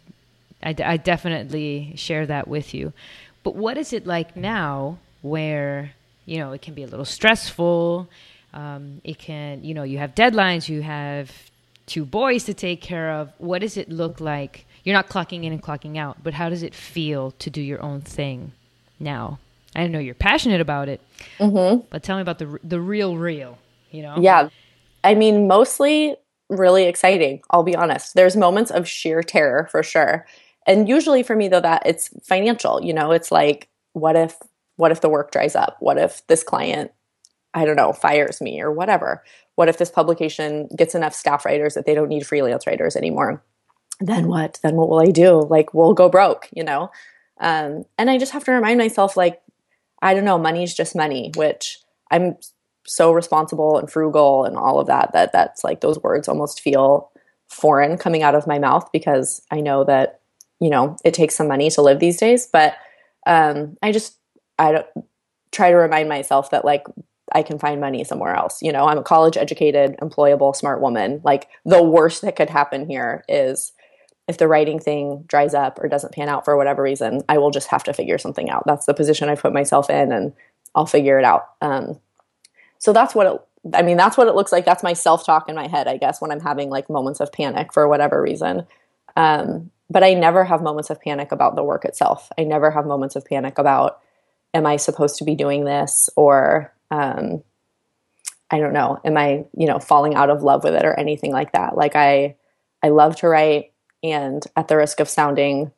I, 0.62 0.76
I 0.84 0.98
definitely 0.98 1.94
share 1.96 2.26
that 2.28 2.48
with 2.48 2.74
you 2.74 2.94
but 3.44 3.56
what 3.56 3.78
is 3.78 3.94
it 3.94 4.06
like 4.06 4.36
now 4.36 4.98
where 5.22 5.92
you 6.26 6.38
know 6.38 6.52
it 6.52 6.62
can 6.62 6.74
be 6.74 6.84
a 6.84 6.88
little 6.88 7.06
stressful 7.06 8.08
um, 8.54 9.02
it 9.04 9.20
can 9.20 9.64
you 9.64 9.74
know 9.74 9.84
you 9.84 9.98
have 10.00 10.16
deadlines 10.16 10.70
you 10.70 10.82
have 10.82 11.32
two 11.86 12.06
boys 12.06 12.44
to 12.46 12.54
take 12.54 12.82
care 12.82 13.12
of 13.12 13.32
what 13.38 13.62
does 13.62 13.78
it 13.78 13.90
look 13.90 14.20
like 14.20 14.66
you're 14.90 14.98
not 14.98 15.10
clocking 15.10 15.44
in 15.44 15.54
and 15.54 15.62
clocking 15.62 15.98
out 15.98 16.18
but 16.24 16.34
how 16.34 16.50
does 16.50 16.64
it 16.64 16.74
feel 16.74 17.32
to 17.32 17.50
do 17.50 17.62
your 17.62 17.82
own 17.82 18.02
thing 18.02 18.52
now 19.00 19.40
I 19.76 19.88
know 19.88 20.00
you're 20.00 20.16
passionate 20.16 20.62
about 20.62 20.90
it, 20.90 21.02
mm-hmm. 21.38 21.86
but 21.90 22.04
tell 22.04 22.16
me 22.16 22.22
about 22.22 22.40
the 22.40 22.60
the 22.64 22.82
real, 22.82 23.18
real. 23.18 23.58
You 23.92 24.04
know? 24.04 24.16
Yeah, 24.20 24.50
I 25.04 25.16
mean, 25.16 25.48
mostly 25.48 26.16
really 26.50 26.86
exciting. 26.86 27.42
I'll 27.52 27.64
be 27.64 27.76
honest. 27.76 28.16
There's 28.16 28.36
moments 28.36 28.72
of 28.72 28.88
sheer 28.88 29.22
terror 29.22 29.68
for 29.72 29.84
sure, 29.84 30.26
and 30.66 30.90
usually 30.90 31.24
for 31.24 31.36
me 31.36 31.48
though, 31.48 31.62
that 31.62 31.84
it's 31.86 32.10
financial. 32.24 32.84
You 32.84 32.94
know, 32.94 33.12
it's 33.12 33.32
like, 33.32 33.70
what 33.94 34.16
if, 34.16 34.38
what 34.78 34.92
if 34.92 35.02
the 35.02 35.10
work 35.10 35.32
dries 35.32 35.56
up? 35.56 35.78
What 35.80 35.98
if 35.98 36.26
this 36.28 36.44
client, 36.44 36.92
I 37.54 37.66
don't 37.66 37.76
know, 37.76 37.94
fires 37.94 38.42
me 38.42 38.62
or 38.62 38.72
whatever? 38.72 39.24
What 39.56 39.70
if 39.70 39.78
this 39.78 39.92
publication 39.92 40.68
gets 40.76 40.96
enough 40.96 41.14
staff 41.14 41.46
writers 41.46 41.74
that 41.74 41.86
they 41.86 41.94
don't 41.94 42.08
need 42.08 42.26
freelance 42.26 42.66
writers 42.66 42.96
anymore? 42.96 43.44
Then 44.00 44.28
what? 44.28 44.60
Then 44.64 44.76
what 44.76 44.90
will 44.90 45.02
I 45.02 45.12
do? 45.12 45.42
Like, 45.42 45.74
we'll 45.74 45.94
go 45.94 46.10
broke. 46.10 46.50
You 46.54 46.64
know. 46.64 46.92
Um, 47.40 47.86
and 47.98 48.10
I 48.10 48.18
just 48.18 48.34
have 48.34 48.44
to 48.46 48.52
remind 48.52 48.78
myself, 48.78 49.16
like, 49.16 49.42
I 50.02 50.14
don't 50.14 50.26
know, 50.26 50.38
money's 50.38 50.74
just 50.74 50.96
money, 50.96 51.32
which 51.36 51.80
I'm 52.12 52.36
so 52.90 53.12
responsible 53.12 53.78
and 53.78 53.90
frugal 53.90 54.46
and 54.46 54.58
all 54.58 54.80
of 54.80 54.88
that 54.88 55.12
that 55.14 55.32
that's 55.32 55.64
like 55.64 55.82
those 55.82 56.02
words 56.02 56.28
almost 56.28 56.60
feel 56.60 57.12
foreign 57.48 57.98
coming 57.98 58.24
out 58.24 58.34
of 58.34 58.48
my 58.48 58.58
mouth 58.58 58.90
because 58.92 59.44
I 59.52 59.62
know 59.62 59.84
that 59.84 60.22
you 60.60 60.72
know 60.72 60.98
it 61.04 61.14
takes 61.14 61.36
some 61.36 61.48
money 61.48 61.70
to 61.70 61.84
live 61.84 62.00
these 62.00 62.18
days 62.18 62.48
but 62.52 62.76
um 63.28 63.78
I 63.84 63.92
just 63.92 64.18
I 64.58 64.72
don't 64.72 64.88
try 65.52 65.70
to 65.70 65.76
remind 65.76 66.10
myself 66.10 66.50
that 66.50 66.66
like 66.66 66.86
I 67.32 67.44
can 67.44 67.60
find 67.60 67.80
money 67.80 68.04
somewhere 68.04 68.36
else 68.36 68.60
you 68.62 68.72
know 68.72 68.86
I'm 68.86 68.98
a 68.98 69.04
college 69.04 69.38
educated 69.38 69.96
employable 70.02 70.56
smart 70.56 70.82
woman 70.82 71.22
like 71.24 71.48
the 71.66 71.84
worst 71.84 72.24
that 72.24 72.36
could 72.36 72.50
happen 72.50 72.90
here 72.90 73.24
is 73.30 73.72
if 74.30 74.38
the 74.38 74.48
writing 74.48 74.80
thing 74.80 75.24
dries 75.28 75.56
up 75.56 75.80
or 75.82 75.88
doesn't 75.88 76.14
pan 76.14 76.30
out 76.30 76.46
for 76.46 76.56
whatever 76.56 76.84
reason, 76.84 77.24
I 77.28 77.40
will 77.40 77.50
just 77.50 77.70
have 77.70 77.84
to 77.86 77.94
figure 77.94 78.20
something 78.20 78.48
out. 78.48 78.62
That's 78.68 78.86
the 78.86 78.94
position 78.94 79.28
I 79.28 79.34
put 79.34 79.54
myself 79.54 79.90
in, 79.90 80.12
and 80.12 80.34
I'll 80.76 80.86
figure 80.86 81.18
it 81.18 81.26
out. 81.26 81.50
Um, 81.62 82.00
so 82.78 82.94
that's 82.94 83.16
what 83.16 83.26
it. 83.26 83.42
I 83.76 83.82
mean, 83.82 83.98
that's 83.98 84.18
what 84.18 84.28
it 84.28 84.36
looks 84.36 84.52
like. 84.52 84.66
That's 84.66 84.84
my 84.84 84.94
self 84.94 85.26
talk 85.26 85.50
in 85.50 85.56
my 85.56 85.68
head, 85.68 85.88
I 85.88 85.98
guess, 85.98 86.22
when 86.22 86.32
I'm 86.32 86.42
having 86.42 86.70
like 86.70 86.92
moments 86.92 87.20
of 87.20 87.32
panic 87.32 87.74
for 87.74 87.88
whatever 87.88 88.22
reason. 88.22 88.68
Um, 89.18 89.72
but 89.90 90.04
I 90.04 90.14
never 90.14 90.44
have 90.44 90.62
moments 90.62 90.92
of 90.92 91.02
panic 91.02 91.32
about 91.32 91.56
the 91.56 91.64
work 91.64 91.84
itself. 91.84 92.30
I 92.38 92.44
never 92.44 92.70
have 92.70 92.86
moments 92.86 93.16
of 93.16 93.26
panic 93.26 93.58
about, 93.58 94.00
am 94.54 94.68
I 94.68 94.78
supposed 94.78 95.18
to 95.18 95.24
be 95.24 95.34
doing 95.34 95.66
this 95.66 96.12
or, 96.16 96.72
um, 96.92 97.44
I 98.52 98.60
don't 98.60 98.74
know, 98.74 99.00
am 99.04 99.18
I, 99.18 99.46
you 99.58 99.66
know, 99.66 99.80
falling 99.80 100.14
out 100.14 100.30
of 100.30 100.44
love 100.44 100.64
with 100.64 100.76
it 100.76 100.86
or 100.86 100.94
anything 100.94 101.32
like 101.32 101.54
that? 101.54 101.76
Like 101.76 101.96
I, 101.96 102.36
I 102.84 102.90
love 102.90 103.16
to 103.18 103.28
write 103.28 103.74
and 104.04 104.46
at 104.56 104.68
the 104.68 104.78
risk 104.78 105.00
of 105.00 105.10
sounding 105.10 105.72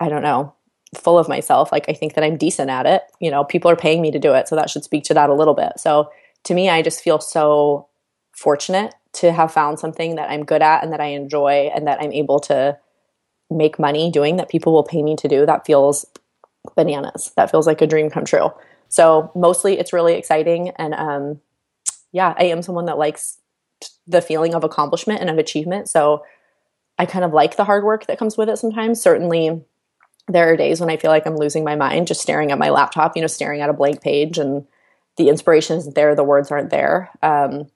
i 0.00 0.08
don't 0.08 0.22
know 0.22 0.54
full 0.96 1.18
of 1.18 1.28
myself 1.28 1.72
like 1.72 1.88
i 1.88 1.92
think 1.92 2.14
that 2.14 2.24
i'm 2.24 2.36
decent 2.36 2.70
at 2.70 2.86
it 2.86 3.02
you 3.20 3.30
know 3.30 3.44
people 3.44 3.70
are 3.70 3.76
paying 3.76 4.00
me 4.00 4.10
to 4.10 4.18
do 4.18 4.32
it 4.32 4.46
so 4.46 4.54
that 4.54 4.70
should 4.70 4.84
speak 4.84 5.04
to 5.04 5.14
that 5.14 5.30
a 5.30 5.34
little 5.34 5.54
bit. 5.54 5.72
So 5.76 6.10
to 6.44 6.54
me 6.54 6.68
i 6.68 6.82
just 6.82 7.02
feel 7.02 7.18
so 7.18 7.88
fortunate 8.32 8.94
to 9.12 9.32
have 9.32 9.52
found 9.52 9.78
something 9.78 10.16
that 10.16 10.30
i'm 10.30 10.44
good 10.44 10.62
at 10.62 10.82
and 10.82 10.92
that 10.92 11.00
i 11.00 11.06
enjoy 11.06 11.70
and 11.74 11.86
that 11.86 12.00
i'm 12.00 12.12
able 12.12 12.38
to 12.40 12.78
make 13.50 13.78
money 13.78 14.10
doing 14.10 14.36
that 14.36 14.48
people 14.48 14.72
will 14.72 14.84
pay 14.84 15.02
me 15.02 15.16
to 15.16 15.28
do. 15.28 15.46
That 15.46 15.66
feels 15.66 16.04
bananas. 16.76 17.32
That 17.36 17.50
feels 17.50 17.66
like 17.66 17.82
a 17.82 17.86
dream 17.86 18.10
come 18.10 18.24
true. 18.24 18.50
So 18.88 19.30
mostly 19.34 19.78
it's 19.78 19.92
really 19.92 20.14
exciting 20.14 20.70
and 20.70 20.94
um 20.94 21.40
yeah 22.12 22.34
i 22.38 22.44
am 22.44 22.62
someone 22.62 22.86
that 22.86 22.98
likes 22.98 23.38
the 24.06 24.22
feeling 24.22 24.54
of 24.54 24.64
accomplishment 24.64 25.20
and 25.20 25.30
of 25.30 25.38
achievement. 25.38 25.88
So 25.88 26.22
I 26.98 27.06
kind 27.06 27.24
of 27.24 27.32
like 27.32 27.56
the 27.56 27.64
hard 27.64 27.84
work 27.84 28.06
that 28.06 28.18
comes 28.18 28.36
with 28.36 28.48
it 28.48 28.58
sometimes. 28.58 29.00
Certainly, 29.00 29.64
there 30.28 30.52
are 30.52 30.56
days 30.56 30.80
when 30.80 30.90
I 30.90 30.96
feel 30.96 31.10
like 31.10 31.26
I'm 31.26 31.36
losing 31.36 31.64
my 31.64 31.76
mind 31.76 32.06
just 32.06 32.22
staring 32.22 32.50
at 32.50 32.58
my 32.58 32.70
laptop, 32.70 33.16
you 33.16 33.22
know, 33.22 33.28
staring 33.28 33.60
at 33.60 33.68
a 33.68 33.74
blank 33.74 34.00
page 34.00 34.38
and 34.38 34.66
the 35.16 35.28
inspiration 35.28 35.76
isn't 35.76 35.94
there, 35.94 36.14
the 36.14 36.24
words 36.24 36.50
aren't 36.50 36.70
there. 36.70 37.10
Um, 37.22 37.70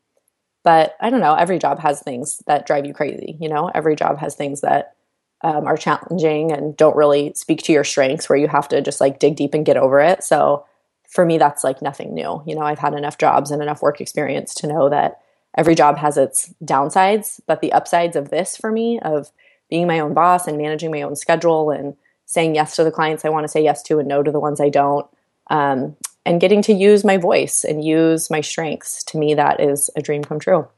but 0.64 0.96
I 1.00 1.11
don't 1.11 1.20
know, 1.20 1.35
every 1.35 1.59
job 1.59 1.78
has 1.81 2.00
things 2.00 2.42
that 2.46 2.66
drive 2.66 2.87
you 2.87 2.94
crazy, 2.94 3.37
you 3.40 3.48
know, 3.48 3.70
every 3.74 3.96
job 3.96 4.18
has 4.18 4.35
things 4.35 4.62
that 4.62 4.96
um, 5.42 5.66
are 5.66 5.76
challenging 5.76 6.50
and 6.50 6.76
don't 6.76 6.96
really 6.96 7.33
speak 7.35 7.62
to 7.62 7.72
your 7.72 7.85
strengths 7.85 8.28
where 8.28 8.38
you 8.38 8.48
have 8.48 8.68
to 8.68 8.83
just 8.83 9.00
like 9.00 9.20
dig 9.20 9.37
deep 9.37 9.54
and 9.54 9.66
get 9.66 9.76
over 9.76 10.00
it. 10.00 10.24
So 10.24 10.66
for 11.09 11.24
me, 11.24 11.38
that's 11.38 11.64
like 11.64 11.81
nothing 11.81 12.12
new. 12.12 12.42
You 12.44 12.54
know, 12.54 12.62
I've 12.62 12.81
had 12.81 12.94
enough 12.94 13.18
jobs 13.18 13.50
and 13.50 13.62
enough 13.62 13.83
work 13.83 14.00
experience 14.00 14.52
to 14.54 14.66
know 14.66 14.88
that 14.88 15.20
every 15.59 15.75
job 15.75 15.99
has 15.99 16.16
its 16.16 16.55
downsides, 16.64 17.40
but 17.47 17.61
the 17.61 17.73
upsides 17.73 18.16
of 18.16 18.31
this 18.31 18.57
for 18.57 18.71
me, 18.71 19.01
of 19.01 19.31
being 19.68 19.88
my 19.88 19.99
own 19.99 20.14
boss 20.14 20.47
and 20.47 20.57
managing 20.57 20.90
my 20.90 21.03
own 21.03 21.16
schedule 21.16 21.71
and 21.71 21.97
saying 22.27 22.55
yes 22.55 22.77
to 22.77 22.85
the 22.85 22.92
clients 22.92 23.25
I 23.25 23.29
want 23.29 23.44
to 23.44 23.49
say 23.49 23.62
yes 23.62 23.83
to 23.85 23.99
and 23.99 24.09
no 24.09 24.23
to 24.23 24.31
the 24.31 24.40
ones 24.40 24.61
I 24.61 24.68
don't, 24.68 25.07
um, 25.51 25.97
and 26.25 26.40
getting 26.40 26.62
to 26.62 26.73
use 26.73 27.05
my 27.05 27.16
voice 27.16 27.64
and 27.64 27.85
use 27.85 28.31
my 28.31 28.40
strengths, 28.40 29.03
to 29.05 29.18
me, 29.18 29.35
that 29.35 29.61
is 29.61 29.90
a 29.97 30.01
dream 30.01 30.23
come 30.23 30.38
true. 30.38 30.68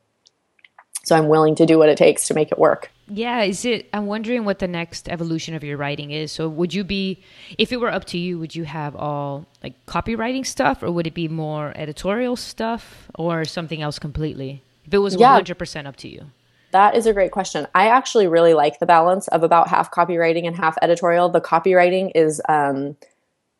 So 1.05 1.15
I'm 1.15 1.29
willing 1.29 1.57
to 1.57 1.67
do 1.67 1.79
what 1.79 1.89
it 1.89 1.99
takes 1.99 2.27
to 2.29 2.35
make 2.35 2.51
it 2.51 2.59
work. 2.59 2.91
Yeah, 3.09 3.43
is 3.43 3.65
it? 3.65 3.89
I'm 3.93 4.07
wondering 4.07 4.45
what 4.45 4.61
the 4.61 4.69
next 4.69 5.09
evolution 5.09 5.55
of 5.55 5.65
your 5.65 5.77
writing 5.77 6.13
is. 6.13 6.31
So, 6.31 6.49
would 6.49 6.73
you 6.73 6.85
be, 6.85 7.23
if 7.59 7.73
it 7.73 7.81
were 7.81 7.91
up 7.91 8.05
to 8.07 8.19
you, 8.19 8.39
would 8.39 8.55
you 8.55 8.65
have 8.65 8.95
all 8.95 9.47
like 9.63 9.75
copywriting 9.87 10.47
stuff, 10.47 10.83
or 10.83 10.93
would 10.93 11.09
it 11.09 11.15
be 11.15 11.27
more 11.27 11.73
editorial 11.75 12.37
stuff, 12.37 13.11
or 13.17 13.45
something 13.45 13.83
else 13.83 13.99
completely? 13.99 14.63
If 14.91 14.95
it 14.95 14.99
was 14.99 15.15
yeah. 15.15 15.41
100% 15.41 15.87
up 15.87 15.95
to 15.99 16.09
you. 16.09 16.33
That 16.73 16.97
is 16.97 17.07
a 17.07 17.13
great 17.13 17.31
question. 17.31 17.69
I 17.77 17.87
actually 17.87 18.27
really 18.27 18.55
like 18.55 18.81
the 18.81 18.87
balance 18.87 19.29
of 19.29 19.45
about 19.45 19.69
half 19.69 19.93
copywriting 19.93 20.49
and 20.49 20.57
half 20.57 20.77
editorial. 20.83 21.29
The 21.29 21.41
copywriting 21.41 22.11
is 22.17 22.43
um, 22.49 22.97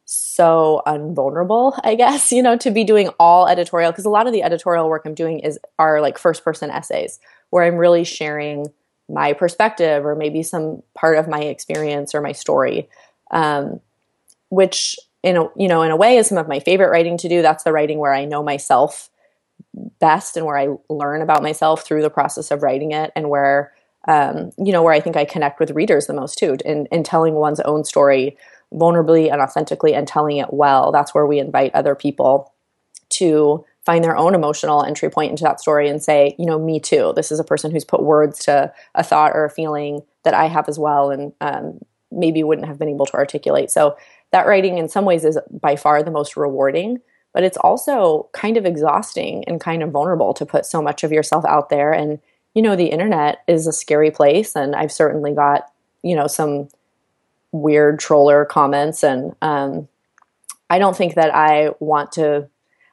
so 0.07 0.83
unvulnerable, 0.87 1.79
I 1.85 1.95
guess, 1.95 2.33
you 2.33 2.43
know, 2.43 2.57
to 2.57 2.73
be 2.73 2.83
doing 2.83 3.11
all 3.21 3.47
editorial 3.47 3.93
because 3.93 4.07
a 4.07 4.11
lot 4.11 4.27
of 4.27 4.33
the 4.33 4.43
editorial 4.43 4.89
work 4.89 5.03
I'm 5.07 5.15
doing 5.15 5.39
is 5.39 5.57
are 5.79 6.01
like 6.01 6.19
first 6.19 6.45
person 6.45 6.69
essays 6.69 7.21
where 7.51 7.63
I'm 7.63 7.77
really 7.77 8.03
sharing 8.03 8.67
my 9.09 9.35
perspective 9.35 10.05
or 10.05 10.17
maybe 10.17 10.43
some 10.43 10.83
part 10.95 11.17
of 11.17 11.29
my 11.29 11.43
experience 11.43 12.13
or 12.13 12.21
my 12.21 12.33
story 12.33 12.89
um, 13.31 13.81
which 14.49 14.97
in 15.23 15.37
a 15.37 15.49
you 15.57 15.69
know 15.69 15.83
in 15.83 15.91
a 15.91 15.97
way 15.97 16.17
is 16.17 16.29
some 16.29 16.39
of 16.39 16.49
my 16.49 16.61
favorite 16.61 16.91
writing 16.91 17.17
to 17.19 17.29
do 17.29 17.43
that's 17.43 17.65
the 17.65 17.73
writing 17.73 17.99
where 17.99 18.15
i 18.15 18.25
know 18.25 18.43
myself 18.43 19.10
best 20.01 20.37
and 20.37 20.47
where 20.47 20.59
i 20.59 20.69
learn 20.89 21.23
about 21.23 21.43
myself 21.43 21.85
through 21.85 22.03
the 22.03 22.11
process 22.11 22.51
of 22.51 22.63
writing 22.63 22.93
it 22.93 23.11
and 23.15 23.31
where 23.31 23.73
um, 24.09 24.51
you 24.59 24.73
know 24.73 24.83
where 24.83 24.95
i 24.95 25.01
think 25.01 25.17
i 25.17 25.25
connect 25.25 25.61
with 25.61 25.71
readers 25.71 26.07
the 26.07 26.15
most 26.15 26.39
too 26.39 26.57
in, 26.65 26.87
in 26.87 27.03
telling 27.03 27.35
one's 27.35 27.61
own 27.61 27.85
story 27.85 28.37
vulnerably 28.73 29.31
and 29.31 29.41
authentically 29.41 29.95
and 29.95 30.09
telling 30.09 30.39
it 30.39 30.53
well 30.53 30.93
that's 30.93 31.15
where 31.15 31.27
we 31.27 31.39
invite 31.39 31.75
other 31.75 31.95
people 31.95 32.53
to 33.11 33.65
find 33.85 34.05
their 34.05 34.17
own 34.17 34.35
emotional 34.35 34.85
entry 34.85 35.11
point 35.11 35.31
into 35.31 35.45
that 35.45 35.61
story 35.61 35.89
and 35.89 36.03
say, 36.03 36.35
you 36.39 36.47
know, 36.47 36.59
me 36.59 36.79
too. 36.79 37.13
This 37.17 37.33
is 37.33 37.41
a 37.41 37.45
person 37.45 37.71
who's 37.71 37.85
put 37.85 38.03
words 38.03 38.45
to 38.45 38.73
a 38.95 39.03
thought 39.03 39.33
or 39.35 39.45
a 39.45 39.51
feeling 39.51 40.03
that 40.23 40.35
I 40.35 40.47
have 40.47 40.69
as 40.69 40.79
well, 40.79 41.11
and 41.11 41.33
um, 41.41 41.81
maybe 42.13 42.43
wouldn't 42.43 42.69
have 42.69 42.79
been 42.79 42.89
able 42.89 43.07
to 43.07 43.15
articulate. 43.15 43.71
So 43.71 43.97
that 44.33 44.47
writing, 44.47 44.79
in 44.79 44.89
some 44.89 45.05
ways, 45.05 45.25
is 45.25 45.39
by 45.51 45.77
far 45.77 46.03
the 46.03 46.11
most 46.11 46.37
rewarding. 46.37 46.99
But 47.33 47.45
it's 47.45 47.57
also 47.59 48.29
kind 48.33 48.57
of 48.57 48.67
exhausting 48.67 49.45
and 49.47 49.61
kind 49.61 49.83
of 49.83 49.91
vulnerable 49.91 50.35
to 50.35 50.47
put 50.47 50.67
so 50.67 50.83
much 50.83 51.05
of 51.05 51.13
yourself 51.13 51.45
out 51.45 51.71
there. 51.71 51.93
And 51.93 52.19
you 52.55 52.63
know, 52.63 52.75
the 52.75 52.87
internet 52.87 53.39
is 53.47 53.67
a 53.67 53.73
scary 53.73 54.11
place, 54.11 54.57
and 54.57 54.75
I've 54.75 54.93
certainly 54.93 55.33
got 55.33 55.71
you 56.03 56.17
know 56.17 56.27
some 56.27 56.69
weird 57.53 57.99
troller 58.01 58.45
comments, 58.45 59.05
and 59.05 59.35
um, 59.43 59.89
I 60.69 60.79
don't 60.79 60.97
think 60.97 61.15
that 61.15 61.35
I 61.35 61.71
want 61.79 62.13
to 62.13 62.49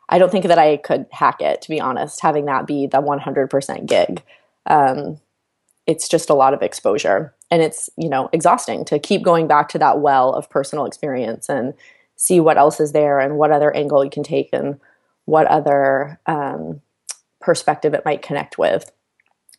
I 0.10 0.20
don't 0.20 0.32
think 0.32 0.46
that 0.46 0.60
I 0.60 0.78
could 0.78 1.06
hack 1.12 1.42
it, 1.42 1.62
to 1.64 1.70
be 1.70 1.82
honest, 1.82 2.22
having 2.22 2.46
that 2.46 2.66
be 2.66 2.88
the 2.88 3.02
100% 3.02 3.86
gig. 3.86 4.24
Um, 4.66 5.20
it's 5.86 6.08
just 6.08 6.30
a 6.30 6.34
lot 6.34 6.54
of 6.54 6.62
exposure. 6.62 7.34
And 7.52 7.62
it's, 7.62 7.90
you 7.98 8.10
know, 8.10 8.30
exhausting 8.32 8.86
to 8.86 9.00
keep 9.00 9.22
going 9.22 9.48
back 9.48 9.70
to 9.70 9.80
that 9.80 10.00
well 10.00 10.34
of 10.34 10.50
personal 10.50 10.86
experience 10.86 11.50
and 11.50 11.74
see 12.18 12.42
what 12.42 12.58
else 12.58 12.82
is 12.82 12.92
there 12.92 13.20
and 13.20 13.38
what 13.38 13.52
other 13.52 13.74
angle 13.74 14.04
you 14.04 14.10
can 14.10 14.24
take 14.24 14.50
and 14.52 14.80
what 15.24 15.48
other 15.48 16.20
um, 16.26 16.82
perspective 17.40 17.94
it 17.94 18.04
might 18.04 18.22
connect 18.22 18.58
with. 18.58 18.92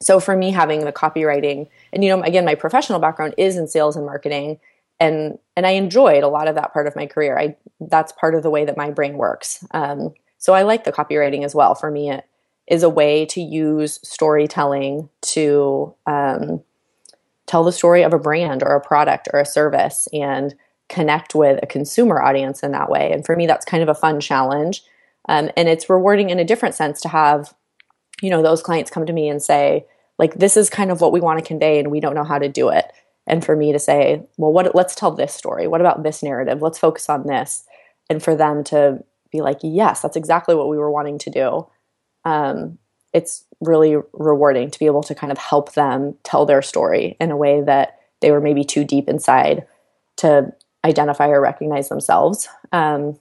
So 0.02 0.20
for 0.20 0.36
me, 0.36 0.50
having 0.50 0.84
the 0.84 0.92
copywriting, 0.92 1.68
and 1.92 2.04
you 2.04 2.10
know, 2.10 2.22
again, 2.22 2.44
my 2.44 2.54
professional 2.54 3.00
background 3.00 3.34
is 3.38 3.56
in 3.56 3.66
sales 3.66 3.96
and 3.96 4.04
marketing, 4.04 4.60
and 5.00 5.38
and 5.56 5.66
I 5.66 5.70
enjoyed 5.70 6.22
a 6.22 6.28
lot 6.28 6.48
of 6.48 6.54
that 6.56 6.72
part 6.72 6.86
of 6.86 6.94
my 6.94 7.06
career. 7.06 7.38
I 7.38 7.56
that's 7.80 8.12
part 8.12 8.34
of 8.34 8.42
the 8.42 8.50
way 8.50 8.64
that 8.66 8.76
my 8.76 8.90
brain 8.90 9.16
works. 9.16 9.64
Um, 9.72 10.12
So 10.38 10.54
I 10.54 10.62
like 10.62 10.84
the 10.84 10.92
copywriting 10.92 11.44
as 11.44 11.54
well. 11.54 11.74
For 11.74 11.90
me, 11.90 12.10
it 12.10 12.24
is 12.68 12.82
a 12.84 12.88
way 12.88 13.26
to 13.26 13.40
use 13.40 13.98
storytelling 14.02 15.08
to 15.20 15.94
um, 16.06 16.62
tell 17.46 17.64
the 17.64 17.72
story 17.72 18.04
of 18.04 18.12
a 18.12 18.18
brand 18.18 18.62
or 18.62 18.76
a 18.76 18.80
product 18.80 19.28
or 19.32 19.40
a 19.40 19.46
service 19.46 20.06
and 20.12 20.54
connect 20.88 21.34
with 21.34 21.60
a 21.62 21.66
consumer 21.66 22.22
audience 22.22 22.62
in 22.62 22.72
that 22.72 22.90
way. 22.90 23.12
And 23.12 23.24
for 23.24 23.36
me, 23.36 23.46
that's 23.46 23.64
kind 23.64 23.82
of 23.82 23.88
a 23.88 23.94
fun 23.94 24.20
challenge. 24.20 24.82
Um, 25.28 25.50
and 25.56 25.68
it's 25.68 25.90
rewarding 25.90 26.30
in 26.30 26.38
a 26.38 26.44
different 26.44 26.74
sense 26.74 27.00
to 27.02 27.08
have, 27.08 27.54
you 28.22 28.30
know, 28.30 28.42
those 28.42 28.62
clients 28.62 28.90
come 28.90 29.06
to 29.06 29.12
me 29.12 29.28
and 29.28 29.42
say, 29.42 29.86
like, 30.18 30.34
this 30.34 30.56
is 30.56 30.70
kind 30.70 30.90
of 30.90 31.00
what 31.00 31.12
we 31.12 31.20
want 31.20 31.38
to 31.38 31.44
convey 31.44 31.78
and 31.78 31.90
we 31.90 32.00
don't 32.00 32.14
know 32.14 32.24
how 32.24 32.38
to 32.38 32.48
do 32.48 32.70
it. 32.70 32.86
And 33.26 33.44
for 33.44 33.54
me 33.54 33.72
to 33.72 33.78
say, 33.78 34.22
well, 34.38 34.52
what, 34.52 34.74
let's 34.74 34.94
tell 34.94 35.10
this 35.10 35.34
story. 35.34 35.66
What 35.66 35.82
about 35.82 36.02
this 36.02 36.22
narrative? 36.22 36.62
Let's 36.62 36.78
focus 36.78 37.10
on 37.10 37.26
this. 37.26 37.64
And 38.08 38.22
for 38.22 38.34
them 38.34 38.64
to 38.64 39.04
be 39.30 39.42
like, 39.42 39.58
yes, 39.62 40.00
that's 40.00 40.16
exactly 40.16 40.54
what 40.54 40.68
we 40.68 40.78
were 40.78 40.90
wanting 40.90 41.18
to 41.18 41.30
do. 41.30 41.66
Um, 42.24 42.78
it's 43.12 43.44
really 43.60 43.96
rewarding 44.12 44.70
to 44.70 44.78
be 44.78 44.86
able 44.86 45.02
to 45.02 45.14
kind 45.14 45.30
of 45.30 45.38
help 45.38 45.74
them 45.74 46.16
tell 46.22 46.46
their 46.46 46.62
story 46.62 47.16
in 47.20 47.30
a 47.30 47.36
way 47.36 47.60
that 47.60 47.98
they 48.20 48.30
were 48.30 48.40
maybe 48.40 48.64
too 48.64 48.84
deep 48.84 49.08
inside 49.08 49.66
to 50.16 50.52
identify 50.88 51.28
or 51.28 51.40
recognize 51.40 51.88
themselves. 51.88 52.48
Um, 52.72 53.18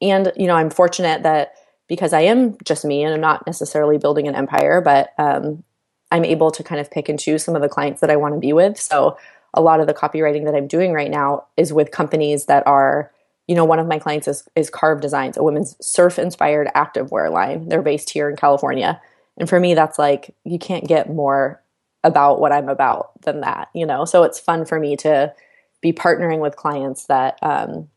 and, 0.00 0.32
you 0.36 0.46
know, 0.46 0.54
I'm 0.54 0.70
fortunate 0.70 1.22
that 1.24 1.54
because 1.88 2.12
I 2.12 2.22
am 2.22 2.56
just 2.64 2.84
me 2.84 3.02
and 3.02 3.12
I'm 3.12 3.20
not 3.20 3.46
necessarily 3.46 3.98
building 3.98 4.28
an 4.28 4.34
empire, 4.34 4.80
but 4.80 5.12
um, 5.18 5.64
I'm 6.10 6.24
able 6.24 6.50
to 6.52 6.62
kind 6.62 6.80
of 6.80 6.90
pick 6.90 7.08
and 7.08 7.18
choose 7.18 7.44
some 7.44 7.56
of 7.56 7.62
the 7.62 7.68
clients 7.68 8.00
that 8.00 8.10
I 8.10 8.16
want 8.16 8.34
to 8.34 8.40
be 8.40 8.52
with. 8.52 8.80
So 8.80 9.18
a 9.52 9.60
lot 9.60 9.80
of 9.80 9.86
the 9.86 9.94
copywriting 9.94 10.44
that 10.46 10.54
I'm 10.54 10.68
doing 10.68 10.92
right 10.92 11.10
now 11.10 11.46
is 11.56 11.72
with 11.72 11.90
companies 11.90 12.46
that 12.46 12.66
are 12.66 13.10
you 13.50 13.56
know, 13.56 13.64
one 13.64 13.80
of 13.80 13.88
my 13.88 13.98
clients 13.98 14.28
is, 14.28 14.48
is 14.54 14.70
Carve 14.70 15.00
Designs, 15.00 15.36
a 15.36 15.42
women's 15.42 15.74
surf 15.84 16.20
inspired 16.20 16.68
activewear 16.76 17.32
line. 17.32 17.68
They're 17.68 17.82
based 17.82 18.10
here 18.10 18.30
in 18.30 18.36
California. 18.36 19.02
And 19.38 19.48
for 19.48 19.58
me, 19.58 19.74
that's 19.74 19.98
like, 19.98 20.32
you 20.44 20.56
can't 20.56 20.86
get 20.86 21.12
more 21.12 21.60
about 22.04 22.38
what 22.38 22.52
I'm 22.52 22.68
about 22.68 23.20
than 23.22 23.40
that, 23.40 23.68
you 23.74 23.86
know? 23.86 24.04
So 24.04 24.22
it's 24.22 24.38
fun 24.38 24.66
for 24.66 24.78
me 24.78 24.94
to 24.98 25.34
be 25.80 25.92
partnering 25.92 26.40
with 26.40 26.56
clients 26.56 27.06
that 27.06 27.38
um, 27.42 27.88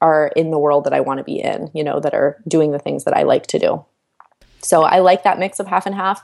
are 0.00 0.30
in 0.36 0.50
the 0.50 0.58
world 0.58 0.84
that 0.84 0.92
I 0.92 1.00
want 1.00 1.18
to 1.18 1.24
be 1.24 1.40
in, 1.40 1.70
you 1.74 1.82
know, 1.82 2.00
that 2.00 2.14
are 2.14 2.42
doing 2.46 2.70
the 2.72 2.78
things 2.78 3.04
that 3.04 3.16
I 3.16 3.22
like 3.22 3.46
to 3.48 3.58
do. 3.58 3.84
So 4.60 4.82
I 4.82 5.00
like 5.00 5.24
that 5.24 5.38
mix 5.38 5.58
of 5.60 5.66
half 5.66 5.86
and 5.86 5.94
half. 5.94 6.22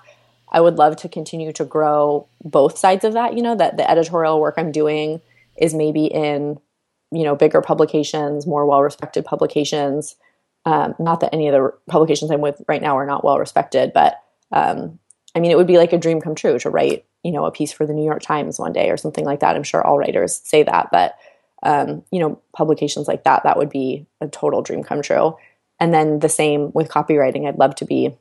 I 0.53 0.61
would 0.61 0.77
love 0.77 0.97
to 0.97 1.09
continue 1.09 1.53
to 1.53 1.65
grow 1.65 2.27
both 2.43 2.79
sides 2.79 3.05
of 3.05 3.13
that, 3.13 3.35
you 3.35 3.43
know, 3.43 3.55
that 3.55 3.77
the 3.77 3.89
editorial 3.89 4.41
work 4.41 4.55
I'm 4.57 4.73
doing 4.73 5.21
is 5.57 5.75
maybe 5.75 6.07
in 6.07 6.59
you 7.13 7.25
know 7.25 7.35
bigger 7.35 7.61
publications, 7.61 8.47
more 8.47 8.67
well 8.67 8.83
respected 8.83 9.25
publications. 9.25 10.17
Um, 10.65 10.95
not 10.99 11.21
that 11.21 11.35
any 11.35 11.49
of 11.49 11.55
the 11.55 11.73
publications 11.89 12.31
I'm 12.31 12.41
with 12.41 12.63
right 12.69 12.83
now 12.83 12.99
are 12.99 13.07
not 13.07 13.25
well 13.25 13.39
respected, 13.39 13.93
but 13.93 14.23
um, 14.53 14.99
I 15.35 15.41
mean, 15.41 15.51
it 15.51 15.57
would 15.57 15.67
be 15.67 15.79
like 15.79 15.93
a 15.93 15.99
dream 15.99 16.21
come 16.21 16.35
true 16.35 16.59
to 16.59 16.71
write, 16.71 17.05
you 17.23 17.33
know, 17.33 17.45
a 17.45 17.51
piece 17.51 17.73
for 17.73 17.87
the 17.87 17.93
New 17.93 18.05
York 18.05 18.23
Times 18.23 18.59
one 18.59 18.73
day 18.73 18.91
or 18.91 18.97
something 18.97 19.25
like 19.25 19.41
that. 19.41 19.57
I'm 19.57 19.63
sure 19.63 19.87
all 19.87 19.99
writers 19.99 20.41
say 20.45 20.63
that, 20.63 20.89
but 20.91 21.17
um, 21.63 22.03
you 22.11 22.21
know, 22.21 22.41
publications 22.53 23.07
like 23.07 23.25
that, 23.25 23.43
that 23.45 23.59
would 23.59 23.71
be 23.71 24.07
a 24.21 24.29
total 24.29 24.63
dream 24.63 24.83
come 24.83 25.03
true. 25.03 25.37
And 25.79 25.93
then 25.93 26.21
the 26.21 26.29
same 26.29 26.71
with 26.73 26.89
copywriting. 26.89 27.47
I'd 27.47 27.59
love 27.59 27.75
to 27.77 27.85
be, 27.85 28.17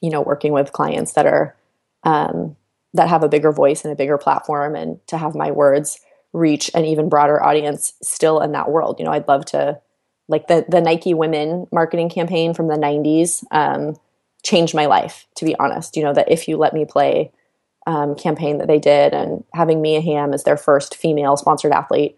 you 0.00 0.10
know, 0.10 0.20
working 0.20 0.52
with 0.52 0.72
clients 0.72 1.12
that 1.12 1.26
are 1.26 1.56
um, 2.04 2.56
that 2.94 3.08
have 3.08 3.22
a 3.22 3.28
bigger 3.28 3.52
voice 3.52 3.84
and 3.84 3.92
a 3.92 3.96
bigger 3.96 4.18
platform, 4.18 4.74
and 4.74 5.04
to 5.08 5.16
have 5.16 5.34
my 5.34 5.50
words 5.50 6.00
reach 6.32 6.70
an 6.74 6.84
even 6.84 7.08
broader 7.08 7.42
audience 7.42 7.94
still 8.02 8.40
in 8.40 8.52
that 8.52 8.70
world. 8.70 8.98
You 8.98 9.04
know, 9.04 9.12
I'd 9.12 9.28
love 9.28 9.44
to 9.46 9.80
like 10.28 10.48
the 10.48 10.64
the 10.68 10.80
Nike 10.80 11.14
women 11.14 11.66
marketing 11.72 12.08
campaign 12.08 12.54
from 12.54 12.68
the 12.68 12.76
90s 12.76 13.44
um, 13.50 13.96
changed 14.42 14.74
my 14.74 14.86
life, 14.86 15.26
to 15.36 15.44
be 15.44 15.56
honest. 15.56 15.96
You 15.96 16.04
know, 16.04 16.14
that 16.14 16.30
if 16.30 16.48
you 16.48 16.56
let 16.56 16.74
me 16.74 16.84
play 16.84 17.32
um, 17.86 18.14
campaign 18.14 18.58
that 18.58 18.66
they 18.66 18.78
did 18.78 19.14
and 19.14 19.44
having 19.54 19.80
Mia 19.80 20.00
Hamm 20.00 20.34
as 20.34 20.44
their 20.44 20.56
first 20.56 20.96
female 20.96 21.36
sponsored 21.36 21.72
athlete. 21.72 22.16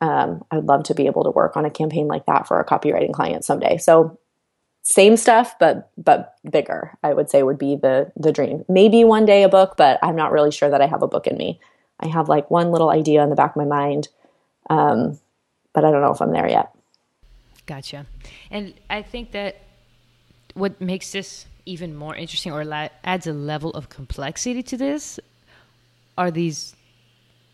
Um, 0.00 0.44
I'd 0.50 0.64
love 0.64 0.82
to 0.84 0.94
be 0.94 1.06
able 1.06 1.24
to 1.24 1.30
work 1.30 1.56
on 1.56 1.64
a 1.64 1.70
campaign 1.70 2.08
like 2.08 2.26
that 2.26 2.48
for 2.48 2.58
a 2.58 2.64
copywriting 2.64 3.12
client 3.12 3.44
someday. 3.44 3.78
So 3.78 4.18
same 4.82 5.16
stuff, 5.16 5.54
but 5.60 5.90
but 5.96 6.34
bigger. 6.50 6.98
I 7.04 7.14
would 7.14 7.30
say 7.30 7.42
would 7.42 7.58
be 7.58 7.76
the 7.76 8.10
the 8.16 8.32
dream. 8.32 8.64
Maybe 8.68 9.04
one 9.04 9.24
day 9.24 9.44
a 9.44 9.48
book, 9.48 9.74
but 9.76 10.00
I'm 10.02 10.16
not 10.16 10.32
really 10.32 10.50
sure 10.50 10.70
that 10.70 10.80
I 10.80 10.86
have 10.86 11.02
a 11.02 11.08
book 11.08 11.26
in 11.26 11.36
me. 11.36 11.60
I 12.00 12.08
have 12.08 12.28
like 12.28 12.50
one 12.50 12.72
little 12.72 12.90
idea 12.90 13.22
in 13.22 13.30
the 13.30 13.36
back 13.36 13.50
of 13.50 13.56
my 13.56 13.64
mind, 13.64 14.08
um, 14.68 15.20
but 15.72 15.84
I 15.84 15.92
don't 15.92 16.02
know 16.02 16.12
if 16.12 16.20
I'm 16.20 16.32
there 16.32 16.48
yet. 16.48 16.74
Gotcha. 17.66 18.06
And 18.50 18.74
I 18.90 19.02
think 19.02 19.30
that 19.32 19.62
what 20.54 20.80
makes 20.80 21.12
this 21.12 21.46
even 21.66 21.94
more 21.94 22.14
interesting 22.14 22.52
or 22.52 22.64
la- 22.64 22.88
adds 23.04 23.26
a 23.26 23.32
level 23.32 23.70
of 23.70 23.88
complexity 23.88 24.62
to 24.62 24.76
this 24.76 25.20
are 26.18 26.30
these 26.30 26.74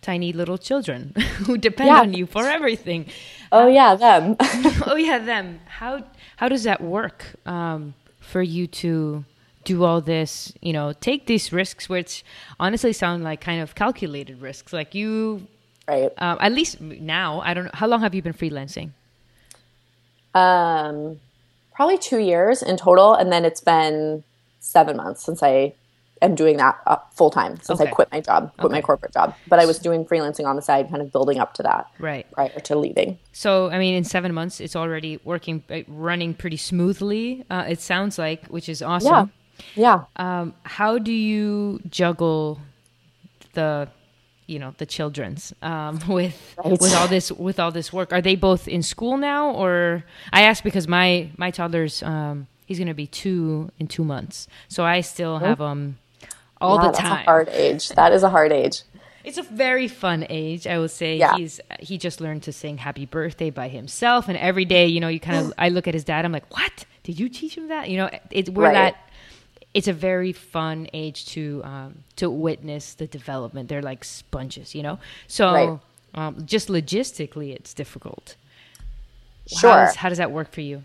tiny 0.02 0.32
little 0.32 0.58
children 0.58 1.12
who 1.46 1.58
depend 1.58 1.88
yeah. 1.88 2.00
on 2.00 2.12
you 2.14 2.26
for 2.26 2.44
everything. 2.44 3.06
Oh 3.52 3.66
yeah, 3.66 3.94
them. 3.94 4.36
oh 4.86 4.96
yeah, 4.96 5.18
them. 5.18 5.60
How 5.66 6.04
how 6.36 6.48
does 6.48 6.64
that 6.64 6.80
work 6.80 7.24
um, 7.46 7.94
for 8.20 8.42
you 8.42 8.66
to 8.66 9.24
do 9.68 9.84
all 9.84 10.00
this, 10.00 10.52
you 10.62 10.72
know, 10.72 10.94
take 10.94 11.26
these 11.26 11.52
risks, 11.52 11.88
which 11.88 12.24
honestly 12.58 12.92
sound 12.92 13.22
like 13.22 13.40
kind 13.40 13.60
of 13.60 13.74
calculated 13.74 14.40
risks. 14.40 14.72
Like 14.72 14.94
you, 14.94 15.46
right? 15.86 16.10
Um, 16.18 16.38
at 16.40 16.52
least 16.52 16.80
now, 16.80 17.40
I 17.40 17.52
don't 17.54 17.64
know. 17.64 17.70
How 17.74 17.86
long 17.86 18.00
have 18.00 18.14
you 18.14 18.22
been 18.22 18.32
freelancing? 18.32 18.90
Um, 20.34 21.20
probably 21.78 21.96
two 21.96 22.18
years 22.18 22.60
in 22.60 22.76
total, 22.76 23.14
and 23.14 23.30
then 23.30 23.44
it's 23.44 23.60
been 23.60 24.24
seven 24.58 24.96
months 24.96 25.24
since 25.24 25.44
I 25.44 25.74
am 26.20 26.34
doing 26.34 26.56
that 26.56 26.76
uh, 26.88 26.96
full 27.12 27.30
time 27.30 27.54
since 27.62 27.80
okay. 27.80 27.88
I 27.88 27.92
quit 27.92 28.10
my 28.10 28.20
job, 28.20 28.50
quit 28.56 28.64
okay. 28.64 28.72
my 28.72 28.82
corporate 28.82 29.12
job. 29.12 29.32
But 29.46 29.60
I 29.60 29.64
was 29.64 29.78
doing 29.78 30.04
freelancing 30.04 30.44
on 30.44 30.56
the 30.56 30.62
side, 30.62 30.90
kind 30.90 31.00
of 31.00 31.12
building 31.12 31.38
up 31.38 31.54
to 31.54 31.62
that, 31.62 31.86
right, 32.00 32.26
prior 32.32 32.48
to 32.48 32.76
leaving. 32.76 33.16
So, 33.30 33.70
I 33.70 33.78
mean, 33.78 33.94
in 33.94 34.02
seven 34.02 34.34
months, 34.34 34.60
it's 34.60 34.74
already 34.74 35.20
working, 35.22 35.62
uh, 35.70 35.82
running 35.86 36.34
pretty 36.34 36.56
smoothly. 36.56 37.44
Uh, 37.48 37.66
it 37.68 37.80
sounds 37.80 38.18
like, 38.18 38.46
which 38.46 38.68
is 38.68 38.82
awesome. 38.82 39.30
Yeah. 39.76 40.04
Yeah. 40.16 40.40
Um, 40.40 40.54
how 40.64 40.98
do 40.98 41.12
you 41.12 41.80
juggle 41.88 42.60
the 43.52 43.88
you 44.48 44.58
know 44.58 44.74
the 44.78 44.86
children's 44.86 45.52
um, 45.62 46.00
with 46.08 46.56
right. 46.64 46.80
with 46.80 46.94
all 46.96 47.06
this 47.06 47.30
with 47.30 47.60
all 47.60 47.70
this 47.70 47.92
work. 47.92 48.12
Are 48.12 48.20
they 48.22 48.34
both 48.34 48.66
in 48.66 48.82
school 48.82 49.16
now 49.16 49.52
or? 49.52 50.04
I 50.32 50.42
ask 50.42 50.64
because 50.64 50.88
my 50.88 51.30
my 51.36 51.52
toddler's 51.52 52.02
um, 52.02 52.48
he's 52.66 52.78
going 52.78 52.88
to 52.88 52.94
be 52.94 53.06
two 53.06 53.70
in 53.78 53.86
two 53.86 54.04
months. 54.04 54.48
So 54.68 54.84
i 54.84 55.00
still 55.00 55.38
have 55.38 55.60
um 55.60 55.98
all 56.60 56.76
yeah, 56.76 56.90
the 56.90 56.96
time 56.96 57.10
that's 57.10 57.22
a 57.22 57.30
hard 57.30 57.48
age. 57.50 57.88
That 57.90 58.12
is 58.12 58.22
a 58.22 58.30
hard 58.30 58.52
age. 58.52 58.82
It's 59.24 59.38
a 59.38 59.42
very 59.42 59.88
fun 59.88 60.26
age 60.28 60.66
i 60.66 60.78
would 60.78 60.90
say. 60.90 61.16
Yeah. 61.16 61.36
he's 61.36 61.60
he 61.80 61.98
just 61.98 62.20
learned 62.20 62.42
to 62.44 62.52
sing 62.52 62.78
happy 62.78 63.06
birthday 63.06 63.50
by 63.50 63.68
himself 63.68 64.28
and 64.28 64.38
every 64.38 64.64
day 64.64 64.86
you 64.86 65.00
know 65.00 65.08
you 65.08 65.20
kind 65.20 65.44
of 65.44 65.52
i 65.58 65.68
look 65.68 65.86
at 65.86 65.94
his 65.94 66.04
dad 66.04 66.24
i'm 66.24 66.32
like 66.32 66.48
what? 66.54 66.84
Did 67.04 67.18
you 67.18 67.30
teach 67.30 67.56
him 67.56 67.68
that? 67.68 67.88
You 67.88 67.96
know 67.96 68.10
it, 68.30 68.50
we're 68.50 68.64
right. 68.64 68.74
that 68.74 69.07
it's 69.74 69.88
a 69.88 69.92
very 69.92 70.32
fun 70.32 70.88
age 70.92 71.26
to 71.26 71.62
um, 71.64 72.04
to 72.16 72.30
witness 72.30 72.94
the 72.94 73.06
development. 73.06 73.68
They're 73.68 73.82
like 73.82 74.04
sponges, 74.04 74.74
you 74.74 74.82
know. 74.82 74.98
So 75.26 75.52
right. 75.52 75.80
um, 76.14 76.46
just 76.46 76.68
logistically, 76.68 77.54
it's 77.54 77.74
difficult. 77.74 78.36
Sure. 79.46 79.70
How 79.70 79.84
does, 79.86 79.96
how 79.96 80.08
does, 80.10 80.18
that 80.18 80.30
work 80.30 80.52
for 80.52 80.60
you? 80.60 80.84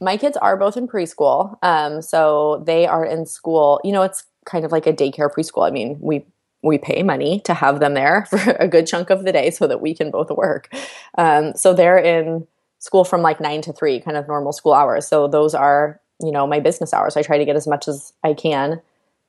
My 0.00 0.16
kids 0.16 0.36
are 0.36 0.56
both 0.56 0.76
in 0.76 0.86
preschool, 0.86 1.56
um, 1.62 2.02
so 2.02 2.62
they 2.66 2.86
are 2.86 3.04
in 3.04 3.26
school. 3.26 3.80
You 3.84 3.92
know, 3.92 4.02
it's 4.02 4.24
kind 4.44 4.64
of 4.64 4.72
like 4.72 4.86
a 4.86 4.92
daycare 4.92 5.30
preschool. 5.30 5.66
I 5.66 5.70
mean, 5.70 5.98
we 6.00 6.24
we 6.62 6.78
pay 6.78 7.02
money 7.02 7.40
to 7.40 7.54
have 7.54 7.80
them 7.80 7.94
there 7.94 8.26
for 8.30 8.38
a 8.58 8.68
good 8.68 8.86
chunk 8.86 9.10
of 9.10 9.24
the 9.24 9.32
day 9.32 9.50
so 9.50 9.66
that 9.66 9.80
we 9.80 9.94
can 9.94 10.10
both 10.10 10.30
work. 10.30 10.68
Um, 11.16 11.54
so 11.54 11.72
they're 11.72 11.98
in 11.98 12.46
school 12.80 13.04
from 13.04 13.22
like 13.22 13.40
nine 13.40 13.62
to 13.62 13.72
three, 13.72 14.00
kind 14.00 14.16
of 14.16 14.26
normal 14.26 14.52
school 14.52 14.72
hours. 14.72 15.06
So 15.06 15.28
those 15.28 15.54
are 15.54 16.00
you 16.20 16.32
know 16.32 16.46
my 16.46 16.60
business 16.60 16.94
hours. 16.94 17.16
I 17.16 17.22
try 17.22 17.38
to 17.38 17.44
get 17.44 17.56
as 17.56 17.66
much 17.66 17.88
as 17.88 18.12
I 18.24 18.34
can 18.34 18.80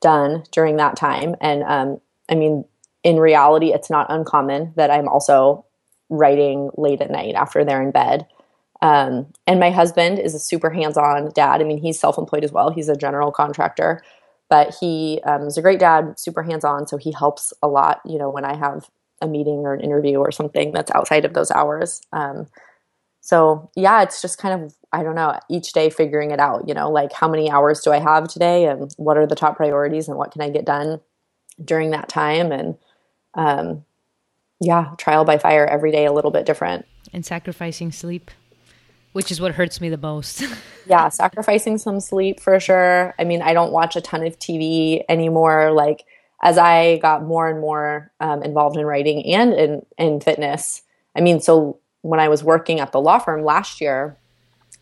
done 0.02 0.44
during 0.52 0.78
that 0.78 0.96
time. 0.96 1.36
And 1.42 1.64
um, 1.64 2.02
I 2.30 2.36
mean, 2.36 2.66
in 3.04 3.18
reality, 3.18 3.74
it's 3.74 3.90
not 3.90 4.08
uncommon 4.10 4.74
that 4.76 4.92
I'm 4.92 5.08
also 5.08 5.66
writing 6.10 6.70
late 6.78 7.02
at 7.02 7.12
night 7.12 7.36
after 7.36 7.64
they're 7.66 7.82
in 7.82 7.92
bed. 7.92 8.28
Um, 8.82 9.34
and 9.48 9.60
my 9.60 9.72
husband 9.72 10.20
is 10.20 10.36
a 10.36 10.40
super 10.40 10.70
hands-on 10.70 11.32
dad. 11.34 11.62
I 11.62 11.64
mean, 11.64 11.80
he's 11.80 12.00
self-employed 12.00 12.44
as 12.44 12.52
well. 12.52 12.70
He's 12.70 12.90
a 12.90 12.96
general 12.96 13.32
contractor, 13.32 14.04
but 14.50 14.76
he 14.80 15.20
um, 15.26 15.44
is 15.44 15.58
a 15.58 15.62
great 15.62 15.80
dad, 15.80 16.20
super 16.20 16.44
hands-on. 16.44 16.88
So 16.88 16.98
he 16.98 17.12
helps 17.12 17.54
a 17.64 17.68
lot. 17.68 18.02
You 18.06 18.20
know, 18.20 18.30
when 18.30 18.46
I 18.46 18.56
have 18.56 18.90
a 19.22 19.28
meeting 19.28 19.66
or 19.66 19.74
an 19.74 19.82
interview 19.82 20.20
or 20.20 20.32
something 20.32 20.72
that's 20.72 20.92
outside 20.92 21.26
of 21.26 21.34
those 21.34 21.50
hours. 21.50 22.02
Um, 22.14 22.48
so 23.22 23.72
yeah, 23.76 24.04
it's 24.04 24.22
just 24.22 24.38
kind 24.38 24.62
of 24.62 24.76
I 24.98 25.04
don't 25.04 25.16
know, 25.16 25.38
each 25.50 25.74
day 25.74 25.90
figuring 25.90 26.32
it 26.32 26.40
out, 26.40 26.68
you 26.68 26.74
know, 26.74 26.90
like 26.90 27.14
how 27.14 27.28
many 27.28 27.52
hours 27.52 27.82
do 27.82 27.92
I 27.92 28.00
have 28.00 28.28
today 28.28 28.66
and 28.66 28.92
what 28.98 29.18
are 29.18 29.28
the 29.28 29.36
top 29.36 29.56
priorities 29.56 30.08
and 30.08 30.18
what 30.18 30.32
can 30.32 30.42
I 30.42 30.50
get 30.50 30.66
done 30.66 31.00
during 31.64 31.92
that 31.92 32.10
time 32.10 32.52
and 32.52 32.78
um 33.36 33.86
yeah, 34.60 34.96
trial 34.98 35.24
by 35.24 35.38
fire 35.38 35.66
every 35.66 35.92
day 35.92 36.06
a 36.06 36.12
little 36.12 36.32
bit 36.32 36.48
different. 36.48 36.86
And 37.14 37.24
sacrificing 37.26 37.92
sleep 37.92 38.32
which 39.14 39.32
is 39.32 39.42
what 39.42 39.56
hurts 39.56 39.82
me 39.82 39.90
the 39.90 39.98
most. 39.98 40.44
yeah, 40.86 41.10
sacrificing 41.10 41.80
some 41.80 42.00
sleep 42.00 42.40
for 42.40 42.60
sure. 42.60 43.16
I 43.18 43.24
mean, 43.24 43.42
I 43.42 43.54
don't 43.54 43.72
watch 43.72 43.96
a 43.96 44.02
ton 44.02 44.24
of 44.24 44.38
TV 44.38 45.04
anymore. 45.10 45.72
Like 45.72 46.06
as 46.44 46.60
I 46.60 46.98
got 46.98 47.24
more 47.24 47.50
and 47.50 47.60
more 47.60 48.12
um, 48.20 48.44
involved 48.44 48.78
in 48.78 48.86
writing 48.86 49.26
and 49.34 49.54
in 49.54 49.86
in 49.98 50.20
fitness. 50.20 50.84
I 51.16 51.22
mean, 51.22 51.40
so 51.40 51.80
when 52.02 52.20
I 52.20 52.30
was 52.30 52.44
working 52.44 52.80
at 52.80 52.92
the 52.92 53.02
law 53.02 53.18
firm 53.18 53.44
last 53.44 53.82
year, 53.82 54.18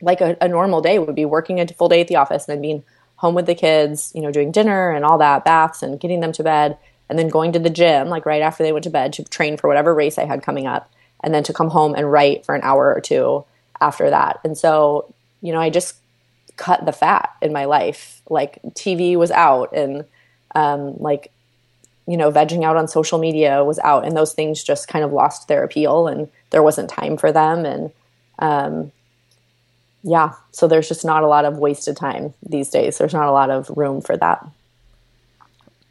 like 0.01 0.21
a, 0.21 0.37
a 0.41 0.47
normal 0.47 0.81
day 0.81 0.99
would 0.99 1.15
be 1.15 1.25
working 1.25 1.59
a 1.59 1.67
full 1.67 1.89
day 1.89 2.01
at 2.01 2.07
the 2.07 2.17
office 2.17 2.47
and 2.47 2.55
then 2.55 2.61
being 2.61 2.83
home 3.17 3.35
with 3.35 3.45
the 3.45 3.55
kids, 3.55 4.11
you 4.13 4.21
know, 4.21 4.31
doing 4.31 4.51
dinner 4.51 4.91
and 4.91 5.05
all 5.05 5.17
that, 5.17 5.45
baths 5.45 5.81
and 5.81 5.99
getting 5.99 6.19
them 6.19 6.31
to 6.33 6.43
bed, 6.43 6.77
and 7.09 7.17
then 7.17 7.29
going 7.29 7.53
to 7.53 7.59
the 7.59 7.69
gym 7.69 8.09
like 8.09 8.25
right 8.25 8.41
after 8.41 8.63
they 8.63 8.71
went 8.71 8.83
to 8.83 8.89
bed 8.89 9.13
to 9.13 9.23
train 9.23 9.57
for 9.57 9.67
whatever 9.67 9.93
race 9.93 10.17
I 10.17 10.25
had 10.25 10.43
coming 10.43 10.67
up, 10.67 10.91
and 11.23 11.33
then 11.33 11.43
to 11.43 11.53
come 11.53 11.69
home 11.69 11.95
and 11.95 12.11
write 12.11 12.45
for 12.45 12.55
an 12.55 12.61
hour 12.63 12.93
or 12.93 13.01
two 13.01 13.45
after 13.79 14.09
that. 14.09 14.39
And 14.43 14.57
so, 14.57 15.13
you 15.41 15.53
know, 15.53 15.59
I 15.59 15.69
just 15.69 15.95
cut 16.57 16.85
the 16.85 16.91
fat 16.91 17.31
in 17.41 17.53
my 17.53 17.65
life. 17.65 18.21
Like 18.29 18.61
TV 18.71 19.15
was 19.15 19.31
out 19.31 19.73
and 19.73 20.05
um, 20.53 20.95
like, 20.97 21.31
you 22.07 22.17
know, 22.17 22.31
vegging 22.31 22.63
out 22.63 22.77
on 22.77 22.87
social 22.87 23.19
media 23.19 23.63
was 23.63 23.79
out 23.79 24.05
and 24.05 24.15
those 24.15 24.33
things 24.33 24.63
just 24.63 24.87
kind 24.87 25.03
of 25.03 25.11
lost 25.11 25.47
their 25.47 25.63
appeal 25.63 26.07
and 26.07 26.29
there 26.51 26.63
wasn't 26.63 26.89
time 26.89 27.17
for 27.17 27.31
them. 27.31 27.65
And 27.65 27.91
um, 28.39 28.91
yeah, 30.05 30.33
so 30.51 30.67
there's 30.67 30.87
just 30.87 31.03
not 31.03 31.23
a 31.23 31.27
lot 31.27 31.45
of 31.45 31.57
wasted 31.57 31.97
time 31.97 32.33
these 32.47 32.69
days. 32.69 32.99
There's 32.99 33.13
not 33.13 33.27
a 33.27 33.31
lot 33.31 33.49
of 33.49 33.69
room 33.75 34.01
for 34.01 34.15
that. 34.15 34.47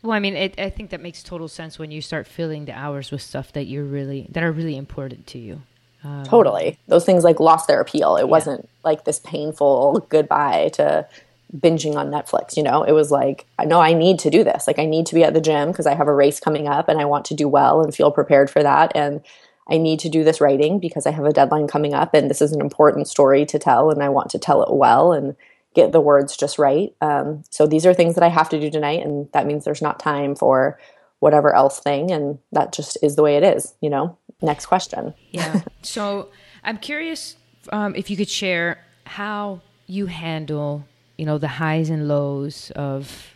Well, 0.03 0.13
I 0.13 0.21
mean, 0.21 0.37
it, 0.37 0.59
I 0.59 0.71
think 0.71 0.91
that 0.91 1.01
makes 1.01 1.23
total 1.23 1.49
sense 1.49 1.81
when 1.81 1.91
you 1.91 2.01
start 2.01 2.29
filling 2.29 2.67
the 2.67 2.73
hours 2.73 3.11
with 3.11 3.23
stuff 3.23 3.53
that 3.55 3.65
you're 3.65 3.85
really 3.85 4.29
that 4.31 4.45
are 4.45 4.53
really 4.53 4.77
important 4.77 5.27
to 5.29 5.39
you. 5.39 5.63
Um, 6.05 6.23
totally. 6.25 6.79
Those 6.87 7.05
things 7.05 7.25
like 7.25 7.41
lost 7.41 7.67
their 7.67 7.81
appeal. 7.81 8.17
It 8.17 8.21
yeah. 8.21 8.27
wasn't 8.27 8.69
like 8.85 9.05
this 9.05 9.19
painful 9.19 10.07
goodbye 10.11 10.71
to 10.75 11.09
binging 11.57 11.97
on 11.97 12.11
Netflix, 12.11 12.57
you 12.57 12.63
know? 12.63 12.85
It 12.85 12.93
was 12.93 13.11
like, 13.11 13.47
no, 13.65 13.81
I 13.81 13.95
need 13.95 14.19
to 14.21 14.31
do 14.31 14.45
this. 14.45 14.67
Like 14.67 14.79
I 14.79 14.85
need 14.85 15.07
to 15.07 15.15
be 15.15 15.25
at 15.25 15.35
the 15.35 15.41
gym 15.41 15.73
because 15.73 15.87
I 15.87 15.95
have 15.95 16.09
a 16.09 16.15
race 16.15 16.39
coming 16.39 16.69
up 16.69 16.89
and 16.89 17.01
I 17.01 17.05
want 17.05 17.25
to 17.27 17.35
do 17.35 17.49
well 17.49 17.83
and 17.83 17.95
feel 17.95 18.13
prepared 18.13 18.51
for 18.51 18.63
that 18.63 18.93
and 18.95 19.23
I 19.71 19.79
need 19.79 19.99
to 20.01 20.09
do 20.09 20.25
this 20.25 20.41
writing 20.41 20.79
because 20.79 21.07
I 21.07 21.11
have 21.11 21.25
a 21.25 21.33
deadline 21.33 21.69
coming 21.69 21.95
up 21.95 22.15
and 22.15 22.29
this 22.29 22.43
is 22.43 22.53
an 22.53 22.61
important 22.61 23.09
story 23.09 23.47
to 23.47 23.59
tell 23.59 23.91
and 23.91 24.03
I 24.03 24.09
want 24.09 24.31
to 24.31 24.39
tell 24.39 24.63
it 24.63 24.75
well 24.75 25.13
and 25.13 25.37
get 25.75 25.93
the 25.93 26.01
words 26.01 26.37
just 26.37 26.59
right. 26.59 26.95
Um, 27.01 27.43
so 27.51 27.67
these 27.67 27.87
are 27.87 27.95
things 27.95 28.15
that 28.15 28.25
I 28.25 28.29
have 28.29 28.49
to 28.51 28.61
do 28.61 28.71
tonight 28.71 29.05
and 29.05 29.29
that 29.33 29.47
means 29.47 29.65
there's 29.65 29.83
not 29.83 29.99
time 29.99 30.35
for 30.35 30.79
whatever 31.21 31.55
else 31.55 31.81
thing 31.81 32.11
and 32.11 32.39
that 32.53 32.73
just 32.73 32.99
is 33.03 33.17
the 33.17 33.23
way 33.23 33.37
it 33.37 33.43
is, 33.43 33.75
you 33.81 33.89
know? 33.89 34.19
next 34.43 34.67
question. 34.67 35.15
yeah. 35.31 35.63
So 35.83 36.31
I'm 36.63 36.79
curious 36.79 37.37
um, 37.71 37.95
if 37.95 38.11
you 38.11 38.17
could 38.17 38.29
share 38.29 38.79
how 39.05 39.61
you 39.87 40.07
handle, 40.07 40.87
you 41.19 41.27
know, 41.27 41.39
the 41.39 41.49
highs 41.49 41.91
and 41.91 42.09
lows 42.09 42.71
of, 42.75 43.34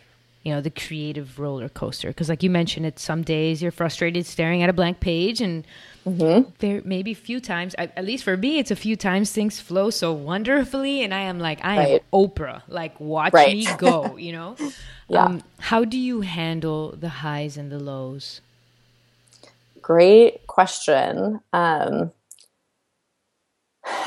you 0.49 0.55
know, 0.55 0.61
the 0.61 0.71
creative 0.71 1.39
roller 1.39 1.69
coaster. 1.69 2.07
Because, 2.07 2.27
like 2.27 2.43
you 2.43 2.49
mentioned, 2.49 2.85
it 2.85 2.97
some 2.99 3.21
days 3.21 3.61
you're 3.61 3.71
frustrated 3.71 4.25
staring 4.25 4.63
at 4.63 4.69
a 4.69 4.73
blank 4.73 4.99
page, 4.99 5.41
and 5.41 5.65
mm-hmm. 6.05 6.49
there 6.59 6.81
maybe 6.83 7.11
a 7.11 7.15
few 7.15 7.39
times, 7.39 7.75
at 7.77 8.03
least 8.03 8.23
for 8.23 8.35
me, 8.35 8.59
it's 8.59 8.71
a 8.71 8.75
few 8.75 8.95
times 8.95 9.31
things 9.31 9.59
flow 9.59 9.89
so 9.89 10.11
wonderfully, 10.11 11.03
and 11.03 11.13
I 11.13 11.21
am 11.21 11.39
like, 11.39 11.63
I 11.63 11.77
right. 11.77 11.87
am 11.87 11.99
Oprah, 12.11 12.63
like 12.67 12.99
watch 12.99 13.33
right. 13.33 13.55
me 13.55 13.67
go, 13.77 14.17
you 14.27 14.31
know. 14.31 14.55
yeah. 15.07 15.25
Um, 15.25 15.43
how 15.59 15.85
do 15.85 15.97
you 15.97 16.21
handle 16.21 16.95
the 16.97 17.09
highs 17.09 17.57
and 17.57 17.71
the 17.71 17.79
lows? 17.79 18.41
great 19.89 20.45
question. 20.45 21.39
Um, 21.51 22.11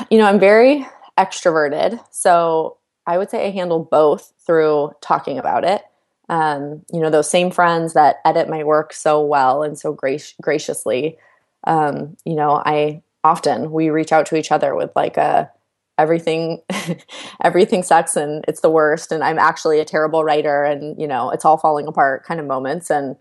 you 0.09 0.17
know, 0.17 0.25
I'm 0.25 0.39
very 0.39 0.87
extroverted. 1.19 1.99
So 2.09 2.77
I 3.05 3.17
would 3.17 3.29
say 3.29 3.45
I 3.45 3.49
handle 3.51 3.83
both 3.83 4.31
through 4.45 4.93
talking 5.01 5.37
about 5.37 5.65
it. 5.65 5.83
Um, 6.29 6.83
you 6.91 6.99
know, 6.99 7.09
those 7.09 7.29
same 7.29 7.51
friends 7.51 7.93
that 7.93 8.17
edit 8.25 8.49
my 8.49 8.63
work 8.63 8.93
so 8.93 9.21
well 9.21 9.63
and 9.63 9.77
so 9.77 9.93
grac- 9.93 10.35
graciously. 10.41 11.17
Um, 11.65 12.17
you 12.25 12.35
know, 12.35 12.61
I 12.65 13.01
often 13.23 13.71
we 13.71 13.89
reach 13.89 14.11
out 14.11 14.25
to 14.27 14.35
each 14.35 14.51
other 14.51 14.75
with 14.75 14.91
like 14.95 15.17
a 15.17 15.51
everything 15.97 16.61
everything 17.43 17.83
sucks 17.83 18.15
and 18.15 18.43
it's 18.47 18.61
the 18.61 18.69
worst 18.69 19.11
and 19.11 19.23
I'm 19.23 19.37
actually 19.37 19.79
a 19.79 19.85
terrible 19.85 20.23
writer 20.23 20.63
and 20.63 20.99
you 20.99 21.07
know 21.07 21.29
it's 21.29 21.45
all 21.45 21.57
falling 21.57 21.87
apart 21.87 22.25
kind 22.25 22.39
of 22.39 22.47
moments 22.47 22.89
and 22.89 23.15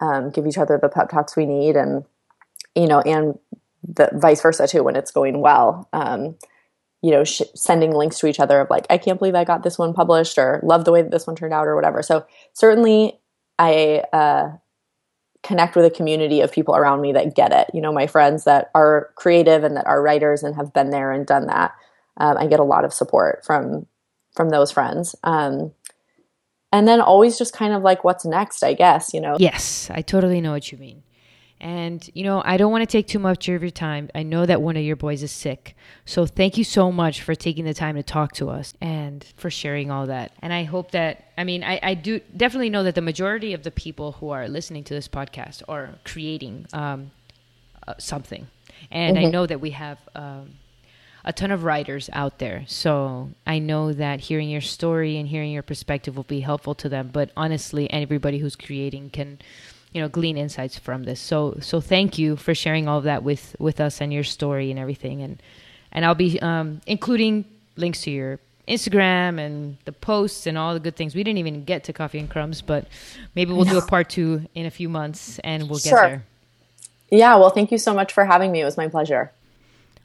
um, 0.00 0.30
give 0.30 0.46
each 0.46 0.58
other 0.58 0.78
the 0.80 0.88
pep 0.88 1.08
talks 1.08 1.36
we 1.36 1.46
need 1.46 1.76
and 1.76 2.04
you 2.74 2.86
know 2.86 3.00
and 3.00 3.38
the 3.86 4.10
vice 4.14 4.42
versa 4.42 4.66
too 4.66 4.82
when 4.82 4.96
it's 4.96 5.12
going 5.12 5.40
well 5.40 5.88
um, 5.92 6.36
you 7.06 7.12
know 7.12 7.22
sh- 7.22 7.42
sending 7.54 7.92
links 7.92 8.18
to 8.18 8.26
each 8.26 8.40
other 8.40 8.60
of 8.60 8.68
like 8.68 8.84
i 8.90 8.98
can't 8.98 9.20
believe 9.20 9.36
i 9.36 9.44
got 9.44 9.62
this 9.62 9.78
one 9.78 9.94
published 9.94 10.38
or 10.38 10.58
love 10.64 10.84
the 10.84 10.90
way 10.90 11.02
that 11.02 11.12
this 11.12 11.24
one 11.24 11.36
turned 11.36 11.52
out 11.52 11.68
or 11.68 11.76
whatever. 11.76 12.02
So 12.02 12.26
certainly 12.52 13.20
i 13.60 14.02
uh, 14.12 14.56
connect 15.44 15.76
with 15.76 15.84
a 15.84 15.90
community 15.90 16.40
of 16.40 16.50
people 16.50 16.74
around 16.74 17.00
me 17.00 17.12
that 17.12 17.36
get 17.36 17.52
it. 17.52 17.70
You 17.72 17.80
know 17.80 17.92
my 17.92 18.08
friends 18.08 18.42
that 18.42 18.72
are 18.74 19.10
creative 19.14 19.62
and 19.62 19.76
that 19.76 19.86
are 19.86 20.02
writers 20.02 20.42
and 20.42 20.56
have 20.56 20.72
been 20.72 20.90
there 20.90 21.12
and 21.12 21.24
done 21.24 21.46
that. 21.46 21.76
Um, 22.16 22.36
i 22.38 22.48
get 22.48 22.58
a 22.58 22.64
lot 22.64 22.84
of 22.84 22.92
support 22.92 23.44
from 23.44 23.86
from 24.34 24.48
those 24.48 24.72
friends. 24.72 25.14
Um, 25.22 25.72
and 26.72 26.88
then 26.88 27.00
always 27.00 27.38
just 27.38 27.54
kind 27.54 27.72
of 27.72 27.82
like 27.82 28.02
what's 28.02 28.24
next 28.24 28.64
i 28.64 28.74
guess 28.74 29.14
you 29.14 29.20
know? 29.20 29.36
Yes 29.38 29.88
i 29.94 30.02
totally 30.02 30.40
know 30.40 30.50
what 30.50 30.72
you 30.72 30.78
mean 30.78 31.04
and 31.60 32.10
you 32.14 32.22
know 32.22 32.42
i 32.44 32.56
don't 32.56 32.70
want 32.70 32.82
to 32.82 32.86
take 32.86 33.06
too 33.06 33.18
much 33.18 33.48
of 33.48 33.62
your 33.62 33.70
time 33.70 34.10
i 34.14 34.22
know 34.22 34.44
that 34.44 34.60
one 34.60 34.76
of 34.76 34.82
your 34.82 34.96
boys 34.96 35.22
is 35.22 35.32
sick 35.32 35.74
so 36.04 36.26
thank 36.26 36.58
you 36.58 36.64
so 36.64 36.92
much 36.92 37.22
for 37.22 37.34
taking 37.34 37.64
the 37.64 37.72
time 37.72 37.96
to 37.96 38.02
talk 38.02 38.32
to 38.32 38.50
us 38.50 38.74
and 38.80 39.24
for 39.36 39.48
sharing 39.48 39.90
all 39.90 40.06
that 40.06 40.32
and 40.42 40.52
i 40.52 40.64
hope 40.64 40.90
that 40.90 41.24
i 41.38 41.44
mean 41.44 41.64
i, 41.64 41.80
I 41.82 41.94
do 41.94 42.20
definitely 42.36 42.70
know 42.70 42.82
that 42.82 42.94
the 42.94 43.02
majority 43.02 43.54
of 43.54 43.62
the 43.62 43.70
people 43.70 44.12
who 44.12 44.30
are 44.30 44.48
listening 44.48 44.84
to 44.84 44.94
this 44.94 45.08
podcast 45.08 45.62
are 45.68 45.94
creating 46.04 46.66
um, 46.72 47.10
uh, 47.86 47.94
something 47.98 48.46
and 48.90 49.16
mm-hmm. 49.16 49.26
i 49.26 49.30
know 49.30 49.46
that 49.46 49.60
we 49.60 49.70
have 49.70 49.98
um, 50.14 50.50
a 51.26 51.32
ton 51.32 51.50
of 51.50 51.64
writers 51.64 52.08
out 52.12 52.38
there. 52.38 52.62
So 52.68 53.30
I 53.46 53.58
know 53.58 53.92
that 53.92 54.20
hearing 54.20 54.48
your 54.48 54.60
story 54.60 55.18
and 55.18 55.28
hearing 55.28 55.50
your 55.50 55.64
perspective 55.64 56.16
will 56.16 56.22
be 56.22 56.40
helpful 56.40 56.76
to 56.76 56.88
them. 56.88 57.10
But 57.12 57.32
honestly, 57.36 57.90
everybody 57.92 58.38
who's 58.38 58.54
creating 58.54 59.10
can, 59.10 59.40
you 59.96 60.02
know, 60.02 60.10
glean 60.10 60.36
insights 60.36 60.78
from 60.78 61.04
this. 61.04 61.18
So 61.18 61.56
so 61.62 61.80
thank 61.80 62.18
you 62.18 62.36
for 62.36 62.54
sharing 62.54 62.86
all 62.86 62.98
of 62.98 63.04
that 63.04 63.22
with 63.22 63.56
with 63.58 63.80
us 63.80 64.02
and 64.02 64.12
your 64.12 64.24
story 64.24 64.70
and 64.70 64.78
everything. 64.78 65.22
And 65.22 65.42
and 65.90 66.04
I'll 66.04 66.14
be 66.14 66.38
um, 66.40 66.82
including 66.86 67.46
links 67.76 68.02
to 68.02 68.10
your 68.10 68.38
Instagram 68.68 69.38
and 69.38 69.78
the 69.86 69.92
posts 69.92 70.46
and 70.46 70.58
all 70.58 70.74
the 70.74 70.80
good 70.80 70.96
things. 70.96 71.14
We 71.14 71.24
didn't 71.24 71.38
even 71.38 71.64
get 71.64 71.84
to 71.84 71.94
coffee 71.94 72.18
and 72.18 72.28
crumbs, 72.28 72.60
but 72.60 72.88
maybe 73.34 73.54
we'll 73.54 73.64
no. 73.64 73.72
do 73.72 73.78
a 73.78 73.86
part 73.86 74.10
two 74.10 74.46
in 74.54 74.66
a 74.66 74.70
few 74.70 74.90
months 74.90 75.38
and 75.38 75.70
we'll 75.70 75.78
sure. 75.78 75.92
get 75.92 76.08
there. 76.08 76.24
Yeah, 77.10 77.36
well, 77.36 77.48
thank 77.48 77.72
you 77.72 77.78
so 77.78 77.94
much 77.94 78.12
for 78.12 78.26
having 78.26 78.52
me. 78.52 78.60
It 78.60 78.64
was 78.66 78.76
my 78.76 78.88
pleasure. 78.88 79.32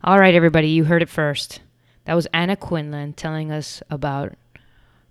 All 0.05 0.19
right, 0.19 0.33
everybody, 0.33 0.69
you 0.69 0.85
heard 0.85 1.01
it 1.01 1.09
first. 1.09 1.59
That 2.05 2.13
was 2.13 2.27
Anna 2.33 2.55
Quinlan 2.55 3.13
telling 3.13 3.51
us 3.51 3.83
about 3.89 4.35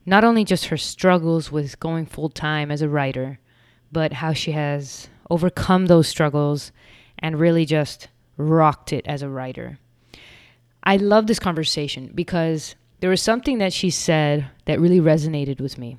not 0.07 0.25
only 0.25 0.43
just 0.43 0.67
her 0.67 0.79
struggles 0.79 1.53
with 1.53 1.79
going 1.81 2.07
full 2.07 2.31
time 2.31 2.71
as 2.71 2.81
a 2.81 2.89
writer, 2.89 3.41
but 3.93 4.15
how 4.15 4.33
she 4.33 4.53
has 4.53 5.09
overcome 5.31 5.87
those 5.87 6.09
struggles 6.09 6.73
and 7.19 7.39
really 7.39 7.65
just 7.65 8.09
rocked 8.37 8.93
it 8.93 9.07
as 9.07 9.23
a 9.23 9.29
writer. 9.29 9.79
I 10.83 10.97
love 10.97 11.27
this 11.27 11.39
conversation 11.39 12.11
because 12.15 12.75
there 13.01 13.11
was 13.11 13.23
something 13.23 13.59
that 13.59 13.73
she 13.73 13.91
said 13.91 14.47
that 14.67 14.81
really 14.81 15.01
resonated 15.01 15.61
with 15.61 15.79
me. 15.79 15.99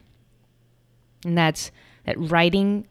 And 1.23 1.37
that's 1.37 1.71
that 2.05 2.17
writing 2.17 2.87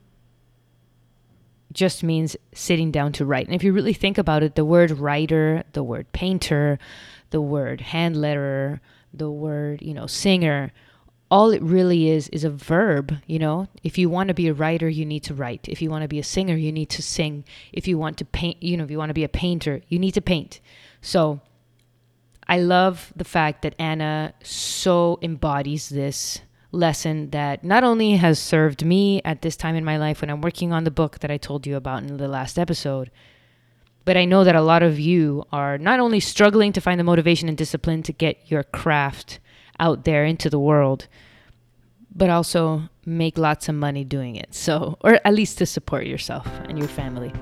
just 1.73 2.03
means 2.03 2.37
sitting 2.53 2.91
down 2.91 3.13
to 3.13 3.25
write. 3.25 3.47
And 3.47 3.55
if 3.55 3.63
you 3.63 3.73
really 3.73 3.93
think 3.93 4.19
about 4.19 4.43
it, 4.43 4.55
the 4.55 4.65
word 4.65 4.91
writer, 4.91 5.65
the 5.73 5.83
word 5.83 6.11
painter, 6.13 6.79
the 7.31 7.41
word 7.41 7.81
hand 7.81 8.17
letterer, 8.17 8.81
the 9.13 9.31
word, 9.31 9.83
you 9.83 9.95
know, 9.95 10.07
singer, 10.07 10.73
all 11.31 11.51
it 11.51 11.63
really 11.63 12.09
is 12.09 12.29
is 12.29 12.45
a 12.45 12.51
verb, 12.51 13.17
you 13.27 13.39
know. 13.39 13.69
If 13.85 13.97
you 13.99 14.11
want 14.11 14.29
to 14.29 14.35
be 14.35 14.49
a 14.49 14.55
writer, 14.55 14.89
you 14.89 15.07
need 15.07 15.23
to 15.25 15.35
write. 15.35 15.69
If 15.69 15.81
you 15.81 15.91
want 15.91 16.03
to 16.03 16.09
be 16.09 16.19
a 16.19 16.25
singer, 16.25 16.57
you 16.57 16.73
need 16.73 16.91
to 16.91 17.03
sing. 17.03 17.45
If 17.73 17.87
you 17.87 17.97
want 17.99 18.19
to 18.19 18.25
paint, 18.25 18.63
you 18.63 18.77
know, 18.77 18.85
if 18.85 18.91
you 18.91 18.99
want 18.99 19.11
to 19.11 19.15
be 19.15 19.25
a 19.25 19.29
painter, 19.29 19.81
you 19.89 19.99
need 19.99 20.13
to 20.13 20.21
paint. 20.21 20.61
So 21.01 21.41
I 22.49 22.59
love 22.59 23.13
the 23.15 23.25
fact 23.25 23.63
that 23.63 23.77
Anna 23.79 24.35
so 24.43 25.19
embodies 25.23 25.89
this 25.89 26.41
lesson 26.73 27.31
that 27.31 27.63
not 27.65 27.85
only 27.85 28.17
has 28.17 28.39
served 28.39 28.85
me 28.85 29.21
at 29.25 29.43
this 29.43 29.57
time 29.57 29.77
in 29.77 29.85
my 29.85 29.97
life 29.97 30.21
when 30.21 30.31
I'm 30.31 30.41
working 30.41 30.73
on 30.73 30.85
the 30.85 30.91
book 30.91 31.21
that 31.21 31.31
I 31.31 31.37
told 31.37 31.67
you 31.67 31.77
about 31.77 32.03
in 32.03 32.17
the 32.17 32.29
last 32.29 32.59
episode, 32.59 33.11
but 34.05 34.17
I 34.17 34.25
know 34.25 34.43
that 34.43 34.57
a 34.57 34.63
lot 34.63 34.83
of 34.83 34.99
you 34.99 35.45
are 35.53 35.79
not 35.79 36.01
only 36.01 36.19
struggling 36.19 36.73
to 36.73 36.81
find 36.81 36.99
the 36.99 37.05
motivation 37.05 37.49
and 37.49 37.57
discipline 37.57 38.03
to 38.05 38.13
get 38.13 38.51
your 38.51 38.65
craft 38.65 39.39
out 39.81 40.05
there 40.05 40.25
into 40.25 40.51
the 40.51 40.61
world, 40.61 41.09
but 42.15 42.31
also 42.31 42.83
make 43.07 43.39
lots 43.39 43.69
of 43.69 43.75
money 43.75 44.05
doing 44.05 44.37
it. 44.37 44.55
So, 44.55 44.99
or 45.01 45.21
at 45.25 45.35
least 45.35 45.59
to 45.59 45.67
support 45.67 46.07
yourself 46.07 46.47
and 46.69 46.79
your 46.79 46.89
family. 46.89 47.33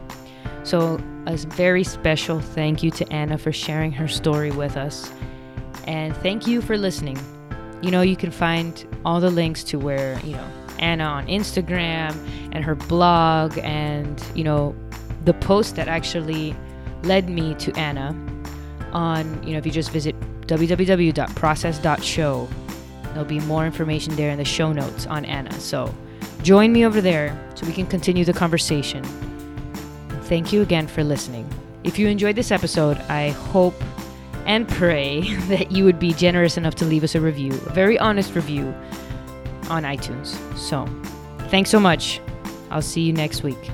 So, 0.63 0.99
a 1.27 1.37
very 1.37 1.85
special 1.85 2.41
thank 2.41 2.83
you 2.83 2.91
to 2.93 3.13
Anna 3.13 3.39
for 3.39 3.53
sharing 3.53 3.93
her 3.93 4.09
story 4.09 4.51
with 4.51 4.77
us 4.77 5.11
And 5.87 6.15
thank 6.19 6.47
you 6.47 6.61
for 6.61 6.77
listening. 6.77 7.19
You 7.81 7.91
know, 7.91 8.03
you 8.03 8.17
can 8.17 8.31
find 8.31 8.87
all 9.05 9.21
the 9.21 9.31
links 9.31 9.65
to 9.65 9.79
where, 9.79 10.21
you 10.21 10.33
know, 10.33 10.51
Anna 10.79 11.05
on 11.05 11.27
Instagram 11.29 12.15
and 12.53 12.65
her 12.65 12.75
blog 12.75 13.59
and, 13.59 14.23
you 14.35 14.45
know, 14.45 14.77
the 15.25 15.33
post 15.35 15.77
that 15.77 15.89
actually 15.89 16.55
led 17.05 17.31
me 17.31 17.55
to 17.55 17.73
Anna 17.73 18.15
on, 18.93 19.43
you 19.43 19.53
know, 19.53 19.59
if 19.59 19.67
you 19.67 19.73
just 19.73 19.91
visit 19.91 20.15
www.process.show, 20.49 22.49
there'll 23.05 23.25
be 23.25 23.41
more 23.41 23.67
information 23.67 24.17
there 24.17 24.31
in 24.31 24.39
the 24.39 24.45
show 24.45 24.73
notes 24.73 25.07
on 25.07 25.25
Anna. 25.25 25.53
So 25.61 25.95
join 26.43 26.73
me 26.73 26.85
over 26.85 27.01
there 27.01 27.39
so 27.55 27.67
we 27.67 27.73
can 27.73 27.87
continue 27.87 28.25
the 28.25 28.33
conversation. 28.33 29.05
Thank 30.25 30.53
you 30.53 30.63
again 30.63 30.87
for 30.87 31.05
listening. 31.05 31.49
If 31.85 31.99
you 31.99 32.09
enjoyed 32.09 32.37
this 32.37 32.51
episode, 32.51 32.99
I 33.09 33.31
hope 33.31 33.75
and 34.47 34.67
pray 34.67 35.35
that 35.49 35.71
you 35.71 35.85
would 35.85 35.99
be 35.99 36.13
generous 36.13 36.57
enough 36.57 36.75
to 36.77 36.85
leave 36.85 37.05
us 37.05 37.15
a 37.15 37.21
review, 37.21 37.53
a 37.53 37.73
very 37.73 37.99
honest 37.99 38.35
review 38.35 38.75
on 39.71 39.85
iTunes. 39.85 40.37
So, 40.57 40.87
thanks 41.49 41.71
so 41.71 41.79
much. 41.79 42.21
I'll 42.71 42.83
see 42.83 43.03
you 43.03 43.13
next 43.13 43.43
week. 43.43 43.71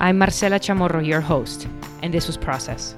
I'm 0.00 0.18
Marcela 0.18 0.58
Chamorro, 0.58 1.04
your 1.04 1.20
host, 1.20 1.68
and 2.02 2.12
this 2.12 2.26
was 2.26 2.36
Process. 2.36 2.96